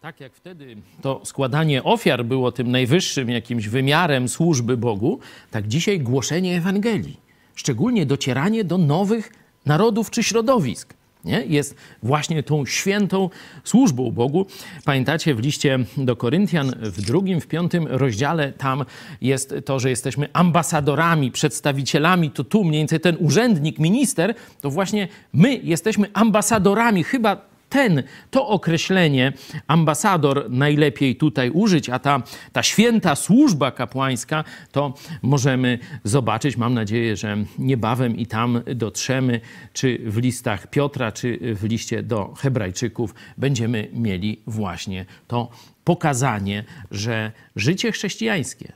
Tak 0.00 0.20
jak 0.20 0.34
wtedy 0.34 0.76
to 1.02 1.20
składanie 1.24 1.84
ofiar 1.84 2.24
było 2.24 2.52
tym 2.52 2.70
najwyższym 2.70 3.30
jakimś 3.30 3.68
wymiarem 3.68 4.28
służby 4.28 4.76
Bogu, 4.76 5.20
tak 5.50 5.68
dzisiaj 5.68 6.00
głoszenie 6.00 6.56
Ewangelii, 6.56 7.20
szczególnie 7.54 8.06
docieranie 8.06 8.64
do 8.64 8.78
nowych 8.78 9.41
narodów 9.66 10.10
czy 10.10 10.22
środowisk. 10.22 10.94
Nie? 11.24 11.44
Jest 11.46 11.76
właśnie 12.02 12.42
tą 12.42 12.66
świętą 12.66 13.30
służbą 13.64 14.10
Bogu. 14.10 14.46
Pamiętacie 14.84 15.34
w 15.34 15.40
liście 15.40 15.78
do 15.96 16.16
Koryntian 16.16 16.72
w 16.80 17.02
drugim, 17.02 17.40
w 17.40 17.46
piątym 17.46 17.86
rozdziale 17.86 18.52
tam 18.52 18.84
jest 19.20 19.54
to, 19.64 19.80
że 19.80 19.90
jesteśmy 19.90 20.28
ambasadorami, 20.32 21.30
przedstawicielami, 21.30 22.30
to 22.30 22.44
tu 22.44 22.64
mniej 22.64 22.80
więcej 22.80 23.00
ten 23.00 23.16
urzędnik, 23.20 23.78
minister, 23.78 24.34
to 24.60 24.70
właśnie 24.70 25.08
my 25.32 25.56
jesteśmy 25.56 26.10
ambasadorami, 26.12 27.04
chyba 27.04 27.51
ten, 27.72 28.02
to 28.30 28.48
określenie 28.48 29.32
ambasador 29.66 30.50
najlepiej 30.50 31.16
tutaj 31.16 31.50
użyć, 31.50 31.88
a 31.88 31.98
ta, 31.98 32.22
ta 32.52 32.62
święta 32.62 33.14
służba 33.14 33.70
kapłańska 33.70 34.44
to 34.72 34.94
możemy 35.22 35.78
zobaczyć. 36.04 36.56
Mam 36.56 36.74
nadzieję, 36.74 37.16
że 37.16 37.36
niebawem 37.58 38.16
i 38.16 38.26
tam 38.26 38.60
dotrzemy, 38.74 39.40
czy 39.72 39.98
w 40.06 40.16
listach 40.16 40.66
Piotra, 40.66 41.12
czy 41.12 41.38
w 41.54 41.64
liście 41.64 42.02
do 42.02 42.34
Hebrajczyków 42.34 43.14
będziemy 43.38 43.88
mieli 43.92 44.40
właśnie 44.46 45.04
to 45.28 45.50
pokazanie, 45.84 46.64
że 46.90 47.32
życie 47.56 47.92
chrześcijańskie 47.92 48.72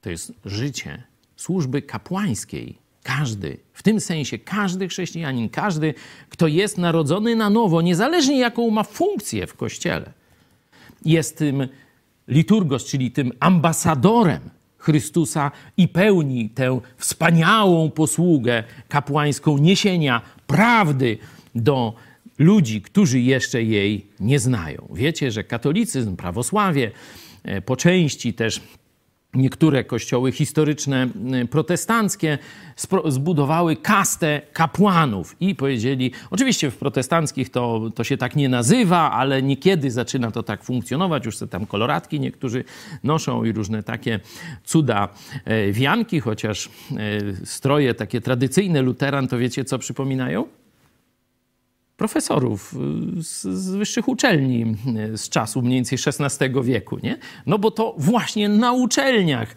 to 0.00 0.10
jest 0.10 0.32
życie 0.44 1.02
służby 1.36 1.82
kapłańskiej 1.82 2.83
każdy, 3.04 3.56
w 3.72 3.82
tym 3.82 4.00
sensie 4.00 4.38
każdy 4.38 4.88
chrześcijanin, 4.88 5.48
każdy, 5.48 5.94
kto 6.28 6.46
jest 6.46 6.78
narodzony 6.78 7.36
na 7.36 7.50
nowo, 7.50 7.82
niezależnie 7.82 8.38
jaką 8.38 8.70
ma 8.70 8.82
funkcję 8.82 9.46
w 9.46 9.54
kościele, 9.54 10.12
jest 11.04 11.38
tym 11.38 11.68
liturgos, 12.28 12.84
czyli 12.84 13.10
tym 13.10 13.32
ambasadorem 13.40 14.40
Chrystusa 14.78 15.50
i 15.76 15.88
pełni 15.88 16.50
tę 16.50 16.80
wspaniałą 16.96 17.90
posługę 17.90 18.64
kapłańską 18.88 19.58
niesienia 19.58 20.22
prawdy 20.46 21.18
do 21.54 21.94
ludzi, 22.38 22.82
którzy 22.82 23.20
jeszcze 23.20 23.62
jej 23.62 24.06
nie 24.20 24.38
znają. 24.38 24.88
Wiecie, 24.94 25.30
że 25.30 25.44
katolicyzm, 25.44 26.16
prawosławie, 26.16 26.90
e, 27.42 27.62
po 27.62 27.76
części 27.76 28.34
też 28.34 28.60
niektóre 29.34 29.84
kościoły 29.84 30.32
historyczne 30.32 31.08
y, 31.42 31.46
protestanckie 31.48 32.38
zbudowały 33.08 33.76
kastę 33.76 34.40
kapłanów 34.52 35.36
i 35.40 35.54
powiedzieli, 35.54 36.10
oczywiście 36.30 36.70
w 36.70 36.76
protestanckich 36.76 37.50
to, 37.50 37.90
to 37.94 38.04
się 38.04 38.16
tak 38.16 38.36
nie 38.36 38.48
nazywa, 38.48 39.10
ale 39.10 39.42
niekiedy 39.42 39.90
zaczyna 39.90 40.30
to 40.30 40.42
tak 40.42 40.64
funkcjonować, 40.64 41.26
już 41.26 41.38
te 41.38 41.46
tam 41.48 41.66
koloratki 41.66 42.20
niektórzy 42.20 42.64
noszą 43.04 43.44
i 43.44 43.52
różne 43.52 43.82
takie 43.82 44.20
cuda 44.64 45.08
e, 45.44 45.72
wianki, 45.72 46.20
chociaż 46.20 46.66
e, 46.66 47.46
stroje 47.46 47.94
takie 47.94 48.20
tradycyjne 48.20 48.82
luteran, 48.82 49.28
to 49.28 49.38
wiecie 49.38 49.64
co 49.64 49.78
przypominają? 49.78 50.63
Profesorów 51.96 52.74
y, 53.18 53.22
z, 53.22 53.42
z, 53.42 53.70
wyższych 53.70 54.08
uczelni 54.08 54.76
y, 55.12 55.18
z 55.18 55.28
czasu 55.28 55.62
mniej 55.62 55.74
więcej 55.74 55.98
XVI 56.06 56.62
wieku, 56.62 56.98
nie? 57.02 57.18
No 57.46 57.58
bo 57.58 57.70
to 57.70 57.94
właśnie 57.98 58.48
na 58.48 58.72
uczelniach 58.72 59.54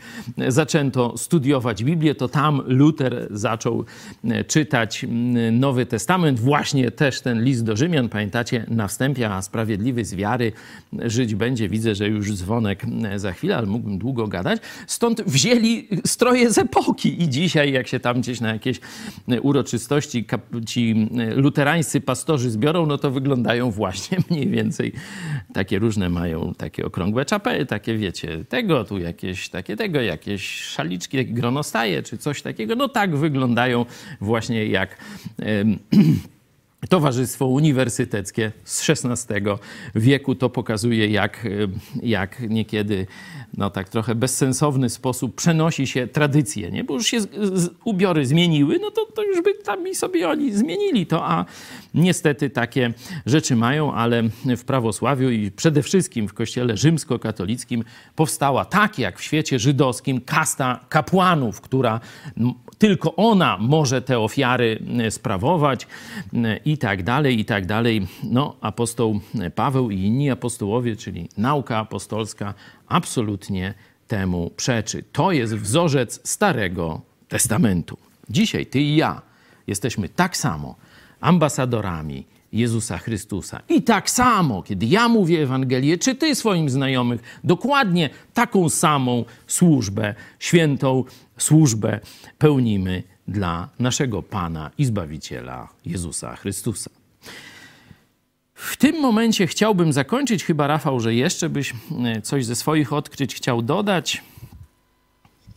zaczęto 0.47 1.17
studiować 1.17 1.83
Biblię, 1.83 2.15
to 2.15 2.27
tam 2.27 2.61
Luter 2.65 3.27
zaczął 3.31 3.85
y, 4.25 4.43
czytać 4.43 5.05
Nowy 5.51 5.85
Testament, 5.85 6.39
właśnie 6.39 6.91
też 6.91 7.21
ten 7.21 7.43
list 7.43 7.63
do 7.63 7.77
Rzymian, 7.77 8.09
pamiętacie, 8.09 8.65
na 8.67 8.87
wstępie, 8.87 9.29
a 9.29 9.41
sprawiedliwy 9.41 10.05
z 10.05 10.15
wiary 10.15 10.51
żyć 10.93 11.35
będzie. 11.35 11.69
Widzę, 11.69 11.95
że 11.95 12.07
już 12.07 12.33
dzwonek 12.33 12.83
za 13.15 13.33
chwilę, 13.33 13.57
ale 13.57 13.67
mógłbym 13.67 13.97
długo 13.97 14.27
gadać. 14.27 14.61
Stąd 14.87 15.21
wzięli 15.21 15.87
stroje 16.05 16.51
z 16.51 16.57
epoki 16.57 17.23
i 17.23 17.29
dzisiaj, 17.29 17.71
jak 17.71 17.87
się 17.87 17.99
tam 17.99 18.21
gdzieś 18.21 18.41
na 18.41 18.53
jakieś 18.53 18.79
uroczystości 19.41 20.25
ci 20.65 21.09
luterańscy 21.35 22.01
pastorzy 22.01 22.26
pastorzy 22.27 22.49
zbiorą, 22.49 22.85
no 22.85 22.97
to 22.97 23.11
wyglądają 23.11 23.71
właśnie 23.71 24.17
mniej 24.29 24.47
więcej 24.47 24.93
takie 25.53 25.79
różne 25.79 26.09
mają 26.09 26.53
takie 26.57 26.85
okrągłe 26.85 27.25
czapy, 27.25 27.65
takie 27.65 27.97
wiecie, 27.97 28.45
tego, 28.49 28.83
tu 28.83 28.97
jakieś 28.97 29.49
takie 29.49 29.75
tego, 29.75 30.01
jakieś 30.01 30.61
szaliczki, 30.61 31.25
gronostaje 31.25 32.03
czy 32.03 32.17
coś 32.17 32.41
takiego. 32.41 32.75
No 32.75 32.89
tak 32.89 33.15
wyglądają 33.15 33.85
właśnie 34.21 34.65
jak 34.65 34.97
Towarzystwo 36.89 37.45
Uniwersyteckie 37.45 38.51
z 38.63 38.89
XVI 38.89 39.35
wieku. 39.95 40.35
To 40.35 40.49
pokazuje, 40.49 41.07
jak, 41.07 41.47
jak 42.03 42.39
niekiedy 42.49 43.07
no 43.57 43.69
tak 43.69 43.89
trochę 43.89 44.15
bezsensowny 44.15 44.89
sposób 44.89 45.35
przenosi 45.35 45.87
się 45.87 46.07
tradycje, 46.07 46.71
nie? 46.71 46.83
Bo 46.83 46.93
już 46.93 47.05
się 47.05 47.21
z, 47.21 47.29
z, 47.53 47.69
ubiory 47.83 48.25
zmieniły, 48.25 48.79
no 48.81 48.91
to, 48.91 49.05
to 49.05 49.23
już 49.23 49.41
by 49.41 49.53
tam 49.53 49.87
i 49.87 49.95
sobie 49.95 50.29
oni 50.29 50.53
zmienili 50.53 51.05
to, 51.05 51.25
a 51.25 51.45
niestety 51.93 52.49
takie 52.49 52.93
rzeczy 53.25 53.55
mają, 53.55 53.93
ale 53.93 54.23
w 54.57 54.63
prawosławiu 54.63 55.29
i 55.29 55.51
przede 55.51 55.83
wszystkim 55.83 56.27
w 56.27 56.33
kościele 56.33 56.77
rzymskokatolickim 56.77 57.83
powstała 58.15 58.65
tak 58.65 58.99
jak 58.99 59.19
w 59.19 59.23
świecie 59.23 59.59
żydowskim 59.59 60.21
kasta 60.21 60.85
kapłanów, 60.89 61.61
która 61.61 61.99
tylko 62.77 63.15
ona 63.15 63.57
może 63.59 64.01
te 64.01 64.19
ofiary 64.19 64.79
sprawować 65.09 65.87
i 66.71 66.77
tak 66.77 67.03
dalej, 67.03 67.39
i 67.39 67.45
tak 67.45 67.65
dalej. 67.65 68.07
No, 68.23 68.55
apostoł 68.61 69.19
Paweł 69.55 69.91
i 69.91 70.01
inni 70.01 70.29
apostołowie, 70.29 70.95
czyli 70.95 71.29
nauka 71.37 71.77
apostolska, 71.77 72.53
absolutnie 72.87 73.73
temu 74.07 74.51
przeczy. 74.57 75.03
To 75.11 75.31
jest 75.31 75.55
wzorzec 75.55 76.29
Starego 76.29 77.01
Testamentu. 77.27 77.97
Dzisiaj 78.29 78.65
ty 78.65 78.79
i 78.79 78.95
ja 78.95 79.21
jesteśmy 79.67 80.09
tak 80.09 80.37
samo 80.37 80.75
ambasadorami 81.21 82.25
Jezusa 82.51 82.97
Chrystusa. 82.97 83.61
I 83.69 83.81
tak 83.81 84.09
samo, 84.09 84.63
kiedy 84.63 84.85
ja 84.85 85.09
mówię 85.09 85.43
Ewangelię, 85.43 85.97
czy 85.97 86.15
ty 86.15 86.35
swoim 86.35 86.69
znajomych, 86.69 87.39
dokładnie 87.43 88.09
taką 88.33 88.69
samą 88.69 89.25
służbę, 89.47 90.15
świętą 90.39 91.03
służbę 91.37 91.99
pełnimy 92.37 93.03
dla 93.27 93.69
naszego 93.79 94.23
Pana 94.23 94.71
i 94.77 94.85
Zbawiciela 94.85 95.67
Jezusa 95.85 96.35
Chrystusa. 96.35 96.89
W 98.53 98.77
tym 98.77 99.01
momencie 99.01 99.47
chciałbym 99.47 99.93
zakończyć, 99.93 100.43
chyba 100.43 100.67
Rafał, 100.67 100.99
że 100.99 101.13
jeszcze 101.13 101.49
byś 101.49 101.73
e, 102.05 102.21
coś 102.21 102.45
ze 102.45 102.55
swoich 102.55 102.93
odkryć 102.93 103.35
chciał 103.35 103.61
dodać. 103.61 104.23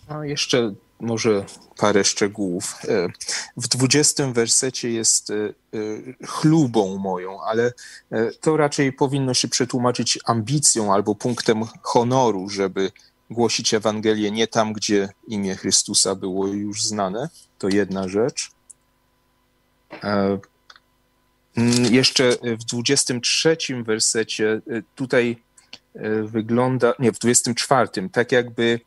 No, 0.08 0.24
jeszcze 0.24 0.74
może 1.00 1.44
parę 1.76 2.04
szczegółów. 2.04 2.76
E, 2.88 3.08
w 3.56 3.68
dwudziestym 3.68 4.32
wersecie 4.32 4.90
jest 4.90 5.30
e, 5.30 5.34
chlubą 6.26 6.98
moją, 6.98 7.42
ale 7.42 7.72
to 8.40 8.56
raczej 8.56 8.92
powinno 8.92 9.34
się 9.34 9.48
przetłumaczyć 9.48 10.18
ambicją 10.24 10.94
albo 10.94 11.14
punktem 11.14 11.62
honoru, 11.82 12.48
żeby 12.48 12.92
głosić 13.30 13.74
Ewangelię 13.74 14.30
nie 14.30 14.46
tam, 14.46 14.72
gdzie 14.72 15.08
imię 15.28 15.56
Chrystusa 15.56 16.14
było 16.14 16.46
już 16.46 16.84
znane. 16.84 17.28
To 17.58 17.68
jedna 17.68 18.08
rzecz. 18.08 18.50
Mm, 21.56 21.94
jeszcze 21.94 22.30
w 22.42 22.64
23 22.64 23.56
wersecie 23.82 24.60
y, 24.68 24.82
tutaj 24.94 25.42
y, 25.96 26.22
wygląda, 26.22 26.94
nie, 26.98 27.12
w 27.12 27.18
24, 27.18 28.08
tak 28.12 28.32
jakby 28.32 28.80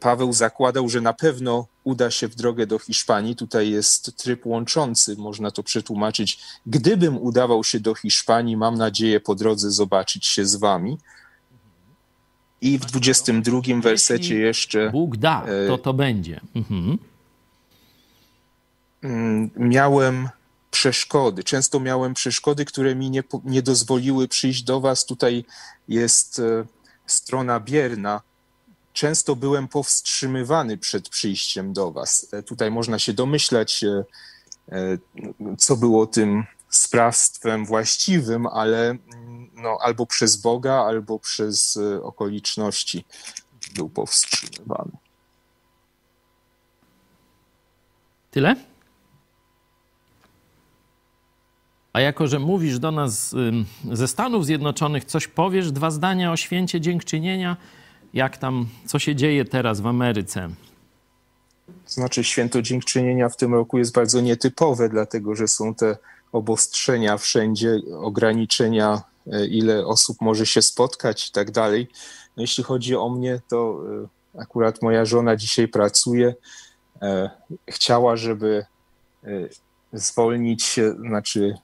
Paweł 0.00 0.32
zakładał, 0.32 0.88
że 0.88 1.00
na 1.00 1.12
pewno 1.12 1.66
uda 1.84 2.10
się 2.10 2.28
w 2.28 2.34
drogę 2.34 2.66
do 2.66 2.78
Hiszpanii. 2.78 3.36
Tutaj 3.36 3.70
jest 3.70 4.16
tryb 4.16 4.46
łączący, 4.46 5.16
można 5.16 5.50
to 5.50 5.62
przetłumaczyć. 5.62 6.38
Gdybym 6.66 7.22
udawał 7.22 7.64
się 7.64 7.80
do 7.80 7.94
Hiszpanii, 7.94 8.56
mam 8.56 8.74
nadzieję 8.74 9.20
po 9.20 9.34
drodze 9.34 9.70
zobaczyć 9.70 10.26
się 10.26 10.46
z 10.46 10.56
wami. 10.56 10.98
I 12.64 12.78
w 12.78 12.84
22 12.84 13.60
wersecie 13.80 14.38
jeszcze. 14.38 14.90
Bóg 14.90 15.16
da, 15.16 15.46
to 15.68 15.78
to 15.78 15.94
będzie. 15.94 16.40
Mhm. 16.54 16.98
Mm, 19.02 19.50
miałem 19.56 20.28
przeszkody. 20.70 21.44
Często 21.44 21.80
miałem 21.80 22.14
przeszkody, 22.14 22.64
które 22.64 22.94
mi 22.94 23.10
nie, 23.10 23.22
nie 23.44 23.62
dozwoliły 23.62 24.28
przyjść 24.28 24.62
do 24.62 24.80
Was. 24.80 25.06
Tutaj 25.06 25.44
jest 25.88 26.38
e, 26.38 26.64
strona 27.06 27.60
bierna. 27.60 28.20
Często 28.92 29.36
byłem 29.36 29.68
powstrzymywany 29.68 30.78
przed 30.78 31.08
przyjściem 31.08 31.72
do 31.72 31.90
Was. 31.92 32.26
E, 32.32 32.42
tutaj 32.42 32.70
można 32.70 32.98
się 32.98 33.12
domyślać, 33.12 33.84
e, 33.84 34.04
co 35.58 35.76
było 35.76 36.06
tym 36.06 36.44
sprawstwem 36.68 37.66
właściwym, 37.66 38.46
ale 38.46 38.90
mm, 38.90 39.43
no, 39.64 39.78
albo 39.80 40.06
przez 40.06 40.36
Boga, 40.36 40.74
albo 40.74 41.18
przez 41.18 41.78
okoliczności 42.02 43.04
był 43.74 43.88
powstrzymywany. 43.88 44.90
Tyle? 48.30 48.56
A 51.92 52.00
jako, 52.00 52.26
że 52.26 52.38
mówisz 52.38 52.78
do 52.78 52.90
nas 52.90 53.34
ze 53.92 54.08
Stanów 54.08 54.46
Zjednoczonych, 54.46 55.04
coś 55.04 55.28
powiesz, 55.28 55.72
dwa 55.72 55.90
zdania 55.90 56.32
o 56.32 56.36
święcie 56.36 56.80
dziękczynienia, 56.80 57.56
jak 58.14 58.36
tam, 58.36 58.66
co 58.86 58.98
się 58.98 59.16
dzieje 59.16 59.44
teraz 59.44 59.80
w 59.80 59.86
Ameryce? 59.86 60.48
Znaczy, 61.86 62.24
święto 62.24 62.62
dziękczynienia 62.62 63.28
w 63.28 63.36
tym 63.36 63.54
roku 63.54 63.78
jest 63.78 63.94
bardzo 63.94 64.20
nietypowe, 64.20 64.88
dlatego 64.88 65.34
że 65.34 65.48
są 65.48 65.74
te 65.74 65.96
obostrzenia 66.32 67.16
wszędzie, 67.18 67.80
ograniczenia, 68.00 69.02
ile 69.50 69.86
osób 69.86 70.16
może 70.20 70.46
się 70.46 70.62
spotkać 70.62 71.28
i 71.28 71.32
tak 71.32 71.50
dalej. 71.50 71.88
No, 72.36 72.40
jeśli 72.40 72.64
chodzi 72.64 72.96
o 72.96 73.08
mnie, 73.08 73.40
to 73.48 73.80
e, 74.34 74.40
akurat 74.40 74.82
moja 74.82 75.04
żona 75.04 75.36
dzisiaj 75.36 75.68
pracuje. 75.68 76.34
E, 77.02 77.30
chciała, 77.68 78.16
żeby 78.16 78.66
zwolnić, 79.92 80.80
znaczy 81.08 81.54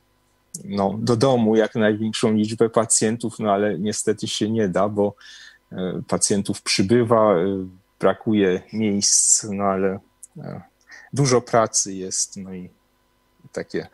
no, 0.64 0.94
do 0.98 1.16
domu 1.16 1.56
jak 1.56 1.74
największą 1.74 2.32
liczbę 2.32 2.70
pacjentów, 2.70 3.38
no 3.38 3.52
ale 3.52 3.78
niestety 3.78 4.28
się 4.28 4.50
nie 4.50 4.68
da, 4.68 4.88
bo 4.88 5.14
e, 5.72 6.02
pacjentów 6.08 6.62
przybywa, 6.62 7.34
e, 7.34 7.66
brakuje 8.00 8.62
miejsc, 8.72 9.46
no 9.50 9.64
ale 9.64 9.98
e, 10.38 10.62
dużo 11.12 11.40
pracy 11.40 11.94
jest, 11.94 12.36
no 12.36 12.54
i 12.54 12.70
takie, 13.52 13.86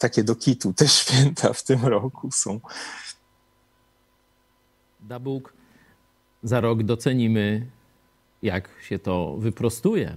takie 0.00 0.24
do 0.24 0.36
kitu 0.36 0.72
te 0.72 0.88
święta 0.98 1.52
w 1.52 1.62
tym 1.62 1.86
roku 1.86 2.30
są. 2.30 2.60
Da 5.00 5.18
Bóg, 5.18 5.52
za 6.42 6.60
rok 6.60 6.82
docenimy, 6.82 7.66
jak 8.42 8.70
się 8.88 8.98
to 8.98 9.36
wyprostuje, 9.36 10.16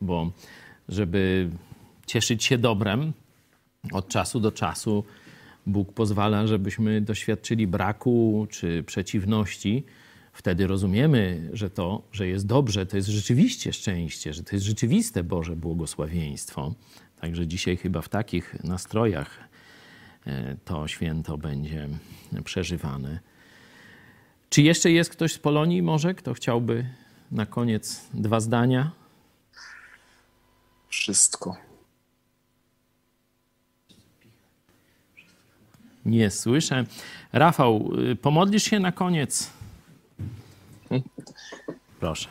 bo 0.00 0.30
żeby 0.88 1.50
cieszyć 2.06 2.44
się 2.44 2.58
dobrem, 2.58 3.12
od 3.92 4.08
czasu 4.08 4.40
do 4.40 4.52
czasu 4.52 5.04
Bóg 5.66 5.92
pozwala, 5.92 6.46
żebyśmy 6.46 7.00
doświadczyli 7.00 7.66
braku 7.66 8.46
czy 8.50 8.82
przeciwności. 8.82 9.84
Wtedy 10.32 10.66
rozumiemy, 10.66 11.50
że 11.52 11.70
to, 11.70 12.02
że 12.12 12.28
jest 12.28 12.46
dobrze, 12.46 12.86
to 12.86 12.96
jest 12.96 13.08
rzeczywiście 13.08 13.72
szczęście, 13.72 14.32
że 14.32 14.42
to 14.42 14.56
jest 14.56 14.66
rzeczywiste 14.66 15.24
Boże 15.24 15.56
błogosławieństwo. 15.56 16.74
Także 17.20 17.46
dzisiaj 17.46 17.76
chyba 17.76 18.02
w 18.02 18.08
takich 18.08 18.64
nastrojach 18.64 19.38
e, 20.26 20.56
to 20.64 20.88
święto 20.88 21.38
będzie 21.38 21.88
przeżywane. 22.44 23.20
Czy 24.50 24.62
jeszcze 24.62 24.90
jest 24.90 25.10
ktoś 25.10 25.32
z 25.32 25.38
Polonii, 25.38 25.82
może, 25.82 26.14
kto 26.14 26.34
chciałby 26.34 26.86
na 27.32 27.46
koniec 27.46 28.08
dwa 28.14 28.40
zdania? 28.40 28.90
Wszystko. 30.88 31.56
Nie 36.04 36.30
słyszę. 36.30 36.84
Rafał, 37.32 37.90
y, 38.12 38.16
pomodlisz 38.16 38.62
się 38.62 38.80
na 38.80 38.92
koniec? 38.92 39.50
Proszę. 42.00 42.28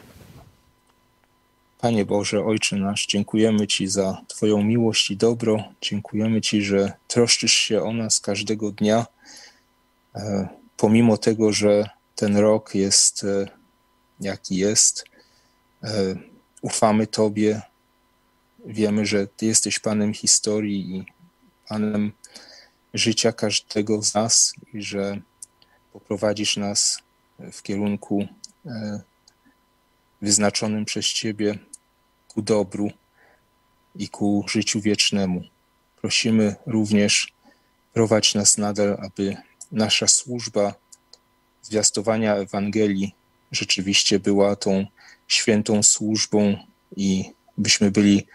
Panie 1.86 2.06
Boże, 2.06 2.46
Ojcze 2.46 2.76
nasz, 2.76 3.06
dziękujemy 3.08 3.68
Ci 3.68 3.88
za 3.88 4.22
Twoją 4.28 4.64
miłość 4.64 5.12
i 5.12 5.18
dobro. 5.18 5.64
Dziękujemy 5.82 6.42
Ci, 6.42 6.62
że 6.62 6.94
troszczysz 7.08 7.54
się 7.54 7.84
o 7.84 7.94
nas 7.94 8.20
każdego 8.20 8.72
dnia, 8.72 9.06
e, 10.16 10.48
pomimo 10.78 11.18
tego, 11.18 11.52
że 11.52 11.90
ten 12.16 12.38
rok 12.38 12.76
jest 12.76 13.24
e, 13.24 13.48
jaki 14.20 14.56
jest. 14.56 15.06
E, 15.84 16.16
ufamy 16.62 17.08
Tobie. 17.08 17.62
Wiemy, 18.66 19.06
że 19.06 19.28
Ty 19.28 19.46
jesteś 19.46 19.80
Panem 19.80 20.14
historii 20.14 20.96
i 20.96 21.06
Panem 21.70 22.12
życia 22.94 23.32
każdego 23.32 24.02
z 24.02 24.14
nas 24.14 24.54
i 24.74 24.82
że 24.82 25.22
poprowadzisz 25.94 26.58
nas 26.58 27.00
w 27.52 27.62
kierunku 27.62 28.28
wyznaczonym 30.22 30.86
przez 30.86 31.06
Ciebie 31.06 31.60
ku 32.36 32.42
dobru 32.42 32.92
i 33.96 34.10
ku 34.10 34.46
życiu 34.48 34.82
wiecznemu. 34.82 35.44
Prosimy 36.02 36.56
również, 36.66 37.34
prowadź 37.94 38.36
nas 38.36 38.58
nadal, 38.58 38.98
aby 39.02 39.38
nasza 39.72 40.08
służba 40.08 40.74
zwiastowania 41.62 42.36
Ewangelii 42.36 43.16
rzeczywiście 43.52 44.20
była 44.20 44.56
tą 44.56 44.86
świętą 45.28 45.84
służbą 45.84 46.58
i 46.96 47.32
byśmy 47.58 47.92
byli 47.92 48.28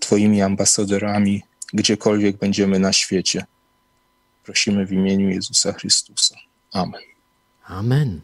Twoimi 0.00 0.42
ambasadorami 0.42 1.42
gdziekolwiek 1.72 2.36
będziemy 2.36 2.78
na 2.78 2.92
świecie. 2.92 3.44
Prosimy 4.44 4.86
w 4.86 4.92
imieniu 4.92 5.28
Jezusa 5.28 5.72
Chrystusa. 5.72 6.36
Amen. 6.72 7.00
Amen. 7.64 8.20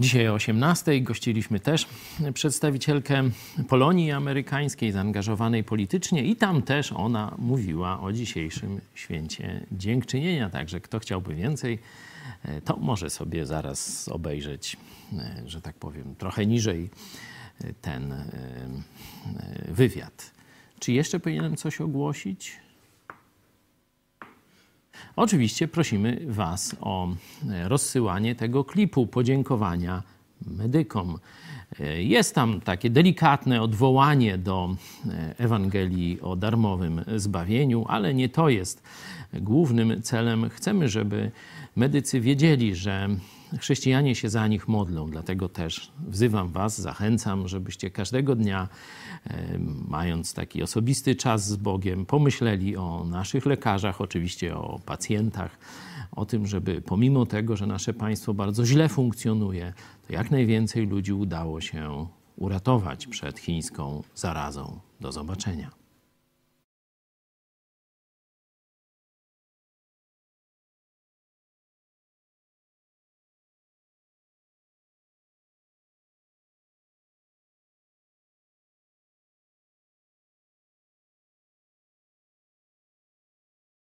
Dzisiaj 0.00 0.28
o 0.28 0.34
18 0.34 1.00
gościliśmy 1.00 1.60
też 1.60 1.86
przedstawicielkę 2.34 3.22
Polonii 3.68 4.12
amerykańskiej, 4.12 4.92
zaangażowanej 4.92 5.64
politycznie, 5.64 6.24
i 6.24 6.36
tam 6.36 6.62
też 6.62 6.92
ona 6.92 7.34
mówiła 7.38 8.00
o 8.00 8.12
dzisiejszym 8.12 8.80
święcie 8.94 9.66
dziękczynienia. 9.72 10.50
Także 10.50 10.80
kto 10.80 10.98
chciałby 10.98 11.34
więcej, 11.34 11.78
e, 12.44 12.60
to 12.60 12.76
może 12.76 13.10
sobie 13.10 13.46
zaraz 13.46 14.08
obejrzeć, 14.08 14.76
e, 15.12 15.42
że 15.46 15.60
tak 15.60 15.74
powiem, 15.74 16.14
trochę 16.18 16.46
niżej 16.46 16.90
e, 17.64 17.72
ten 17.72 18.14
wywiad. 19.68 20.30
Czy 20.78 20.92
jeszcze 20.92 21.20
powinienem 21.20 21.56
coś 21.56 21.80
ogłosić? 21.80 22.52
Oczywiście 25.16 25.68
prosimy 25.68 26.20
Was 26.26 26.76
o 26.80 27.08
rozsyłanie 27.64 28.34
tego 28.34 28.64
klipu 28.64 29.06
podziękowania 29.06 30.02
medykom. 30.46 31.18
Jest 31.96 32.34
tam 32.34 32.60
takie 32.60 32.90
delikatne 32.90 33.62
odwołanie 33.62 34.38
do 34.38 34.76
Ewangelii 35.38 36.20
o 36.20 36.36
darmowym 36.36 37.04
zbawieniu, 37.16 37.84
ale 37.88 38.14
nie 38.14 38.28
to 38.28 38.48
jest 38.48 38.82
głównym 39.32 40.02
celem. 40.02 40.48
Chcemy, 40.48 40.88
żeby 40.88 41.30
medycy 41.76 42.20
wiedzieli, 42.20 42.74
że 42.74 43.08
chrześcijanie 43.58 44.14
się 44.14 44.28
za 44.28 44.46
nich 44.46 44.68
modlą. 44.68 45.10
Dlatego 45.10 45.48
też 45.48 45.92
wzywam 46.08 46.52
Was, 46.52 46.80
zachęcam, 46.80 47.48
żebyście 47.48 47.90
każdego 47.90 48.36
dnia, 48.36 48.68
mając 49.88 50.34
taki 50.34 50.62
osobisty 50.62 51.14
czas 51.14 51.48
z 51.48 51.56
Bogiem, 51.56 52.06
pomyśleli 52.06 52.76
o 52.76 53.04
naszych 53.04 53.46
lekarzach, 53.46 54.00
oczywiście 54.00 54.56
o 54.56 54.80
pacjentach, 54.86 55.58
o 56.12 56.26
tym, 56.26 56.46
żeby 56.46 56.82
pomimo 56.82 57.26
tego, 57.26 57.56
że 57.56 57.66
nasze 57.66 57.94
państwo 57.94 58.34
bardzo 58.34 58.66
źle 58.66 58.88
funkcjonuje, 58.88 59.72
to 60.06 60.12
jak 60.12 60.30
najwięcej 60.30 60.86
ludzi 60.86 61.12
udało 61.12 61.60
się 61.60 62.06
uratować 62.36 63.06
przed 63.06 63.38
chińską 63.38 64.02
zarazą. 64.14 64.80
Do 65.00 65.12
zobaczenia. 65.12 65.79